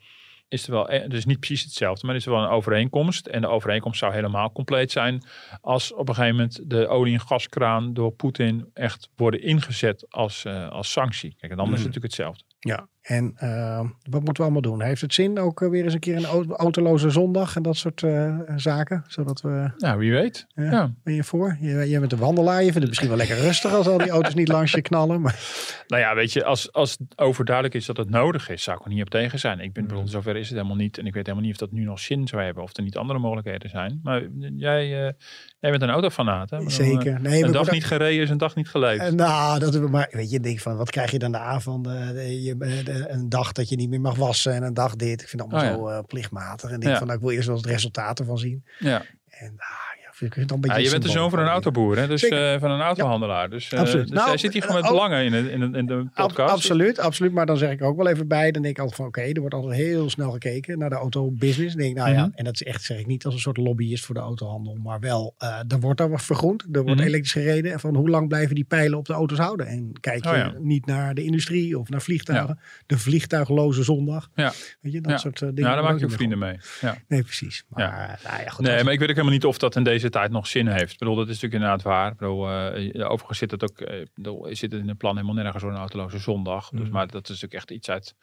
is 0.47 0.65
er 0.65 0.71
wel, 0.71 0.89
eh, 0.89 1.09
dus 1.09 1.25
niet 1.25 1.39
precies 1.39 1.63
hetzelfde, 1.63 2.05
maar 2.05 2.15
is 2.15 2.25
er 2.25 2.31
wel 2.31 2.41
een 2.43 2.49
overeenkomst. 2.49 3.27
En 3.27 3.41
de 3.41 3.47
overeenkomst 3.47 3.99
zou 3.99 4.13
helemaal 4.13 4.51
compleet 4.51 4.91
zijn 4.91 5.23
als 5.61 5.93
op 5.93 6.09
een 6.09 6.15
gegeven 6.15 6.35
moment 6.35 6.69
de 6.69 6.87
olie- 6.87 7.13
en 7.13 7.19
gaskraan 7.19 7.93
door 7.93 8.11
Poetin 8.11 8.69
echt 8.73 9.09
worden 9.15 9.41
ingezet 9.41 10.05
als, 10.09 10.45
eh, 10.45 10.69
als 10.69 10.91
sanctie. 10.91 11.35
Kijk, 11.37 11.51
en 11.51 11.57
dan 11.57 11.65
is 11.65 11.71
het 11.71 11.79
natuurlijk 11.79 12.05
hetzelfde. 12.05 12.43
Ja, 12.59 12.87
en 13.09 13.33
eh, 13.35 13.79
wat 14.09 14.23
moeten 14.23 14.33
we 14.35 14.41
allemaal 14.41 14.61
doen? 14.61 14.81
Heeft 14.81 15.01
het 15.01 15.13
zin 15.13 15.39
ook 15.39 15.61
eh, 15.61 15.69
weer 15.69 15.83
eens 15.83 15.93
een 15.93 15.99
keer 15.99 16.15
een 16.17 16.25
au- 16.25 16.53
autoloze 16.55 17.09
zondag 17.09 17.55
en 17.55 17.61
dat 17.63 17.75
soort 17.77 18.03
eh, 18.03 18.39
zaken? 18.55 19.03
Zodat 19.07 19.41
we, 19.41 19.71
Nou, 19.77 19.97
wie 19.99 20.11
weet. 20.11 20.47
Ja. 20.55 20.63
Ja. 20.71 20.93
ben 21.03 21.13
je 21.13 21.23
voor? 21.23 21.57
Je, 21.61 21.89
jij 21.89 21.99
bent 21.99 22.11
een 22.11 22.17
wandelaar, 22.19 22.57
je 22.57 22.63
vindt 22.63 22.77
het 22.79 22.87
misschien 22.87 23.07
wel 23.09 23.17
lekker 23.17 23.37
rustig 23.37 23.73
als 23.73 23.87
al 23.87 23.97
die 23.97 24.09
auto's 24.09 24.33
niet 24.33 24.47
langs 24.47 24.71
je 24.71 24.81
knallen. 24.81 25.21
Maar 25.21 25.39
Nou 25.87 26.01
ja, 26.01 26.15
weet 26.15 26.33
je, 26.33 26.43
als, 26.43 26.71
als 26.73 26.91
het 26.91 27.19
overduidelijk 27.19 27.75
is 27.75 27.85
dat 27.85 27.97
het 27.97 28.09
nodig 28.09 28.49
is, 28.49 28.63
zou 28.63 28.77
ik 28.77 28.83
er 28.85 28.91
niet 28.91 29.01
op 29.01 29.09
tegen 29.09 29.39
zijn. 29.39 29.59
Ik 29.59 29.73
ben, 29.73 29.87
bedoel, 29.87 30.07
zover 30.07 30.35
is 30.35 30.47
het 30.49 30.57
helemaal 30.57 30.77
niet. 30.77 30.97
En 30.97 31.05
ik 31.05 31.13
weet 31.13 31.25
helemaal 31.25 31.45
niet 31.47 31.53
of 31.61 31.67
dat 31.67 31.71
nu 31.71 31.83
nog 31.83 31.99
zin 31.99 32.27
zou 32.27 32.43
hebben 32.43 32.63
of 32.63 32.77
er 32.77 32.83
niet 32.83 32.97
andere 32.97 33.19
mogelijkheden 33.19 33.69
zijn. 33.69 33.99
Maar 34.03 34.23
jij, 34.55 34.83
eh, 34.83 35.13
jij 35.59 35.71
bent 35.71 35.81
een 35.81 35.89
autofanaat, 35.89 36.49
hè? 36.49 36.69
Zeker. 36.69 37.21
Nee, 37.21 37.41
een 37.41 37.47
we 37.47 37.53
dag 37.53 37.71
niet 37.71 37.85
gereden 37.85 38.21
is 38.23 38.29
een 38.29 38.37
dag 38.37 38.55
niet 38.55 38.69
geleefd. 38.69 39.11
Nou, 39.15 39.59
dat, 39.59 39.89
maar 39.89 40.07
weet 40.11 40.31
je, 40.31 40.39
denk 40.39 40.59
van, 40.59 40.77
wat 40.77 40.89
krijg 40.91 41.11
je 41.11 41.19
dan 41.19 41.31
de 41.31 41.37
avond? 41.37 41.83
de- 41.83 42.41
je, 42.43 42.57
de- 42.57 42.98
een 43.07 43.29
dag 43.29 43.51
dat 43.51 43.69
je 43.69 43.75
niet 43.75 43.89
meer 43.89 44.01
mag 44.01 44.15
wassen 44.15 44.53
en 44.53 44.63
een 44.63 44.73
dag 44.73 44.95
dit. 44.95 45.21
Ik 45.21 45.27
vind 45.27 45.41
het 45.41 45.51
allemaal 45.51 45.71
Oh, 45.71 45.77
ja. 45.79 45.91
zo 45.93 45.97
eh, 45.99 46.03
plichtmatig. 46.07 46.69
En 46.71 46.79
denk 46.79 46.91
Ja. 46.91 46.97
van, 46.97 47.07
nou, 47.07 47.19
ik 47.19 47.25
wil 47.25 47.33
eerst 47.35 47.47
wel 47.47 47.57
het 47.57 47.65
resultaat 47.65 48.19
ervan 48.19 48.37
zien. 48.37 48.65
ja. 48.79 49.03
En 49.29 49.53
ah, 49.57 49.88
vind 50.19 50.31
ik 50.33 50.39
het 50.39 50.47
dan 50.47 50.57
een 50.57 50.61
beetje 50.61 50.77
Ja, 50.77 50.83
je 50.83 50.91
bent 50.91 51.03
de 51.03 51.09
zoon 51.09 51.29
van 51.29 51.39
een 51.39 51.47
autoboer, 51.47 51.97
hè? 51.97 52.07
dus 52.07 52.23
eh, 52.27 52.59
van 52.59 52.71
een 52.71 52.81
autohandelaar. 52.81 53.49
Dus, 53.49 53.73
Absoluut. 53.73 54.07
dus 54.07 54.15
Nou, 54.15 54.27
hij 54.27 54.37
zit 54.37 54.53
hier 54.53 54.61
gewoon 54.61 54.75
met 54.77 54.85
eh, 54.85 54.91
belangen 54.91 55.23
in, 55.23 55.31
de- 55.31 55.51
in, 55.51 55.59
de- 55.71 55.77
in 55.77 55.85
de 55.85 55.93
Ab- 56.13 56.27
podcast. 56.27 56.53
absoluut, 56.53 56.99
absoluut. 56.99 57.31
Maar 57.33 57.45
dan 57.45 57.57
zeg 57.57 57.71
ik 57.71 57.81
ook 57.83 57.97
wel 57.97 58.07
even 58.07 58.27
bij. 58.27 58.51
Dan 58.51 58.61
denk 58.61 58.73
ik 58.75 58.79
altijd 58.79 58.97
van 58.97 59.05
oké, 59.07 59.21
er 59.21 59.39
wordt 59.39 59.55
altijd 59.55 59.75
heel 59.75 60.09
snel 60.09 60.31
gekeken 60.31 60.77
naar 60.79 60.89
de 60.89 60.95
autobusiness. 60.95 61.75
Dan 61.75 61.83
denk 61.83 61.97
ik, 61.97 62.03
nou 62.03 62.15
ja, 62.15 62.25
Mhm. 62.25 62.35
en 62.35 62.43
dat 62.43 62.53
is 62.53 62.63
echt, 62.63 62.83
zeg 62.83 62.99
ik 62.99 63.07
niet 63.07 63.25
als 63.25 63.33
een 63.33 63.39
soort 63.39 63.57
lobbyist 63.57 64.05
voor 64.05 64.15
de 64.15 64.21
autohandel. 64.21 64.75
Maar 64.83 64.99
wel, 64.99 65.33
eh 65.37 65.59
er 65.67 65.79
wordt 65.79 65.97
daar 65.97 66.09
wat 66.09 66.21
vergroend. 66.23 66.61
Er 66.71 66.83
wordt 66.83 66.99
Mhm. 66.99 67.07
elektrisch 67.07 67.31
gereden. 67.31 67.71
En 67.71 67.79
van 67.79 67.95
hoe 67.95 68.09
lang 68.09 68.27
blijven 68.27 68.55
die 68.55 68.63
pijlen 68.65 68.97
op 68.97 69.05
de 69.05 69.13
auto's 69.13 69.37
houden? 69.37 69.67
En 69.67 69.91
kijk 69.99 70.23
je 70.23 70.29
Oh 70.29 70.35
ja. 70.35 70.53
niet 70.59 70.85
naar 70.85 71.13
de 71.13 71.23
industrie 71.23 71.79
of 71.79 71.89
naar 71.89 72.01
vliegtuigen. 72.01 72.59
De 72.85 72.97
vliegtuigloze 72.97 73.83
zondag. 73.83 74.29
Ja. 74.35 74.51
Weet 74.81 74.93
je, 74.93 75.01
dat 75.01 75.19
soort 75.19 75.39
dingen. 75.39 75.53
Ja, 75.63 75.73
daar 75.73 75.83
maak 75.83 75.99
je 75.99 76.05
ook 76.05 76.11
vrienden 76.11 76.39
mee. 76.39 76.57
Ja. 76.81 76.95
Nee, 77.07 77.23
precies. 77.23 77.63
Maar, 77.69 78.19
nou 78.23 78.41
ja, 78.43 78.49
goed, 78.49 78.65
Nee, 78.65 78.83
maar 78.83 78.93
ik 78.93 78.99
weet 78.99 79.09
ook 79.09 79.15
helemaal 79.15 79.35
niet 79.37 79.45
of 79.45 79.57
dat 79.57 79.75
in 79.75 79.83
deze 79.83 80.08
tijd 80.09 80.31
nog 80.31 80.47
zin 80.47 80.67
heeft. 80.67 80.91
Ik 80.91 80.97
bedoel, 80.97 81.15
dat 81.15 81.27
is 81.27 81.41
natuurlijk 81.41 81.61
inderdaad 81.61 81.81
waar. 81.81 82.11
Ik 82.11 82.17
bedoel, 82.17 82.49
eh, 82.49 83.11
overigens 83.11 83.37
zit 83.37 83.51
het 83.51 83.63
ook 83.63 83.79
eh, 83.79 83.99
ik 83.99 84.09
bedoel, 84.13 84.45
zit 84.45 84.71
het 84.71 84.81
in 84.81 84.87
het 84.87 84.97
plan 84.97 85.15
helemaal 85.15 85.43
nergens 85.43 85.63
een 85.63 85.75
autoloze 85.75 86.19
zondag. 86.19 86.69
Dus, 86.69 86.87
Mm. 86.87 86.91
maar 86.91 87.07
dat 87.07 87.23
is 87.23 87.29
natuurlijk 87.29 87.53
echt 87.53 87.71
iets 87.71 87.89
uit, 87.89 88.15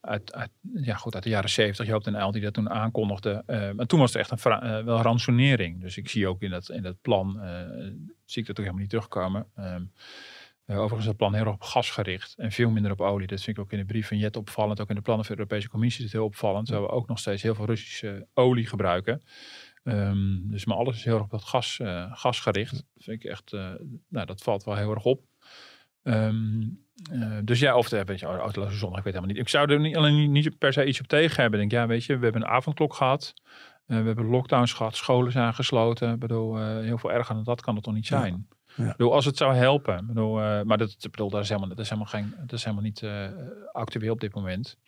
uit, 0.00 0.34
uit, 0.34 0.50
ja, 0.74 0.94
goed, 0.94 1.14
uit 1.14 1.24
de 1.24 1.30
jaren 1.30 1.50
zeventig. 1.50 1.86
Joop 1.86 2.04
den 2.04 2.14
Uyl 2.14 2.30
die 2.32 2.42
dat 2.42 2.54
toen 2.54 2.70
aankondigde. 2.70 3.42
Eh, 3.46 3.70
maar 3.70 3.86
toen 3.86 4.00
was 4.00 4.12
het 4.12 4.30
echt 4.30 4.44
een 4.44 4.84
wel 4.84 5.00
ransonering. 5.00 5.80
Dus 5.80 5.96
ik 5.96 6.08
zie 6.08 6.28
ook 6.28 6.42
in 6.42 6.50
dat, 6.50 6.70
in 6.70 6.82
dat 6.82 7.00
plan, 7.00 7.40
zie 8.24 8.42
ik 8.42 8.46
dat 8.46 8.58
ook 8.58 8.64
helemaal 8.64 8.80
niet 8.80 8.90
terugkomen. 8.90 9.46
Ehm, 9.54 9.82
eh, 10.66 10.76
overigens 10.76 11.00
is 11.00 11.06
het 11.06 11.16
plan 11.16 11.34
heel 11.34 11.44
erg 11.44 11.54
op 11.54 11.62
gas 11.62 11.90
gericht 11.90 12.34
en 12.36 12.52
veel 12.52 12.70
minder 12.70 12.92
op 12.92 13.00
olie. 13.00 13.26
Dat 13.26 13.42
vind 13.42 13.56
ik 13.56 13.62
ook 13.62 13.72
in 13.72 13.78
de 13.78 13.84
brief 13.84 14.08
van 14.08 14.18
Jet 14.18 14.36
opvallend. 14.36 14.80
Ook 14.80 14.88
in 14.88 14.94
de 14.94 15.00
plannen 15.00 15.26
van 15.26 15.34
de 15.34 15.40
Europese 15.40 15.70
Commissie 15.70 16.04
is 16.04 16.12
het 16.12 16.20
heel 16.20 16.28
opvallend. 16.28 16.66
Terwijl 16.66 16.86
we 16.86 16.92
ook 16.92 17.08
nog 17.08 17.18
steeds 17.18 17.42
heel 17.42 17.54
veel 17.54 17.66
Russische 17.66 18.26
olie 18.34 18.66
gebruiken. 18.66 19.22
Ehm, 19.86 20.48
dus 20.50 20.64
maar 20.64 20.76
alles 20.76 20.96
is 20.96 21.04
heel 21.04 21.14
erg 21.14 21.22
op 21.22 21.30
dat 21.30 21.44
gas, 21.44 21.80
gas 22.10 22.40
gericht. 22.40 22.72
Dat 22.72 23.04
vind 23.04 23.24
ik 23.24 23.30
echt, 23.30 23.52
eh, 23.52 23.70
nou 24.08 24.26
dat 24.26 24.42
valt 24.42 24.64
wel 24.64 24.76
heel 24.76 24.90
erg 24.90 25.04
op. 25.04 25.24
Ehm, 26.02 26.62
eh, 27.10 27.38
dus 27.44 27.60
ja, 27.60 27.76
of 27.76 27.88
de 27.88 28.04
weet 28.04 28.20
je, 28.20 28.26
autoloze 28.26 28.76
zondag, 28.76 28.98
ik 28.98 29.04
weet 29.04 29.14
helemaal 29.14 29.34
niet. 29.34 29.44
Ik 29.44 29.48
zou 29.48 29.72
er 29.72 29.80
niet, 29.80 29.96
alleen 29.96 30.32
niet, 30.32 30.58
per 30.58 30.72
se 30.72 30.86
iets 30.86 31.00
op 31.00 31.06
tegen 31.06 31.42
hebben. 31.42 31.60
Ik 31.60 31.70
denk, 31.70 31.82
ja, 31.82 31.88
weet 31.88 32.04
je, 32.04 32.16
we 32.16 32.24
hebben 32.24 32.42
een 32.42 32.48
avondklok 32.48 32.94
gehad. 32.94 33.34
Eh, 33.86 33.98
we 34.00 34.06
hebben 34.06 34.26
lockdowns 34.26 34.72
gehad, 34.72 34.96
scholen 34.96 35.32
zijn 35.32 35.54
gesloten. 35.54 36.12
Ik 36.12 36.18
bedoel, 36.18 36.56
heel 36.64 36.98
veel 36.98 37.12
erger 37.12 37.34
dan 37.34 37.44
dat 37.44 37.60
kan 37.60 37.74
het 37.74 37.84
toch 37.84 37.94
niet 37.94 38.06
zijn. 38.06 38.46
Ja. 38.76 38.84
Ik 38.84 38.96
bedoel, 38.96 39.12
als 39.12 39.24
het 39.24 39.36
zou 39.36 39.54
helpen. 39.54 40.06
Bedoel, 40.06 40.34
maar 40.64 40.78
dat, 40.78 40.96
bedoel, 41.10 41.30
dat, 41.30 41.42
is 41.42 41.48
helemaal, 41.48 41.68
dat, 41.68 41.78
is 41.78 41.88
helemaal 41.88 42.10
geen, 42.10 42.34
dat 42.40 42.52
is 42.52 42.64
helemaal 42.64 42.84
niet 42.84 43.02
actueel 43.72 44.12
op 44.12 44.20
dit 44.20 44.34
moment. 44.34 44.78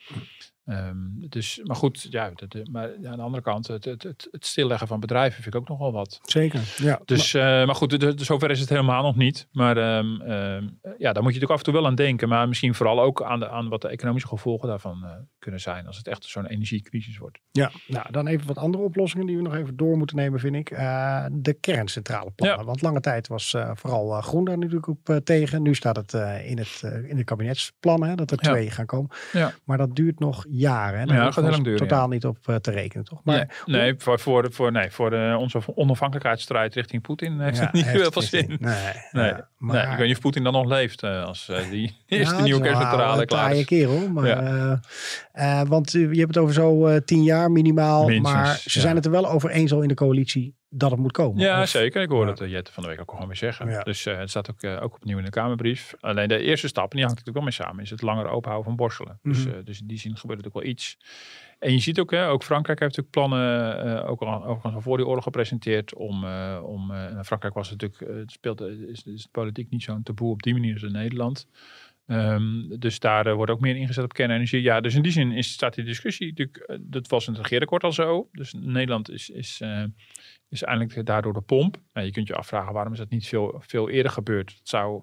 Ehm, 0.68 0.96
dus, 1.28 1.60
maar 1.64 1.76
goed, 1.76 2.06
ja, 2.10 2.30
de, 2.34 2.46
de- 2.48 2.68
maar 2.70 2.90
aan 3.04 3.16
de 3.16 3.22
andere 3.22 3.42
kant, 3.42 3.66
het, 3.66 3.84
het, 3.84 4.02
het, 4.02 4.28
het 4.30 4.46
stilleggen 4.46 4.86
van 4.86 5.00
bedrijven 5.00 5.42
vind 5.42 5.54
ik 5.54 5.60
ook 5.60 5.68
nog 5.68 5.78
wel 5.78 5.92
wat. 5.92 6.18
Zeker. 6.22 6.74
Ja. 6.76 7.00
Dus, 7.04 7.34
eh, 7.34 7.42
maar 7.42 7.74
goed, 7.74 7.90
de, 8.00 8.14
de- 8.14 8.24
zover 8.24 8.50
is 8.50 8.60
het 8.60 8.68
helemaal 8.68 9.02
nog 9.02 9.16
niet. 9.16 9.48
Maar 9.52 9.76
ehm, 9.76 10.20
ehm, 10.20 10.68
ja, 10.98 11.12
daar 11.12 11.22
moet 11.22 11.34
je 11.34 11.40
natuurlijk 11.40 11.50
af 11.50 11.58
en 11.58 11.64
toe 11.64 11.72
wel 11.72 11.86
aan 11.86 11.94
denken. 11.94 12.28
Maar 12.28 12.48
misschien 12.48 12.74
vooral 12.74 13.00
ook 13.00 13.22
aan, 13.22 13.38
de, 13.40 13.48
aan 13.48 13.68
wat 13.68 13.80
de 13.82 13.88
economische 13.88 14.28
gevolgen 14.28 14.68
daarvan 14.68 15.04
eh, 15.04 15.10
kunnen 15.38 15.60
zijn. 15.60 15.86
Als 15.86 15.96
het 15.96 16.06
echt 16.08 16.24
zo'n 16.24 16.46
energiecrisis 16.46 17.18
wordt. 17.18 17.38
Ja, 17.50 17.70
nou 17.86 18.10
dan 18.12 18.26
even 18.26 18.46
wat 18.46 18.58
andere 18.58 18.84
oplossingen 18.84 19.26
die 19.26 19.36
we 19.36 19.42
nog 19.42 19.54
even 19.54 19.76
door 19.76 19.96
moeten 19.96 20.16
nemen, 20.16 20.40
vind 20.40 20.54
ik. 20.54 20.70
Eh, 20.70 21.24
de 21.32 21.52
kerncentrale 21.52 22.30
plannen. 22.30 22.58
Ja. 22.58 22.64
Want 22.64 22.82
lange 22.82 23.00
tijd 23.00 23.28
was 23.28 23.54
vooral 23.74 24.20
Groen 24.20 24.44
daar 24.44 24.58
natuurlijk 24.58 24.88
op 24.88 25.20
tegen. 25.24 25.62
Nu 25.62 25.74
staat 25.74 25.96
het 25.96 26.12
in, 26.44 26.58
het, 26.58 26.82
in 27.08 27.16
de 27.16 27.24
kabinetsplannen 27.24 28.08
hè, 28.08 28.14
dat 28.14 28.30
er 28.30 28.38
Ja. 28.40 28.50
twee 28.50 28.70
gaan 28.70 28.86
komen. 28.86 29.10
Ja. 29.32 29.52
Maar 29.64 29.78
dat 29.78 29.96
duurt 29.96 30.18
nog 30.18 30.44
jaren. 30.58 30.98
Hè? 31.00 31.06
Daar 31.06 31.16
Ja, 31.16 31.22
hoeven 31.22 31.32
gaat 31.32 31.42
heel 31.44 31.52
lang 31.52 31.64
duren, 31.64 31.88
Totaal 31.88 32.08
niet 32.08 32.24
op 32.26 32.38
eh, 32.44 32.54
te 32.54 32.70
rekenen, 32.70 33.04
toch? 33.04 33.20
Maar 33.24 33.62
nee, 33.66 33.80
nee, 33.80 33.94
voor, 33.98 34.18
voor, 34.18 34.42
de- 34.42 34.50
voor, 34.50 34.72
nee, 34.72 34.90
voor 34.90 35.10
de, 35.10 35.34
onze 35.38 35.60
onafhankelijkheidsstrijd 35.74 36.74
richting 36.74 37.02
Poetin 37.02 37.40
heeft 37.40 37.56
Ja, 37.56 37.62
het 37.64 37.72
niet 37.72 37.84
heeft 37.86 38.00
heel 38.02 38.12
veel 38.12 38.22
zin. 38.22 38.46
Nee, 38.48 38.74
Nee, 39.10 39.24
ja, 39.26 39.48
nee, 39.58 39.82
ik 39.82 39.96
weet 39.96 40.06
niet 40.06 40.16
of 40.16 40.22
Poetin 40.22 40.42
dan 40.44 40.52
nog 40.52 40.66
leeft 40.66 41.02
eh, 41.02 41.24
als 41.24 41.48
eh, 41.48 41.70
die 41.70 41.96
eerste 42.06 42.34
Ja, 42.36 42.42
nieuwe 42.42 42.60
kerncentrale 42.60 43.20
een 43.20 43.26
klaar 43.26 43.54
is. 43.54 43.64
kerel. 43.64 44.08
Maar, 44.08 44.26
Ja. 44.26 45.64
want 45.66 45.92
je 45.92 45.98
hebt 45.98 46.34
het 46.34 46.38
over 46.38 46.54
zo 46.54 46.98
tien 47.04 47.22
jaar 47.22 47.50
minimaal. 47.50 48.06
Minstens, 48.06 48.34
maar 48.34 48.46
ze 48.56 48.70
ja. 48.78 48.80
zijn 48.80 48.96
het 48.96 49.04
er 49.04 49.10
wel 49.10 49.30
over 49.30 49.50
eens 49.50 49.72
al 49.72 49.82
in 49.82 49.88
de 49.88 49.94
coalitie 49.94 50.56
dat 50.70 50.90
het 50.90 51.00
moet 51.00 51.12
komen. 51.12 51.40
Ja, 51.42 51.62
Of- 51.62 51.68
zeker. 51.68 52.02
Ik 52.02 52.08
hoorde 52.08 52.24
Ja. 52.26 52.30
het 52.32 52.40
uh, 52.40 52.50
Jette 52.50 52.72
van 52.72 52.82
de 52.82 52.88
week 52.88 53.00
ook 53.00 53.10
gewoon 53.10 53.26
weer 53.26 53.36
zeggen. 53.36 53.68
Ja. 53.70 53.82
Dus 53.82 54.06
eh, 54.06 54.18
het 54.18 54.30
staat 54.30 54.50
ook, 54.50 54.62
eh, 54.62 54.82
ook 54.82 54.94
opnieuw 54.94 55.18
in 55.18 55.24
de 55.24 55.30
Kamerbrief. 55.30 55.94
Alleen 56.00 56.28
de 56.28 56.38
eerste 56.38 56.68
stap, 56.68 56.84
en 56.90 56.96
die 56.96 57.04
hangt 57.04 57.18
natuurlijk 57.18 57.44
wel 57.44 57.54
mee 57.56 57.66
samen, 57.68 57.84
is 57.84 57.90
het 57.90 58.02
langer 58.02 58.28
openhouden 58.28 58.64
van 58.68 58.76
Borselen. 58.76 59.18
dus, 59.22 59.44
Mhm. 59.46 59.54
eh, 59.54 59.64
dus 59.64 59.80
in 59.80 59.86
die 59.86 59.98
zin 59.98 60.16
gebeurt 60.16 60.46
ook 60.46 60.52
wel 60.54 60.62
iets. 60.64 60.98
En 61.58 61.72
je 61.72 61.78
ziet 61.78 62.00
ook, 62.00 62.10
hè, 62.10 62.28
ook 62.28 62.42
Frankrijk 62.44 62.78
heeft 62.80 62.96
natuurlijk 62.96 63.28
plannen, 63.28 63.84
eh, 64.02 64.10
ook 64.10 64.20
al 64.22 64.44
overigens 64.44 64.74
al 64.74 64.80
voor 64.80 64.96
die 64.96 65.06
oorlog 65.06 65.24
gepresenteerd, 65.24 65.94
om, 65.94 66.24
eh, 66.24 66.60
om 66.62 66.90
eh, 66.90 67.20
Frankrijk 67.22 67.54
was 67.54 67.70
natuurlijk, 67.70 68.00
eh, 68.00 68.16
het 68.16 68.30
speelt, 68.30 68.60
eh, 68.60 68.66
is, 68.68 69.02
is 69.06 69.22
de 69.22 69.28
politiek 69.32 69.70
niet 69.70 69.82
zo'n 69.82 70.02
taboe 70.02 70.30
op 70.32 70.42
die 70.42 70.52
manier 70.52 70.72
als 70.72 70.82
in 70.82 70.92
Nederland. 70.92 71.46
Ehm, 72.08 72.78
dus 72.78 72.98
daar 72.98 73.26
eh, 73.26 73.34
wordt 73.34 73.52
ook 73.52 73.60
meer 73.60 73.76
ingezet 73.76 74.04
op 74.04 74.12
kernenergie. 74.12 74.62
Ja, 74.62 74.80
dus 74.80 74.94
in 74.94 75.02
die 75.02 75.12
zin 75.12 75.32
is, 75.32 75.52
staat 75.52 75.74
die 75.74 75.84
discussie 75.84 76.26
natuurlijk, 76.28 76.56
eh, 76.56 76.76
dat 76.80 77.08
was 77.08 77.26
in 77.26 77.32
het 77.32 77.42
regeerakkoord 77.42 77.84
al 77.84 77.92
zo. 77.92 78.28
Dus 78.32 78.52
Nederland 78.52 79.10
is, 79.10 79.30
is, 79.30 79.60
eh, 79.60 79.84
is 80.48 80.62
eindelijk 80.62 81.06
daardoor 81.06 81.32
de 81.32 81.40
pomp. 81.40 81.76
Nou, 81.92 82.06
je 82.06 82.12
kunt 82.12 82.28
je 82.28 82.34
afvragen 82.34 82.72
waarom 82.72 82.92
is 82.92 82.98
dat 82.98 83.10
niet 83.10 83.26
veel, 83.26 83.62
veel 83.66 83.88
eerder 83.88 84.12
gebeurd. 84.12 84.60
Zou, 84.62 85.02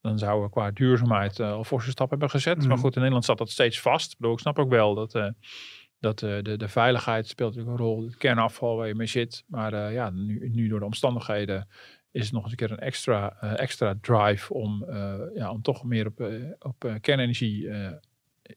dan 0.00 0.18
zouden 0.18 0.44
we 0.44 0.50
qua 0.50 0.70
duurzaamheid 0.70 1.40
eh, 1.40 1.52
al 1.52 1.64
forse 1.64 1.90
stap 1.90 2.10
hebben 2.10 2.30
gezet. 2.30 2.58
Mhm. 2.58 2.68
Maar 2.68 2.78
goed, 2.78 2.94
in 2.94 2.98
Nederland 2.98 3.24
zat 3.24 3.38
dat 3.38 3.50
steeds 3.50 3.80
vast. 3.80 4.12
Ik, 4.12 4.18
bedoel, 4.18 4.34
ik 4.34 4.40
snap 4.40 4.58
ook 4.58 4.70
wel 4.70 4.94
dat, 4.94 5.32
dat 6.00 6.18
de, 6.18 6.54
de 6.56 6.68
veiligheid 6.68 7.28
speelt 7.28 7.54
natuurlijk 7.54 7.80
een 7.80 7.86
rol. 7.86 8.04
Het 8.04 8.16
kernafval 8.16 8.76
waar 8.76 8.88
je 8.88 8.94
mee 8.94 9.06
zit. 9.06 9.44
Maar 9.46 9.92
ja, 9.92 10.10
nu, 10.10 10.50
nu 10.52 10.68
door 10.68 10.78
de 10.78 10.84
omstandigheden 10.84 11.68
is 12.14 12.24
het 12.24 12.32
nog 12.32 12.42
eens 12.42 12.50
een 12.50 12.56
keer 12.56 12.70
een 12.70 12.78
extra, 12.78 13.36
eh, 13.40 13.58
extra 13.58 13.94
drive 14.00 14.54
om, 14.54 14.84
eh, 14.84 15.20
ja, 15.34 15.50
om 15.50 15.62
toch 15.62 15.84
meer 15.84 16.06
op, 16.06 16.20
eh, 16.20 16.50
op 16.58 16.98
kernenergie 17.00 17.68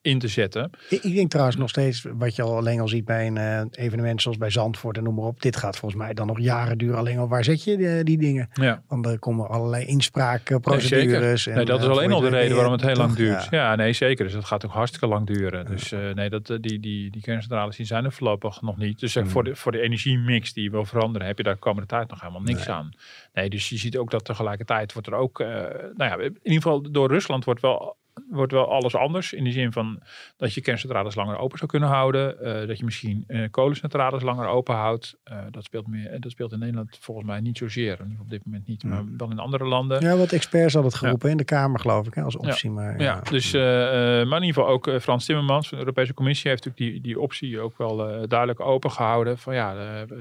in 0.02 0.19
te 0.19 0.28
zetten. 0.28 0.69
Ik, 0.89 1.04
ik 1.04 1.15
denk 1.15 1.30
trouwens 1.30 1.58
nog 1.58 1.69
steeds, 1.69 2.06
wat 2.13 2.36
je 2.36 2.41
al 2.41 2.56
alleen 2.56 2.80
al 2.80 2.88
ziet 2.88 3.06
bij 3.06 3.28
een 3.28 3.38
eh, 3.38 3.62
evenement 3.71 4.21
zoals 4.21 4.38
bij 4.38 4.50
Zandvoort 4.50 4.97
en 4.97 5.04
noem 5.04 5.15
maar 5.15 5.26
op. 5.26 5.41
Dit 5.41 5.56
gaat 5.56 5.78
volgens 5.78 6.02
mij 6.02 6.13
dan 6.13 6.28
nog 6.28 6.39
jaren 6.39 6.78
duren. 6.78 6.97
Alleen 6.97 7.17
al 7.17 7.28
waar 7.28 7.43
zet 7.43 7.63
je 7.63 7.78
die, 7.78 8.04
die 8.04 8.17
dingen? 8.17 8.50
Ja. 8.54 8.84
Want 8.88 9.06
er 9.06 9.19
komen 9.19 9.47
allerlei 9.50 9.76
Nee, 9.78 9.86
inspraakprocedures. 9.88 11.47
en, 11.47 11.56
Nee, 11.56 11.65
dat 11.65 11.80
is 11.80 11.86
eh, 11.86 11.91
alleen 11.91 12.12
al 12.12 12.19
de 12.19 12.30
reden 12.30 12.56
waarom 12.56 12.73
het 12.73 12.82
heel 12.82 12.95
lang 12.95 13.13
duurt. 13.13 13.47
Ja. 13.50 13.69
Ja. 13.69 13.76
nee, 13.76 13.93
zeker. 13.93 14.26
Dus 14.26 14.34
dat 14.34 14.45
gaat 14.45 14.65
ook 14.65 14.71
hartstikke 14.71 15.08
lang 15.08 15.28
duren. 15.28 15.65
Dus 15.65 15.91
eh, 15.91 16.13
nee, 16.13 16.30
dat, 16.30 16.50
eh, 16.50 16.58
die, 16.62 16.80
die, 16.80 17.12
die 17.12 17.21
kerncentrales 17.21 17.76
die 17.76 17.86
zijn 17.86 18.06
er 18.06 18.12
voorlopig 18.12 18.62
nog 18.62 18.78
niet. 18.78 19.00
Dus 19.00 19.15
eh, 19.15 19.23
Mm. 19.23 19.30
voor, 19.30 19.43
de, 19.43 19.56
voor 19.56 19.71
de 19.71 19.82
energiemix 19.82 20.54
die 20.54 20.63
je 20.63 20.69
wil 20.69 20.86
veranderen, 20.86 21.28
heb 21.28 21.38
je 21.38 21.43
daar 21.43 21.54
de 21.54 21.60
komende 21.60 21.88
tijd 21.88 22.10
nog 22.10 22.19
helemaal 22.21 22.41
niks 22.41 22.69
aan. 22.69 22.89
Nee, 23.34 23.50
dus 23.50 23.69
je 23.69 23.78
ziet 23.78 23.97
ook 23.97 24.12
dat 24.12 24.26
tegelijkertijd 24.26 24.93
wordt 24.93 25.08
er 25.08 25.13
ook, 25.13 25.39
eh, 25.39 25.47
nou 25.47 25.95
ja, 25.97 26.17
in 26.17 26.23
ieder 26.43 26.62
geval 26.62 26.91
door 26.91 27.08
Rusland 27.08 27.45
wordt 27.45 27.62
wel 27.62 27.95
wordt 28.30 28.52
wel 28.52 28.72
alles 28.72 28.96
anders. 28.96 29.34
In 29.34 29.44
de 29.44 29.52
zin 29.52 29.72
van 29.72 30.00
dat 30.38 30.54
je 30.54 30.62
kerncentrales 30.62 31.16
langer 31.16 31.38
open 31.38 31.58
zou 31.58 31.70
kunnen 31.70 31.90
houden. 31.90 32.42
eh, 32.42 32.68
dat 32.68 32.78
je 32.78 32.86
misschien 32.86 33.24
eh, 33.28 33.42
kolencentrales 33.52 34.24
langer 34.24 34.48
open 34.48 34.76
houdt. 34.76 35.18
Eh, 35.24 35.38
dat, 35.52 35.63
speelt 35.63 35.88
meer, 35.88 36.20
dat 36.20 36.32
speelt 36.32 36.52
in 36.52 36.60
Nederland 36.60 36.98
volgens 37.00 37.28
mij 37.28 37.40
niet 37.40 37.58
zozeer. 37.58 37.98
Op 38.20 38.30
dit 38.30 38.46
moment 38.46 38.68
niet. 38.68 38.84
Maar 38.84 39.04
wel 39.18 39.32
in 39.32 39.40
andere 39.40 39.66
landen. 39.66 40.02
Ja, 40.02 40.16
wat 40.16 40.32
experts 40.32 40.74
hadden 40.74 40.92
het 40.92 41.00
geroepen 41.00 41.30
in 41.30 41.38
de 41.38 41.44
Kamer, 41.44 41.80
geloof 41.80 42.08
ik, 42.08 42.13
hè, 42.13 42.22
als 42.22 42.38
optie. 42.38 42.70
Maar, 42.70 43.00
Ja, 43.00 43.04
ja. 43.04 43.22
dus, 43.30 43.52
maar 43.52 44.38
in 44.42 44.44
ieder 44.44 44.63
geval 44.63 44.68
ook 44.68 45.02
Frans 45.02 45.26
Timmermans 45.26 45.68
van 45.68 45.78
de 45.78 45.84
Europese 45.84 46.13
Commissie 46.13 46.50
heeft 46.50 46.66
natuurlijk 46.66 46.94
die, 46.94 47.02
die 47.04 47.20
optie 47.20 47.60
ook 47.60 47.78
wel 47.78 47.98
duidelijk 48.28 48.60
open 48.60 48.92
gehouden. 48.92 49.38
Van 49.38 49.54
ja, 49.54 49.72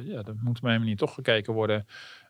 ja, 0.05 0.23
dat 0.23 0.35
moet 0.40 0.57
op 0.59 0.64
een 0.64 0.79
manier 0.79 0.97
toch 0.97 1.14
gekeken 1.14 1.53
worden. 1.53 1.87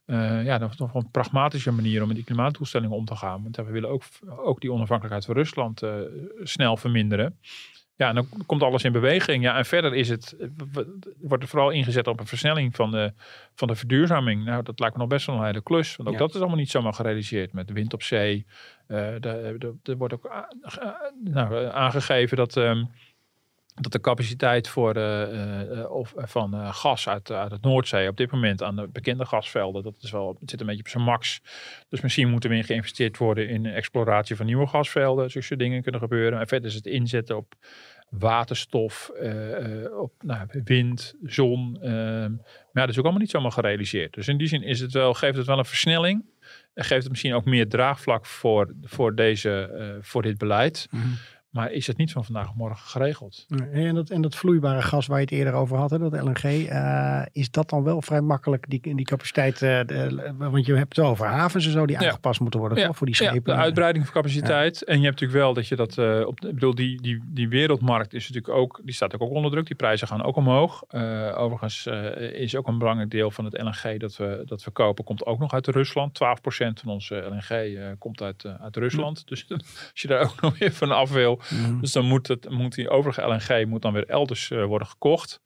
Eh 0.06 0.44
ja, 0.44 0.58
dat 0.58 0.70
is 0.70 0.76
toch 0.76 0.94
een 0.94 1.10
pragmatische 1.10 1.72
manier 1.72 2.00
om 2.00 2.06
met 2.06 2.16
die 2.16 2.24
klimaatdoelstellingen 2.24 2.96
om 2.96 3.04
te 3.04 3.16
gaan. 3.16 3.42
Want 3.42 3.56
we 3.56 3.62
willen 3.64 3.90
ook, 3.90 4.02
ook 4.26 4.60
die 4.60 4.72
onafhankelijkheid 4.72 5.24
van 5.24 5.34
Rusland 5.34 5.82
eh, 5.82 5.94
snel 6.42 6.76
verminderen. 6.76 7.38
Ja, 7.96 8.08
en 8.08 8.14
dan 8.14 8.28
komt 8.46 8.62
alles 8.62 8.84
in 8.84 8.92
beweging. 8.92 9.42
Ja, 9.42 9.56
en 9.56 9.64
verder 9.64 9.94
is 9.94 10.08
het, 10.08 10.36
eh, 10.40 10.48
wordt 11.20 11.42
er 11.42 11.48
vooral 11.48 11.70
ingezet 11.70 12.06
op 12.06 12.20
een 12.20 12.26
versnelling 12.26 12.76
van 12.76 12.90
de, 12.90 13.12
van 13.54 13.68
de 13.68 13.74
verduurzaming. 13.74 14.44
Nou, 14.44 14.62
dat 14.62 14.78
lijkt 14.80 14.94
me 14.94 15.00
nog 15.00 15.10
best 15.10 15.26
wel 15.26 15.36
een 15.36 15.44
hele 15.44 15.62
klus. 15.62 15.96
Want 15.96 16.08
ook 16.08 16.14
Ja. 16.14 16.20
dat 16.20 16.34
is 16.34 16.40
allemaal 16.40 16.56
niet 16.58 16.70
zomaar 16.70 16.92
gerealiseerd 16.94 17.52
met 17.52 17.70
wind 17.72 17.92
op 17.92 18.02
zee. 18.02 18.46
De- 18.86 19.76
er 19.82 19.96
wordt 19.96 20.14
ook 20.14 20.46
nou, 21.24 21.66
aangegeven 21.66 22.36
dat, 22.36 22.56
ehm, 22.56 22.84
dat 23.80 23.92
de 23.92 24.00
capaciteit 24.00 24.68
voor, 24.68 24.94
eh, 24.94 25.80
eh, 25.80 25.90
of, 25.90 26.12
van 26.16 26.54
eh, 26.54 26.74
gas 26.74 27.08
uit, 27.08 27.30
uit 27.30 27.50
het 27.50 27.62
Noordzee 27.62 28.08
op 28.08 28.16
dit 28.16 28.30
moment 28.30 28.62
aan 28.62 28.76
de 28.76 28.88
bekende 28.88 29.26
gasvelden, 29.26 29.82
dat 29.82 29.96
is 30.00 30.10
wel, 30.10 30.36
het 30.40 30.50
zit 30.50 30.60
een 30.60 30.66
beetje 30.66 30.82
op 30.82 30.88
zijn 30.88 31.04
max. 31.04 31.40
Dus 31.88 32.00
misschien 32.00 32.30
moeten 32.30 32.50
we 32.50 32.56
in 32.56 32.64
geïnvesteerd 32.64 33.16
worden 33.18 33.48
in 33.48 33.66
exploratie 33.66 34.36
van 34.36 34.46
nieuwe 34.46 34.66
gasvelden. 34.66 35.30
Zulke 35.30 35.56
dingen 35.56 35.82
kunnen 35.82 36.00
gebeuren. 36.00 36.40
En 36.40 36.48
verder 36.48 36.68
is 36.68 36.74
het 36.74 36.86
inzetten 36.86 37.36
op 37.36 37.54
waterstof, 38.08 39.08
eh, 39.08 39.84
eh, 39.84 39.98
op 39.98 40.12
nou, 40.20 40.48
wind, 40.64 41.14
zon. 41.22 41.78
maar 41.80 42.30
ja, 42.72 42.80
dat 42.80 42.88
is 42.88 42.98
ook 42.98 43.04
allemaal 43.04 43.22
niet 43.22 43.30
zomaar 43.30 43.52
gerealiseerd. 43.52 44.14
Dus 44.14 44.28
in 44.28 44.36
die 44.36 44.48
zin 44.48 44.62
is 44.62 44.80
het 44.80 44.92
wel, 44.92 45.14
geeft 45.14 45.36
het 45.36 45.46
wel 45.46 45.58
een 45.58 45.64
versnelling. 45.64 46.24
En 46.74 46.84
geeft 46.84 47.02
het 47.02 47.10
misschien 47.10 47.34
ook 47.34 47.44
meer 47.44 47.68
draagvlak 47.68 48.26
voor, 48.26 48.74
voor, 48.82 49.14
deze, 49.14 49.70
eh, 49.78 49.86
voor 50.00 50.22
dit 50.22 50.38
beleid. 50.38 50.88
Mhm. 50.90 51.06
Maar 51.56 51.72
is 51.72 51.86
het 51.86 51.96
niet 51.96 52.12
van 52.12 52.24
vandaag 52.24 52.48
op 52.48 52.56
morgen 52.56 52.88
geregeld? 52.88 53.46
En 53.72 53.94
dat, 53.94 54.10
en 54.10 54.20
dat 54.22 54.34
vloeibare 54.34 54.82
gas 54.82 55.06
waar 55.06 55.18
je 55.18 55.24
het 55.24 55.32
eerder 55.34 55.52
over 55.52 55.76
had, 55.76 55.90
hè, 55.90 55.98
dat 55.98 56.12
LNG, 56.22 56.66
eh, 56.68 57.22
is 57.32 57.50
dat 57.50 57.70
dan 57.70 57.82
wel 57.82 58.02
vrij 58.02 58.20
makkelijk, 58.20 58.64
die, 58.68 58.94
die 58.96 59.04
capaciteit? 59.04 59.62
eh, 59.62 59.80
de- 59.86 60.34
want 60.38 60.66
je 60.66 60.74
hebt 60.74 60.96
het 60.96 61.04
over 61.06 61.26
havens 61.26 61.66
en 61.66 61.72
zo 61.72 61.86
die 61.86 61.96
Ja. 62.00 62.06
aangepast 62.06 62.40
moeten 62.40 62.60
worden 62.60 62.84
toch, 62.86 62.96
voor 62.96 63.06
die 63.06 63.16
ja, 63.18 63.28
schepen. 63.30 63.54
de 63.54 63.60
uitbreiding 63.60 64.04
van 64.04 64.14
capaciteit. 64.14 64.84
En 64.84 64.98
je 64.98 65.04
hebt 65.04 65.20
natuurlijk 65.20 65.44
wel 65.44 65.54
dat 65.54 65.68
je 65.68 65.76
dat 65.76 65.98
eh, 65.98 66.26
op. 66.26 66.40
Ik 66.44 66.54
bedoel, 66.54 66.74
die, 66.74 67.02
die, 67.02 67.22
die 67.26 67.48
wereldmarkt 67.48 68.14
is 68.14 68.28
natuurlijk 68.28 68.54
ook. 68.58 68.80
Die 68.84 68.94
staat 68.94 69.20
ook 69.20 69.30
onder 69.30 69.50
druk. 69.50 69.66
Die 69.66 69.76
prijzen 69.76 70.08
gaan 70.08 70.22
ook 70.22 70.36
omhoog. 70.36 70.84
Eh, 70.88 71.34
overigens 71.38 71.86
eh, 71.86 72.20
is 72.40 72.56
ook 72.56 72.66
een 72.68 72.78
belangrijk 72.78 73.10
deel 73.10 73.30
van 73.30 73.44
het 73.44 73.62
LNG 73.62 73.98
dat 74.00 74.16
we, 74.16 74.42
dat 74.46 74.64
we 74.64 74.70
kopen, 74.70 75.04
komt 75.04 75.26
ook 75.26 75.38
nog 75.38 75.52
uit 75.52 75.66
Rusland. 75.66 76.14
12% 76.14 76.80
van 76.80 76.92
onze 76.92 77.14
LNG 77.14 77.48
eh, 77.76 77.84
komt 77.98 78.22
uit, 78.22 78.44
eh, 78.44 78.54
uit 78.60 78.76
Rusland. 78.76 79.28
Dus 79.28 79.46
als 79.48 79.90
je 79.92 80.08
daar 80.08 80.22
ook 80.22 80.40
nog 80.40 80.58
weer 80.58 80.72
van 80.72 80.90
af 80.90 81.10
wil. 81.12 81.40
Mhm. 81.50 81.80
Dus 81.80 81.92
dan 81.92 82.04
moet, 82.04 82.28
het, 82.28 82.50
moet 82.50 82.74
die 82.74 82.88
overige 82.88 83.22
LNG 83.22 83.66
moet 83.66 83.82
dan 83.82 83.92
weer 83.92 84.06
elders 84.06 84.50
eh, 84.50 84.64
worden 84.64 84.88
gekocht. 84.88 85.40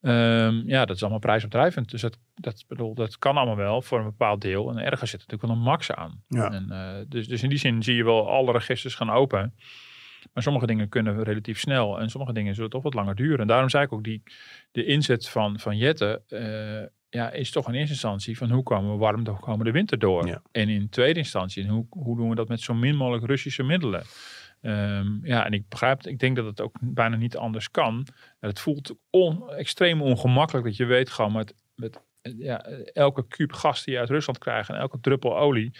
Ehm, 0.00 0.62
ja, 0.66 0.84
dat 0.84 0.96
is 0.96 1.02
allemaal 1.02 1.20
prijsopdrijvend. 1.20 1.90
Dus 1.90 2.00
dat, 2.00 2.18
dat, 2.34 2.64
bedoel, 2.68 2.94
dat 2.94 3.18
kan 3.18 3.36
allemaal 3.36 3.56
wel 3.56 3.82
voor 3.82 3.98
een 3.98 4.04
bepaald 4.04 4.40
deel. 4.40 4.70
En 4.70 4.78
ergens 4.78 5.10
zit 5.10 5.20
natuurlijk 5.20 5.48
wel 5.48 5.56
een 5.56 5.70
max 5.70 5.92
aan. 5.92 6.22
Ja. 6.28 6.52
En, 6.52 6.70
eh, 6.70 7.04
dus, 7.08 7.28
dus 7.28 7.42
in 7.42 7.48
die 7.48 7.58
zin 7.58 7.82
zie 7.82 7.96
je 7.96 8.04
wel 8.04 8.30
alle 8.30 8.52
registers 8.52 8.94
gaan 8.94 9.10
open. 9.10 9.54
Maar 10.32 10.42
sommige 10.42 10.66
dingen 10.66 10.88
kunnen 10.88 11.22
relatief 11.22 11.58
snel. 11.58 12.00
En 12.00 12.10
sommige 12.10 12.32
dingen 12.32 12.54
zullen 12.54 12.70
toch 12.70 12.82
wat 12.82 12.94
langer 12.94 13.14
duren. 13.14 13.38
En 13.38 13.46
daarom 13.46 13.68
zei 13.68 13.84
ik 13.84 13.92
ook, 13.92 14.04
die, 14.04 14.22
de 14.72 14.84
inzet 14.84 15.28
van, 15.28 15.58
van 15.58 15.76
Jette 15.76 16.22
eh, 16.28 16.90
ja, 17.14 17.30
is 17.30 17.50
toch 17.50 17.68
in 17.68 17.74
eerste 17.74 17.92
instantie 17.92 18.38
van 18.38 18.50
hoe 18.50 18.62
komen 18.62 18.92
we 18.92 18.98
warm 18.98 19.26
hoe 19.26 19.40
komen 19.40 19.64
de 19.64 19.70
winter 19.70 19.98
door. 19.98 20.26
Ja. 20.26 20.42
En 20.52 20.68
in 20.68 20.88
tweede 20.88 21.18
instantie, 21.18 21.68
hoe, 21.68 21.86
hoe 21.90 22.16
doen 22.16 22.28
we 22.28 22.34
dat 22.34 22.48
met 22.48 22.60
zo 22.60 22.74
min 22.74 22.96
mogelijk 22.96 23.26
Russische 23.26 23.62
middelen. 23.62 24.02
Ehm, 24.64 25.26
ja, 25.26 25.46
en 25.46 25.52
ik 25.52 25.68
begrijp, 25.68 26.06
ik 26.06 26.18
denk 26.18 26.36
dat 26.36 26.44
het 26.44 26.60
ook 26.60 26.76
bijna 26.80 27.16
niet 27.16 27.36
anders 27.36 27.70
kan. 27.70 28.06
En 28.40 28.48
het 28.48 28.60
voelt 28.60 28.94
extreem 29.56 30.02
ongemakkelijk 30.02 30.66
dat 30.66 30.76
je 30.76 30.84
weet 30.84 31.10
gewoon 31.10 31.32
met, 31.32 31.54
ja, 32.20 32.62
elke 32.92 33.26
kuub 33.26 33.52
gas 33.52 33.84
die 33.84 33.94
je 33.94 34.00
uit 34.00 34.08
Rusland 34.08 34.38
krijgt 34.38 34.68
en 34.68 34.76
elke 34.76 35.00
druppel 35.00 35.38
olie. 35.38 35.74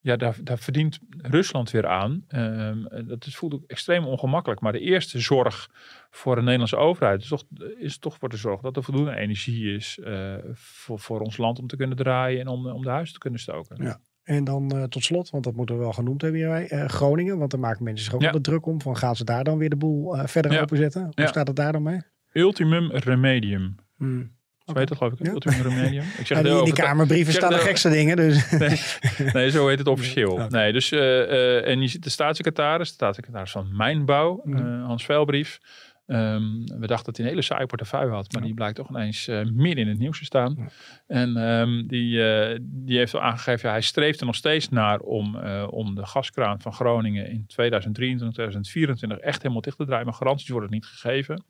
Ja, 0.00 0.16
daar, 0.16 0.36
daar 0.42 0.58
verdient 0.58 0.98
Rusland 1.16 1.70
weer 1.70 1.86
aan. 1.86 2.24
Ehm, 2.28 3.06
dat 3.06 3.26
is, 3.26 3.36
voelt 3.36 3.54
ook 3.54 3.64
extreem 3.66 4.04
ongemakkelijk. 4.04 4.60
Maar 4.60 4.72
de 4.72 4.80
eerste 4.80 5.20
zorg 5.20 5.68
voor 6.10 6.34
de 6.34 6.42
Nederlandse 6.42 6.76
overheid 6.76 7.22
is 7.22 7.28
toch, 7.28 7.44
is 7.78 7.98
toch 7.98 8.18
voor 8.18 8.28
de 8.28 8.36
zorg 8.36 8.60
dat 8.60 8.76
er 8.76 8.82
voldoende 8.82 9.16
energie 9.16 9.74
is 9.74 9.98
eh, 9.98 10.34
voor, 10.52 10.98
voor 10.98 11.20
ons 11.20 11.36
land 11.36 11.58
om 11.58 11.66
te 11.66 11.76
kunnen 11.76 11.96
draaien 11.96 12.40
en 12.40 12.48
om, 12.48 12.66
om 12.66 12.82
de 12.82 12.90
huizen 12.90 13.14
te 13.14 13.20
kunnen 13.20 13.40
stoken. 13.40 13.84
Ja. 13.84 14.00
En 14.24 14.44
dan 14.44 14.70
eh, 14.70 14.82
tot 14.82 15.04
slot, 15.04 15.30
want 15.30 15.44
dat 15.44 15.54
moeten 15.54 15.74
we 15.76 15.80
wel 15.82 15.92
genoemd 15.92 16.22
hebben 16.22 16.40
hier, 16.40 16.66
eh, 16.70 16.88
Groningen. 16.88 17.38
Want 17.38 17.50
daar 17.50 17.60
maken 17.60 17.84
mensen 17.84 18.04
zich 18.04 18.14
ook 18.14 18.20
Ja. 18.20 18.30
wel 18.30 18.42
de 18.42 18.48
druk 18.50 18.66
om. 18.66 18.80
Van 18.80 18.96
gaan 18.96 19.16
ze 19.16 19.24
daar 19.24 19.44
dan 19.44 19.58
weer 19.58 19.68
de 19.70 19.76
boel 19.76 20.16
eh, 20.16 20.26
verder 20.26 20.52
Ja. 20.52 20.60
openzetten? 20.60 21.02
Hoe 21.02 21.12
Ja. 21.14 21.26
staat 21.26 21.46
het 21.46 21.56
daar 21.56 21.72
dan 21.72 21.82
mee? 21.82 22.00
Ultimum 22.32 22.90
remedium. 22.92 23.74
Hmm. 23.96 24.32
Zo 24.66 24.78
heet 24.78 24.88
dat 24.88 24.96
geloof 24.98 25.12
ik. 25.12 25.26
Ultimum 25.26 25.60
remedium. 25.62 26.04
Ik 26.18 26.26
zeg 26.26 26.42
die, 26.64 26.72
kamerbrieven 26.72 27.32
staan 27.32 27.52
de 27.52 27.58
gekste 27.58 27.90
dingen. 27.90 28.16
Dus. 28.16 28.50
Nee, 29.32 29.50
zo 29.50 29.68
heet 29.68 29.78
het 29.78 29.86
officieel. 29.88 30.46
Nee, 30.48 30.72
dus, 30.72 30.92
en 30.92 31.80
je 31.80 31.88
ziet 31.88 32.02
de 32.02 32.10
staatssecretaris, 32.10 32.88
de 32.88 32.94
staatssecretaris 32.94 33.50
van 33.50 33.76
Mijnbouw, 33.76 34.42
eh, 34.44 34.84
Hans 34.84 35.04
Velbrief. 35.04 35.58
Ehm, 36.06 36.64
we 36.64 36.86
dachten 36.86 37.04
dat 37.04 37.16
hij 37.16 37.24
een 37.24 37.30
hele 37.30 37.42
saaie 37.42 37.66
portefeuille 37.66 38.12
had, 38.12 38.32
maar 38.32 38.42
die 38.42 38.54
blijkt 38.54 38.76
toch 38.76 38.88
ineens 38.88 39.28
eh, 39.28 39.44
midden 39.44 39.84
in 39.84 39.88
het 39.88 39.98
nieuws 39.98 40.18
te 40.18 40.24
staan. 40.24 40.54
Ja. 40.58 40.66
En 41.06 41.36
ehm, 41.36 41.86
die, 41.86 42.28
eh, 42.28 42.58
die 42.62 42.98
heeft 42.98 43.14
al 43.14 43.20
aangegeven, 43.22 43.68
ja, 43.68 43.74
hij 43.74 43.84
streeft 43.84 44.20
er 44.20 44.26
nog 44.26 44.34
steeds 44.34 44.68
naar 44.68 44.98
om, 44.98 45.36
eh, 45.36 45.66
om 45.70 45.94
de 45.94 46.06
gaskraan 46.06 46.60
van 46.60 46.72
Groningen 46.72 47.30
in 47.30 47.46
2023, 47.46 48.34
2024 48.34 49.18
echt 49.18 49.42
helemaal 49.42 49.62
dicht 49.62 49.76
te 49.76 49.84
draaien. 49.84 50.04
Maar 50.04 50.14
garanties 50.14 50.48
worden 50.48 50.70
niet 50.70 50.86
gegeven. 50.86 51.44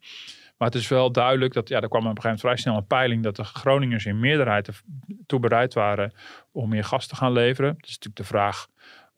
Maar 0.57 0.67
het 0.67 0.77
is 0.77 0.87
wel 0.87 1.11
duidelijk 1.11 1.53
dat, 1.53 1.69
ja, 1.69 1.81
er 1.81 1.87
kwam 1.87 2.01
op 2.01 2.15
een 2.15 2.21
gegeven 2.21 2.29
moment 2.29 2.41
vrij 2.41 2.57
snel 2.57 2.77
een 2.77 2.87
peiling 2.87 3.23
dat 3.23 3.35
de 3.35 3.43
Groningers 3.43 4.05
in 4.05 4.19
meerderheid 4.19 4.83
toe 5.25 5.39
bereid 5.39 5.73
waren 5.73 6.13
om 6.51 6.69
meer 6.69 6.83
gas 6.83 7.07
te 7.07 7.15
gaan 7.15 7.31
leveren. 7.31 7.69
Het 7.69 7.85
is 7.85 7.97
natuurlijk 7.97 8.17
de 8.17 8.23
vraag 8.23 8.67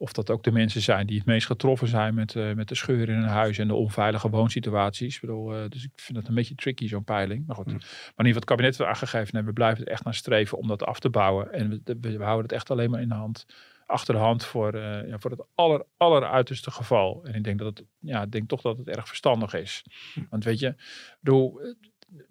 of 0.00 0.12
dat 0.12 0.30
ook 0.30 0.42
de 0.42 0.52
mensen 0.52 0.80
zijn 0.80 1.06
die 1.06 1.16
het 1.16 1.26
meest 1.26 1.46
getroffen 1.46 1.88
zijn 1.88 2.14
met, 2.14 2.36
eh, 2.36 2.52
met 2.52 2.68
de 2.68 2.74
scheuren 2.74 3.14
in 3.14 3.20
hun 3.20 3.28
huis 3.28 3.58
en 3.58 3.68
de 3.68 3.74
onveilige 3.74 4.28
woonsituaties. 4.28 5.14
Ik 5.14 5.20
bedoel, 5.20 5.54
eh, 5.54 5.68
dus 5.68 5.84
ik 5.84 5.90
vind 5.94 6.18
het 6.18 6.28
een 6.28 6.34
beetje 6.34 6.54
tricky, 6.54 6.88
zo'n 6.88 7.04
peiling. 7.04 7.46
Maar 7.46 7.56
goed, 7.56 7.66
maar 7.66 7.74
in 7.74 7.82
ieder 7.82 8.08
geval 8.16 8.34
het 8.34 8.44
kabinet 8.44 8.76
heeft 8.76 8.90
aangegeven, 8.90 9.34
nee, 9.34 9.42
we 9.42 9.52
blijven 9.52 9.84
er 9.84 9.92
echt 9.92 10.04
naar 10.04 10.14
streven 10.14 10.58
om 10.58 10.68
dat 10.68 10.82
af 10.82 11.00
te 11.00 11.10
bouwen. 11.10 11.52
En 11.52 11.70
we, 11.70 11.96
we, 12.00 12.16
we 12.16 12.24
houden 12.24 12.42
het 12.42 12.52
echt 12.52 12.70
alleen 12.70 12.90
maar 12.90 13.00
in 13.00 13.08
de 13.08 13.14
hand, 13.14 13.46
achter 13.86 14.14
de 14.14 14.20
hand 14.20 14.44
voor, 14.44 14.74
eh, 14.74 15.08
ja, 15.08 15.18
voor 15.18 15.30
het 15.30 15.44
aller, 15.54 15.84
alleruiterste 15.96 16.70
geval. 16.70 17.24
En 17.24 17.34
ik 17.34 17.44
denk, 17.44 17.58
dat 17.58 17.78
het, 17.78 17.86
ja, 17.98 18.22
ik 18.22 18.32
denk 18.32 18.48
toch 18.48 18.60
dat 18.60 18.78
het 18.78 18.88
erg 18.88 19.08
verstandig 19.08 19.54
is. 19.54 19.84
Want 20.30 20.44
weet 20.44 20.58
je, 20.58 20.68
ik 20.68 21.18
bedoel, 21.20 21.60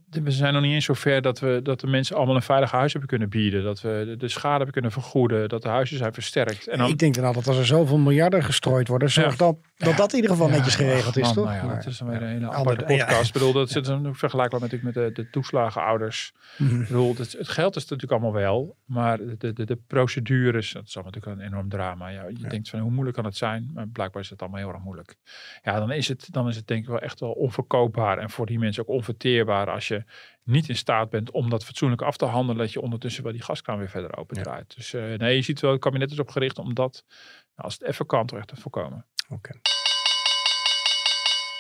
we 0.10 0.32
zijn 0.32 0.54
nog 0.54 0.62
niet 0.62 0.74
eens 0.74 0.86
zover 0.86 1.22
dat 1.22 1.40
we 1.40 1.60
dat 1.64 1.80
de 1.80 1.88
mensen 1.88 2.16
allemaal 2.16 2.36
een 2.36 2.42
veilig 2.42 2.72
huis 2.72 2.92
hebben 2.92 3.10
kunnen 3.10 3.30
bieden. 3.30 3.64
Dat 3.64 3.82
we 3.82 4.04
de, 4.06 4.18
de 4.18 4.28
schade 4.28 4.56
hebben 4.56 4.72
kunnen 4.74 4.92
vergoeden. 4.92 5.50
Dat 5.50 5.62
de 5.62 5.70
huizen 5.70 5.98
zijn 5.98 6.14
versterkt. 6.14 6.68
En 6.68 6.78
dan, 6.78 6.90
Ik 6.90 6.98
denk 6.98 7.16
dan 7.16 7.24
altijd 7.26 7.48
als 7.48 7.58
er 7.58 7.66
zoveel 7.66 7.98
miljarden 7.98 8.44
gestrooid 8.44 8.88
worden, 8.88 9.10
zorg 9.10 9.32
Ja. 9.32 9.38
dat 9.38 9.58
dat, 9.78 9.98
dat 9.98 10.10
in 10.10 10.16
ieder 10.16 10.32
geval 10.32 10.48
Ja, 10.50 10.56
netjes 10.56 10.76
geregeld 10.76 11.18
is, 11.18 11.32
toch? 11.34 11.46
nou 11.46 11.66
Maar- 11.66 11.76
dat 11.76 11.86
is 11.86 11.98
dan 11.98 12.08
weer 12.10 12.22
een 12.22 12.28
hele 12.28 12.46
Andere- 12.46 12.60
aparte 12.60 12.84
podcast. 12.98 13.28
Ik 13.28 13.34
bedoel, 13.34 13.54
dat 13.54 13.70
zit 13.70 13.92
vergelijkbaar 14.12 14.60
met, 14.62 14.82
met 14.84 14.94
de, 14.94 15.10
de 15.14 15.30
toeslagenouders. 15.30 16.32
Mhm. 16.58 16.82
Ik 16.82 16.88
bedoel, 16.88 17.16
het, 17.18 17.32
het 17.38 17.48
geld 17.50 17.76
is 17.76 17.82
natuurlijk 17.82 18.12
allemaal 18.12 18.34
wel, 18.42 18.76
maar 18.86 19.18
de, 19.38 19.54
de, 19.54 19.66
de 19.66 19.78
procedures, 19.88 20.72
dat 20.74 20.84
is 20.88 20.96
natuurlijk 20.96 21.26
een 21.26 21.40
enorm 21.40 21.70
drama. 21.70 22.08
Ja, 22.08 22.26
je 22.28 22.48
denkt 22.48 22.70
van 22.70 22.80
hoe 22.80 22.92
moeilijk 22.92 23.16
kan 23.16 23.26
het 23.26 23.38
zijn, 23.38 23.70
maar 23.74 23.88
blijkbaar 23.88 24.22
is 24.22 24.30
het 24.30 24.42
allemaal 24.42 24.60
heel 24.60 24.70
erg 24.74 24.84
moeilijk. 24.84 25.16
Ja, 25.64 25.80
dan 25.80 25.92
is 25.92 26.08
het, 26.08 26.28
dan 26.32 26.48
is 26.48 26.56
het 26.56 26.68
denk 26.68 26.82
ik 26.82 26.88
wel 26.90 27.00
echt 27.00 27.20
wel 27.20 27.32
onverkoopbaar 27.32 28.18
en 28.18 28.30
voor 28.30 28.46
die 28.46 28.60
mensen 28.60 28.84
ook 28.84 28.96
onverteerbaar 28.96 29.70
als 29.70 29.88
je 29.88 29.97
niet 30.44 30.70
in 30.70 30.76
staat 30.76 31.10
bent 31.10 31.32
om 31.32 31.50
dat 31.50 31.66
fatsoenlijk 31.66 32.02
af 32.02 32.18
te 32.18 32.26
handelen, 32.26 32.62
dat 32.62 32.74
je 32.74 32.82
ondertussen 32.82 33.24
wel 33.24 33.32
die 33.32 33.42
gaskraan 33.42 33.78
weer 33.78 33.90
verder 33.90 34.18
opendraait. 34.18 34.76
Dus 34.76 34.94
eh, 34.94 35.04
nee, 35.14 35.36
je 35.36 35.42
ziet 35.42 35.60
wel, 35.60 35.72
het 35.72 35.82
kabinet 35.82 36.12
is 36.12 36.20
opgericht 36.20 36.60
om 36.60 36.74
dat, 36.74 37.04
nou, 37.08 37.22
als 37.56 37.74
het 37.74 37.84
even 37.84 38.06
kan, 38.06 38.26
toch 38.26 38.38
echt 38.38 38.48
te 38.48 38.56
voorkomen. 38.56 39.06
Oké. 39.30 39.52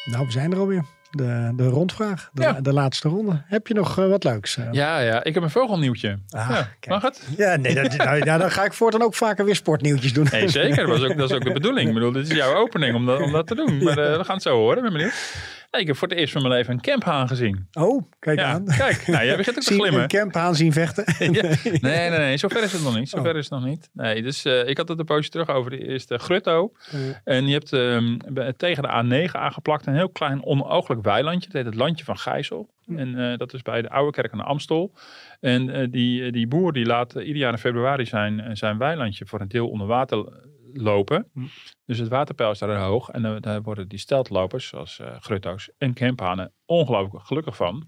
Nou, 0.06 0.26
we 0.26 0.32
zijn 0.32 0.52
er 0.52 0.58
alweer. 0.60 0.84
De, 1.12 1.54
de 1.56 1.68
rondvraag, 1.68 2.30
de, 2.34 2.42
Ja. 2.42 2.62
de 2.62 2.74
laatste 2.74 3.10
ronde. 3.10 3.44
Heb 3.46 3.68
je 3.68 3.74
nog 3.74 3.98
eh, 4.00 4.08
wat 4.08 4.24
leuks? 4.24 4.58
eh? 4.58 4.68
Ja, 4.72 5.00
ja, 5.00 5.24
ik 5.24 5.34
heb 5.34 5.44
een 5.44 5.50
vogelnieuwtje. 5.50 6.20
Ah, 6.30 6.50
ja, 6.50 6.70
mag 6.88 7.02
het? 7.02 7.28
Ja, 7.38 7.56
nee, 7.56 7.76
dat, 7.76 7.96
nou, 7.98 8.26
ja, 8.26 8.38
dan 8.38 8.52
ga 8.52 8.64
ik 8.66 8.74
voortaan 8.74 9.02
ook 9.02 9.16
vaker 9.16 9.46
weer 9.46 9.56
sportnieuwtjes 9.56 10.14
doen. 10.14 10.28
Nee, 10.32 10.48
zeker. 10.48 10.88
Dat, 10.88 11.00
was 11.00 11.10
ook, 11.10 11.18
dat 11.18 11.30
is 11.30 11.36
ook 11.36 11.44
de 11.44 11.52
bedoeling. 11.62 11.88
Ik 11.88 11.94
bedoel, 11.94 12.12
dit 12.12 12.30
is 12.30 12.36
jouw 12.36 12.54
opening 12.56 12.96
om 12.96 13.06
dat, 13.06 13.22
om 13.22 13.32
dat 13.32 13.48
te 13.48 13.56
doen. 13.56 13.84
Maar 13.84 13.96
we 13.96 14.24
gaan 14.24 14.34
het 14.36 14.42
zo 14.44 14.56
horen. 14.56 14.82
Ben 14.84 14.92
benieuwd. 14.92 15.34
Ik 15.80 15.88
heb 15.88 15.95
voor 15.97 16.07
het 16.07 16.17
eerst 16.17 16.34
van 16.34 16.41
mijn 16.41 16.53
leven 16.53 16.73
een 16.73 16.82
camphaan 16.82 17.28
gezien. 17.28 17.67
Oh, 17.73 18.03
kijk 18.19 18.39
Ja, 18.39 18.45
aan. 18.51 18.65
kijk. 18.65 19.07
Nou, 19.07 19.25
jij 19.25 19.38
begint 19.38 19.55
ook 19.57 19.63
te 19.63 19.73
glimmen. 19.80 20.01
een 20.01 20.07
camp 20.07 20.36
aan 20.36 20.55
zien 20.55 20.71
vechten. 20.73 21.03
Ja. 21.34 21.41
Nee, 21.63 22.09
nee, 22.09 22.09
nee. 22.09 22.38
Zover 22.38 22.63
is 22.63 22.71
het 22.73 22.84
nog 22.84 22.95
niet. 22.97 23.09
Zover 23.09 23.32
Oh. 23.32 23.38
is 23.38 23.49
het 23.49 23.59
nog 23.59 23.69
niet. 23.69 23.89
Nee, 23.93 24.21
dus 24.21 24.45
eh, 24.45 24.67
ik 24.67 24.78
had 24.78 24.88
het 24.88 24.99
een 24.99 25.05
poosje 25.05 25.30
terug 25.30 25.49
over 25.49 25.71
de 25.71 25.88
eerste 25.88 26.17
Grutto. 26.17 26.71
En 27.23 27.47
je 27.47 27.53
hebt 27.53 27.73
ehm, 27.73 28.17
tegen 28.57 28.84
de 28.84 29.28
A9 29.28 29.32
aangeplakt 29.32 29.86
een 29.86 29.95
heel 29.95 30.09
klein 30.09 30.45
onooglijk 30.45 31.03
weilandje. 31.03 31.47
Het 31.47 31.57
heet 31.57 31.65
het 31.65 31.75
Landje 31.75 32.05
van 32.05 32.17
Gijzel. 32.17 32.69
En 32.95 33.15
eh, 33.32 33.38
dat 33.38 33.53
is 33.53 33.61
bij 33.61 33.82
de 33.82 33.89
Oude 33.89 34.11
Kerk 34.11 34.32
aan 34.32 34.38
de 34.38 34.43
Amstel. 34.43 34.91
En 35.39 35.69
eh, 35.69 35.88
die, 35.91 36.32
die 36.32 36.47
boer 36.47 36.73
die 36.73 36.86
laat 36.86 37.13
ieder 37.13 37.36
jaar 37.36 37.51
in 37.51 37.57
februari 37.57 38.05
zijn, 38.05 38.57
zijn 38.57 38.78
weilandje 38.78 39.25
voor 39.25 39.41
een 39.41 39.47
deel 39.47 39.69
onder 39.69 39.88
water 39.88 40.25
lopen. 40.74 41.30
Hm. 41.34 41.45
Dus 41.86 41.97
het 41.97 42.07
waterpeil 42.07 42.51
is 42.51 42.59
daar 42.59 42.80
hoog. 42.80 43.09
En 43.09 43.22
dan 43.22 43.39
daar 43.41 43.61
worden 43.61 43.88
die 43.88 43.99
steltlopers, 43.99 44.68
zoals 44.68 44.99
eh 44.99 45.15
grutto's 45.20 45.70
en 45.78 45.93
camphanen, 45.93 46.53
ongelooflijk 46.65 47.26
gelukkig 47.26 47.55
van. 47.55 47.88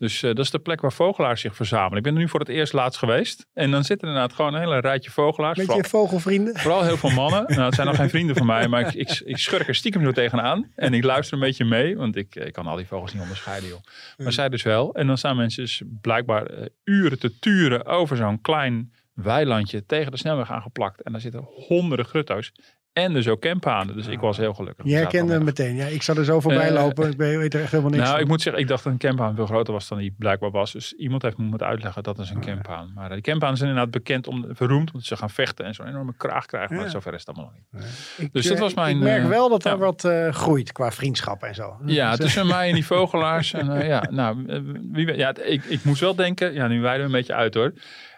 Dus 0.00 0.22
eh, 0.22 0.34
dat 0.34 0.44
is 0.44 0.50
de 0.50 0.58
plek 0.58 0.80
waar 0.80 0.92
vogelaars 0.92 1.40
zich 1.40 1.56
verzamelen. 1.56 1.96
Ik 1.96 2.02
ben 2.02 2.12
er 2.14 2.18
nu 2.18 2.28
voor 2.28 2.40
het 2.40 2.48
eerst 2.48 2.72
laatst 2.72 2.98
geweest. 2.98 3.46
En 3.52 3.70
dan 3.70 3.84
zitten 3.84 4.08
er 4.08 4.14
inderdaad 4.14 4.36
gewoon 4.36 4.54
een 4.54 4.60
hele 4.60 4.78
rijtje 4.78 5.10
vogelaars. 5.10 5.56
Met 5.56 5.66
Vooral- 5.66 5.82
je 5.84 5.88
vogelvrienden. 5.88 6.58
Vooral 6.58 6.84
heel 6.84 6.96
veel 6.96 7.10
mannen. 7.10 7.44
Nou, 7.48 7.62
het 7.62 7.74
zijn 7.74 7.86
nog 7.86 7.96
geen 7.96 8.08
vrienden 8.10 8.36
van 8.36 8.46
mij, 8.46 8.68
maar 8.68 8.80
ik, 8.80 8.94
ik, 8.94 9.22
ik 9.24 9.36
schurk 9.36 9.68
er 9.68 9.74
stiekem 9.74 10.04
zo 10.04 10.12
tegenaan. 10.12 10.72
En 10.74 10.94
ik 10.94 11.04
luister 11.04 11.34
een 11.34 11.40
beetje 11.40 11.64
mee, 11.64 11.96
want 11.96 12.16
ik, 12.16 12.34
ik 12.34 12.52
kan 12.52 12.66
al 12.66 12.76
die 12.76 12.86
vogels 12.86 13.12
niet 13.12 13.22
onderscheiden, 13.22 13.68
joh. 13.68 13.80
Maar 14.16 14.32
zij 14.32 14.48
dus 14.48 14.62
wel. 14.62 14.94
En 14.94 15.06
dan 15.06 15.18
staan 15.18 15.36
mensen 15.36 15.62
dus 15.62 15.82
blijkbaar 16.00 16.46
eh, 16.46 16.66
uren 16.84 17.18
te 17.18 17.38
turen 17.38 17.86
over 17.86 18.16
zo'n 18.16 18.40
klein 18.40 18.92
weilandje 19.22 19.86
tegen 19.86 20.10
de 20.10 20.18
snelweg 20.18 20.50
aangeplakt. 20.50 21.02
En 21.02 21.12
daar 21.12 21.20
zitten 21.20 21.40
honderden 21.68 22.06
grutto's. 22.06 22.52
En 22.92 23.12
dus 23.12 23.28
ook 23.28 23.40
campanen. 23.40 23.94
Dus 23.96 24.06
ik 24.06 24.20
was 24.20 24.36
heel 24.36 24.54
gelukkig. 24.54 24.84
Je 24.86 24.94
herkende 24.94 25.32
hem 25.32 25.44
meteen. 25.44 25.74
Ja, 25.76 25.84
ik 25.86 26.02
zou 26.02 26.18
er 26.18 26.24
zo 26.24 26.40
voorbij 26.40 26.68
Eh, 26.68 26.74
lopen. 26.74 27.10
Ik 27.10 27.16
weet 27.16 27.54
er 27.54 27.60
echt 27.60 27.70
helemaal 27.70 27.90
niks 27.90 28.02
Nou, 28.02 28.14
van. 28.14 28.22
ik 28.24 28.28
moet 28.28 28.42
zeggen, 28.42 28.62
ik 28.62 28.68
dacht 28.68 28.84
dat 28.84 28.92
een 28.92 28.98
campaan 28.98 29.34
veel 29.34 29.46
groter 29.46 29.72
was 29.72 29.88
dan 29.88 29.98
die 29.98 30.14
blijkbaar 30.18 30.50
was. 30.50 30.72
Dus 30.72 30.92
iemand 30.92 31.22
heeft 31.22 31.36
me 31.38 31.44
moeten 31.44 31.66
uitleggen 31.66 32.02
dat 32.02 32.18
is 32.18 32.30
een 32.30 32.40
campaan. 32.40 32.90
Maar 32.94 33.06
eh, 33.06 33.12
die 33.12 33.20
campanen 33.22 33.56
zijn 33.56 33.68
inderdaad 33.68 33.92
bekend 33.94 34.26
om, 34.26 34.46
verroemd 34.50 34.90
omdat 34.90 35.06
ze 35.06 35.16
gaan 35.16 35.30
vechten 35.30 35.64
en 35.64 35.74
zo'n 35.74 35.86
enorme 35.86 36.14
kraag 36.16 36.46
krijgen. 36.46 36.76
Maar 36.76 36.84
Ja. 36.84 36.90
zover 36.90 37.14
is 37.14 37.18
het 37.26 37.36
allemaal 37.36 37.52
nog 37.72 37.82
niet. 37.82 37.84
Ik, 38.18 38.32
dus 38.32 38.46
dat 38.46 38.54
eh, 38.56 38.62
was 38.62 38.74
mijn, 38.74 38.96
Ik 38.96 39.02
merk 39.02 39.22
eh, 39.22 39.28
wel 39.28 39.48
dat 39.48 39.64
er 39.64 39.78
wat 39.78 40.04
eh, 40.04 40.28
groeit 40.32 40.72
qua 40.72 40.90
vriendschap 40.90 41.42
en 41.42 41.54
zo. 41.54 41.76
Ja, 41.86 42.10
Dus, 42.10 42.18
eh, 42.18 42.24
tussen 42.24 42.46
mij 42.46 42.68
en 42.68 42.74
die 42.74 42.86
vogelaars. 42.96 43.52
En, 43.52 43.76
eh, 43.80 43.86
ja, 43.86 44.04
nou, 44.10 44.46
eh, 44.46 44.60
wie, 44.92 45.06
weet- 45.06 45.16
ja, 45.16 45.34
ik, 45.36 45.64
ik 45.64 45.84
moest 45.84 46.00
wel 46.00 46.14
denken, 46.14 46.52
ja, 46.54 46.66
nu 46.66 46.80
wijden 46.80 47.00
we 47.00 47.06
een 47.06 47.18
beetje 47.18 47.34
uit 47.34 47.54
hoor. 47.54 47.72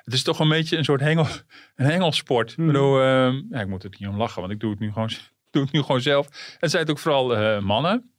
Het 0.05 0.15
is 0.15 0.23
toch 0.23 0.39
een 0.39 0.49
beetje 0.49 0.77
een 0.77 0.85
soort 0.85 1.01
hengel, 1.01 1.27
een 1.77 1.87
hengelsport. 1.87 2.55
Hmm. 2.55 2.67
Ik 2.67 2.73
bedoel, 2.73 3.01
ehm, 3.01 3.43
ja, 3.51 3.61
ik 3.61 3.69
moet 3.69 3.85
er 3.85 3.95
niet 3.99 4.09
om 4.09 4.17
lachen, 4.17 4.41
want 4.41 4.53
ik 4.53 4.61
doe 4.61 4.71
het 4.71 4.81
nu 4.81 4.93
gewoon, 4.93 5.11
doe 5.51 5.63
het 5.63 5.73
nu 5.73 5.83
gewoon 5.83 6.01
zelf. 6.01 6.57
Het 6.59 6.71
zijn 6.71 6.89
ook 6.89 6.99
vooral 6.99 7.37
eh, 7.37 7.61
mannen. 7.61 8.13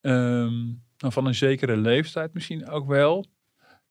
Ehm, 0.00 0.64
nou, 0.98 1.12
van 1.12 1.26
een 1.26 1.34
zekere 1.34 1.76
leeftijd 1.76 2.34
misschien 2.34 2.68
ook 2.68 2.86
wel. 2.86 3.26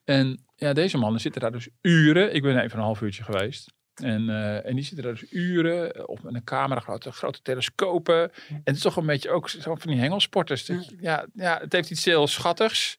En 0.03 0.45
ja, 0.55 0.73
deze 0.73 0.97
mannen 0.97 1.21
zitten 1.21 1.41
daar 1.41 1.51
dus 1.51 1.69
uren. 1.81 2.35
Ik 2.35 2.41
ben 2.41 2.59
even 2.59 2.77
een 2.77 2.83
half 2.83 3.01
uurtje 3.01 3.23
geweest. 3.23 3.73
En, 3.93 4.29
eh, 4.29 4.65
en 4.65 4.75
die 4.75 4.83
zitten 4.83 5.03
daar 5.03 5.13
dus 5.13 5.31
uren 5.31 5.93
eh, 5.93 6.03
op 6.05 6.23
met 6.23 6.33
een 6.33 6.43
camera, 6.43 6.79
grote, 6.79 7.11
grote 7.11 7.41
telescopen. 7.41 8.31
En 8.47 8.61
het 8.63 8.75
is 8.75 8.81
toch 8.81 8.95
een 8.95 9.05
beetje 9.05 9.29
ook 9.29 9.49
zo 9.49 9.75
van 9.75 9.91
die 9.91 9.99
hengelsporters. 9.99 10.65
Dat 10.65 10.93
ja, 10.99 11.25
ja, 11.33 11.59
het 11.61 11.73
heeft 11.73 11.91
iets 11.91 12.05
heel 12.05 12.27
schattigs. 12.27 12.97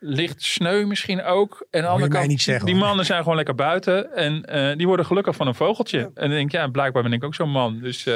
Licht 0.00 0.42
sneu 0.42 0.84
misschien 0.86 1.22
ook. 1.24 1.66
En 1.70 1.78
aan 1.80 1.84
de 1.86 1.92
andere 1.92 2.10
kant, 2.10 2.26
niet 2.26 2.42
zeggen, 2.42 2.66
die 2.66 2.74
mannen 2.74 3.04
zijn 3.04 3.18
gewoon 3.22 3.36
lekker 3.36 3.54
buiten. 3.54 4.14
En 4.14 4.44
eh, 4.44 4.76
die 4.76 4.86
worden 4.86 5.06
gelukkig 5.06 5.36
van 5.36 5.46
een 5.46 5.54
vogeltje. 5.54 5.98
En 5.98 6.10
dan 6.14 6.30
denk 6.30 6.44
ik, 6.46 6.52
ja, 6.52 6.66
blijkbaar 6.68 7.02
ben 7.02 7.12
ik 7.12 7.24
ook 7.24 7.34
zo'n 7.34 7.50
man. 7.50 7.78
Dus 7.82 8.06
eh, 8.06 8.14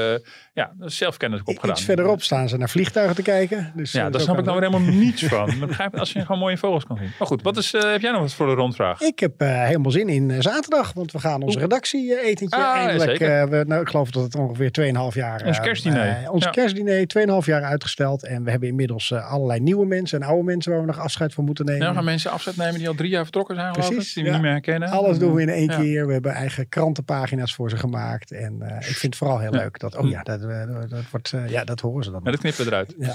ja, 0.55 0.72
zelfkennis 0.78 1.41
ook 1.41 1.49
opgedaan. 1.49 1.76
Iets 1.76 1.85
verderop 1.85 2.22
staan 2.22 2.49
ze 2.49 2.57
naar 2.57 2.68
vliegtuigen 2.68 3.16
te 3.16 3.22
kijken. 3.22 3.72
Dus, 3.76 3.93
Ja, 3.93 4.07
eh, 4.07 4.12
daar 4.12 4.20
snap 4.20 4.39
ik 4.39 4.45
dan 4.45 4.55
het 4.55 4.62
weer 4.62 4.72
helemaal 4.72 4.95
niets 5.01 5.22
van. 5.24 5.51
Maar 5.59 5.68
begrijp 5.68 5.99
als 5.99 6.12
je 6.12 6.20
gewoon 6.20 6.39
mooie 6.39 6.57
vogels 6.59 6.85
kan 6.85 6.97
zien. 6.97 7.11
Maar 7.18 7.26
goed, 7.28 7.43
wat 7.43 7.57
is, 7.57 7.72
heb 7.72 8.01
jij 8.01 8.11
nog 8.12 8.20
wat 8.20 8.35
voor 8.35 8.47
de 8.47 8.55
rondvraag? 8.55 9.01
Ik 9.01 9.18
heb 9.18 9.33
helemaal 9.39 9.91
zin 9.91 10.09
in 10.09 10.43
zaterdag, 10.43 10.93
want 10.93 11.12
we 11.12 11.18
gaan 11.18 11.43
onze 11.43 11.59
redactie 11.59 12.14
eh, 12.14 12.28
etentje 12.28 12.57
Ah, 12.57 12.74
eindelijk. 12.74 13.18
we, 13.18 13.64
nou, 13.66 13.80
ik 13.83 13.89
geloof 13.89 14.11
dat 14.11 14.22
het 14.22 14.35
ongeveer 14.35 14.70
2,5 14.70 15.14
jaar. 15.14 15.43
Ons 15.47 15.61
kerstdiner. 15.61 16.30
ons 16.30 16.45
Ja. 16.45 16.51
kerstdiner 16.51 17.07
2,5 17.07 17.47
jaar 17.47 17.62
uitgesteld. 17.62 18.24
En 18.26 18.45
we 18.45 18.51
hebben 18.51 18.68
inmiddels 18.68 19.12
allerlei 19.12 19.61
nieuwe 19.61 19.87
mensen 19.87 20.20
en 20.20 20.26
oude 20.28 20.45
mensen 20.45 20.72
waar 20.72 20.80
we 20.80 20.87
nog 20.87 20.99
afscheid 20.99 21.35
van 21.35 21.45
moeten 21.45 21.64
nemen. 21.64 21.72
Nou, 21.79 21.95
gaan 21.95 22.05
mensen 22.05 22.31
afzet 22.31 22.57
nemen 22.57 22.79
die 22.79 22.89
al 22.89 22.95
drie 22.95 23.11
jaar 23.11 23.23
vertrokken 23.23 23.55
zijn, 23.55 23.75
geloof 23.75 23.89
Precies, 23.91 24.09
ik. 24.09 24.14
Die 24.14 24.23
we 24.23 24.29
ja. 24.29 24.35
niet 24.35 24.43
meer 24.45 24.53
herkennen. 24.53 24.89
Alles 24.89 25.18
doen 25.18 25.35
we 25.35 25.43
in 25.43 25.49
één 25.49 25.70
Ja. 25.70 25.79
keer. 25.81 26.07
We 26.07 26.12
hebben 26.12 26.33
eigen 26.33 26.68
krantenpagina's 26.68 27.55
voor 27.55 27.70
ze 27.70 27.77
gemaakt. 27.77 28.31
En 28.31 28.57
eh, 28.62 28.77
ik 28.77 28.83
vind 28.97 29.03
het 29.03 29.16
vooral 29.16 29.39
heel 29.39 29.53
Ja. 29.55 29.61
leuk. 29.61 29.79
Dat, 29.79 29.97
oh 29.97 30.09
ja, 30.09 30.23
dat, 30.23 30.43
eh, 30.43 30.66
dat, 30.66 30.91
dat 30.91 31.03
wordt, 31.11 31.33
eh, 31.33 31.49
ja, 31.49 31.64
dat 31.64 31.81
horen 31.81 32.05
ze 32.05 32.11
dan. 32.11 32.20
Ja, 32.25 32.31
dat 32.31 32.41
knippen 32.41 32.64
we 32.64 32.70
eruit. 32.70 32.95
Ja. 32.99 33.14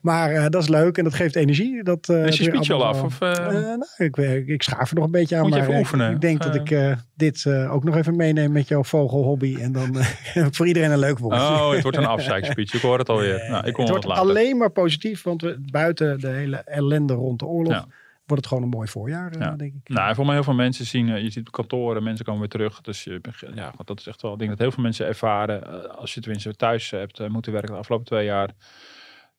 Maar 0.00 0.30
eh, 0.30 0.46
dat 0.48 0.62
is 0.62 0.68
leuk 0.68 0.98
en 0.98 1.04
dat 1.04 1.14
geeft 1.14 1.36
energie. 1.36 1.82
Dat, 1.82 2.08
eh, 2.08 2.26
Is 2.26 2.36
je 2.36 2.44
speech 2.44 2.70
al 2.70 2.84
af? 2.86 3.02
Of, 3.02 3.18
nou, 3.20 3.84
ik, 3.96 4.16
ik, 4.16 4.46
ik 4.46 4.62
schaaf 4.62 4.88
er 4.90 4.94
nog 4.96 5.04
een 5.04 5.10
beetje 5.10 5.36
aan. 5.36 5.42
Moet 5.42 5.52
je 5.52 5.58
maar 5.58 5.68
even 5.68 5.78
oefenen, 5.80 6.12
Ik 6.12 6.20
denk 6.20 6.42
dat 6.42 6.54
ik 6.54 6.70
eh, 6.70 6.92
dit 7.16 7.44
eh, 7.46 7.72
ook 7.74 7.84
nog 7.84 7.96
even 7.96 8.16
meeneem 8.16 8.52
met 8.52 8.68
jouw 8.68 8.84
vogelhobby. 8.84 9.56
En 9.60 9.72
dan 9.72 9.98
eh, 9.98 10.46
voor 10.50 10.66
iedereen 10.66 10.90
een 10.90 10.98
leuk 10.98 11.18
woordje. 11.18 11.40
oh, 11.40 11.70
het 11.70 11.82
wordt 11.82 11.96
een 11.98 12.06
afzeikspeech. 12.06 12.72
Ik 12.74 12.80
hoor 12.80 12.98
het 12.98 13.08
alweer. 13.08 13.46
nou, 13.50 13.66
ik 13.66 13.72
kom 13.72 13.82
het 13.84 13.92
wordt 13.92 14.06
later. 14.08 14.22
alleen 14.22 14.56
maar 14.56 14.70
positief, 14.70 15.22
want 15.22 15.42
we 15.42 15.56
buiten 15.70 16.20
de 16.20 16.28
hele 16.28 16.56
ellende 16.56 17.12
rond 17.14 17.38
de 17.38 17.46
oorlog 17.46 17.72
Ja. 17.72 17.86
Wordt 18.26 18.44
het 18.44 18.46
gewoon 18.46 18.62
een 18.62 18.76
mooi 18.76 18.88
voorjaar, 18.88 19.38
Ja. 19.38 19.50
denk 19.56 19.74
ik. 19.74 19.88
Nou, 19.88 20.14
voor 20.14 20.24
mij 20.24 20.34
heel 20.34 20.44
veel 20.44 20.54
mensen 20.54 20.86
zien, 20.86 21.08
eh, 21.08 21.22
je 21.22 21.30
ziet 21.30 21.50
kantoren, 21.50 22.02
mensen 22.02 22.24
komen 22.24 22.40
weer 22.40 22.48
terug. 22.50 22.80
Dus 22.80 23.04
je, 23.04 23.20
ja, 23.54 23.72
want 23.76 23.86
dat 23.86 23.98
is 24.00 24.06
echt 24.06 24.22
wel, 24.22 24.32
ik 24.32 24.38
denk 24.38 24.50
dat 24.50 24.58
heel 24.58 24.70
veel 24.70 24.82
mensen 24.82 25.06
ervaren, 25.06 25.66
eh, 25.66 25.96
als 25.96 26.14
je 26.14 26.20
tenminste 26.20 26.54
thuis 26.54 26.90
hebt 26.90 27.20
eh, 27.20 27.28
moeten 27.28 27.52
werken 27.52 27.72
de 27.72 27.78
afgelopen 27.78 28.06
twee 28.06 28.24
jaar, 28.24 28.50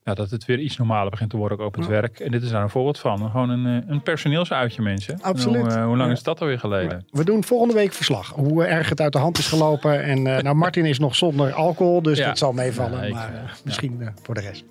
ja, 0.04 0.14
dat 0.14 0.30
het 0.30 0.46
weer 0.46 0.60
iets 0.60 0.78
normaler 0.78 1.10
begint 1.10 1.30
te 1.30 1.38
worden 1.38 1.60
ook 1.60 1.66
op 1.68 1.76
het 1.76 1.84
Ja. 1.86 1.90
werk. 1.92 2.20
En 2.20 2.32
dit 2.32 2.44
is 2.44 2.50
daar 2.50 2.62
een 2.64 2.70
voorbeeld 2.70 3.00
van. 3.00 3.30
Gewoon 3.32 3.50
een, 3.50 3.82
eh, 3.84 3.90
een 3.90 4.02
personeelsuitje, 4.02 4.82
mensen. 4.82 5.22
Absoluut. 5.22 5.62
Hoe, 5.62 5.70
eh, 5.72 5.86
hoe 5.86 5.98
lang 5.98 6.10
Ja. 6.10 6.16
is 6.16 6.24
dat 6.24 6.42
alweer 6.42 6.60
geleden? 6.60 7.06
We 7.12 7.24
doen 7.24 7.44
volgende 7.44 7.74
week 7.74 7.94
verslag. 7.94 8.30
Hoe 8.36 8.66
erg 8.66 8.90
het 8.90 9.02
uit 9.02 9.14
de 9.14 9.20
hand 9.20 9.38
is 9.38 9.48
gelopen. 9.48 10.04
En 10.04 10.28
eh, 10.38 10.44
nou, 10.44 10.56
Martin 10.56 10.86
is 10.86 11.00
nog 11.00 11.16
zonder 11.16 11.54
alcohol, 11.54 12.02
dus 12.02 12.18
Ja. 12.18 12.26
dat 12.28 12.38
zal 12.38 12.52
meevallen. 12.54 13.12
Maar 13.12 13.30
eh, 13.34 13.40
eh, 13.40 13.50
misschien 13.64 14.02
eh, 14.02 14.08
voor 14.22 14.36
de 14.36 14.42
rest. 14.42 14.64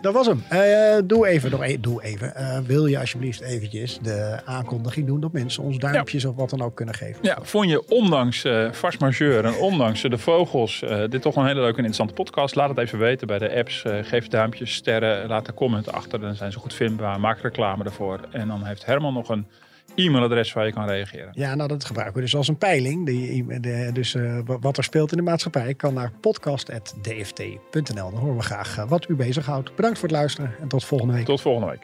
Dat 0.00 0.12
was 0.14 0.26
hem. 0.26 0.42
Eh, 0.48 0.60
doe 1.04 1.26
even, 1.26 1.50
nog 1.50 1.64
e- 1.64 1.80
doe 1.80 2.02
even. 2.02 2.34
Eh, 2.36 2.58
wil 2.58 2.86
je 2.86 2.98
alsjeblieft 2.98 3.40
eventjes 3.40 3.98
de 4.02 4.40
aankondiging 4.44 5.06
doen 5.06 5.20
dat 5.20 5.32
mensen 5.32 5.62
ons 5.62 5.78
duimpjes 5.78 6.24
of 6.24 6.36
wat 6.36 6.50
dan 6.50 6.62
ook 6.62 6.74
kunnen 6.76 6.94
geven? 6.94 7.18
Ja, 7.22 7.38
vond 7.42 7.68
je 7.70 7.88
ondanks 7.88 8.44
eh 8.44 8.72
Vast 8.72 9.00
Majeur 9.00 9.44
en 9.44 9.54
ondanks 9.54 10.02
de 10.02 10.18
vogels 10.18 10.82
eh, 10.82 10.98
dit 11.08 11.22
toch 11.22 11.36
een 11.36 11.46
hele 11.46 11.54
leuke 11.60 11.78
en 11.78 11.84
interessante 11.84 12.14
podcast? 12.14 12.54
Laat 12.54 12.68
het 12.68 12.78
even 12.78 12.98
weten 12.98 13.26
bij 13.26 13.38
de 13.38 13.54
apps. 13.56 13.82
Eh, 13.84 13.98
geef 14.02 14.28
duimpjes, 14.28 14.63
sterren, 14.66 15.28
laat 15.28 15.48
een 15.48 15.54
comment 15.54 15.92
achter. 15.92 16.20
Dan 16.20 16.34
zijn 16.34 16.52
ze 16.52 16.58
goed 16.58 16.74
vindbaar. 16.74 17.20
Maak 17.20 17.38
reclame 17.40 17.84
ervoor. 17.84 18.20
En 18.32 18.48
dan 18.48 18.64
heeft 18.64 18.86
Herman 18.86 19.14
nog 19.14 19.28
een 19.28 19.46
e-mailadres 19.94 20.52
waar 20.52 20.66
je 20.66 20.72
kan 20.72 20.86
reageren. 20.86 21.28
Ja, 21.32 21.54
nou 21.54 21.68
dat 21.68 21.84
gebruiken 21.84 22.16
we 22.16 22.20
dus 22.22 22.36
als 22.36 22.48
een 22.48 22.58
peiling. 22.58 23.06
Die, 23.06 23.60
de, 23.60 23.90
dus 23.92 24.14
eh, 24.14 24.38
wa- 24.44 24.58
wat 24.58 24.76
er 24.76 24.84
speelt 24.84 25.10
in 25.10 25.16
de 25.16 25.22
maatschappij 25.22 25.74
kan 25.74 25.94
naar 25.94 26.10
podcast.dft.nl. 26.20 28.10
Dan 28.10 28.20
horen 28.20 28.36
we 28.36 28.42
graag 28.42 28.78
eh, 28.78 28.88
wat 28.88 29.08
u 29.08 29.14
bezighoudt. 29.14 29.74
Bedankt 29.76 29.98
voor 29.98 30.08
het 30.08 30.16
luisteren 30.16 30.54
en 30.60 30.68
tot 30.68 30.84
volgende 30.84 31.12
week. 31.14 31.24
Tot 31.24 31.40
volgende 31.40 31.70
week. 31.70 31.82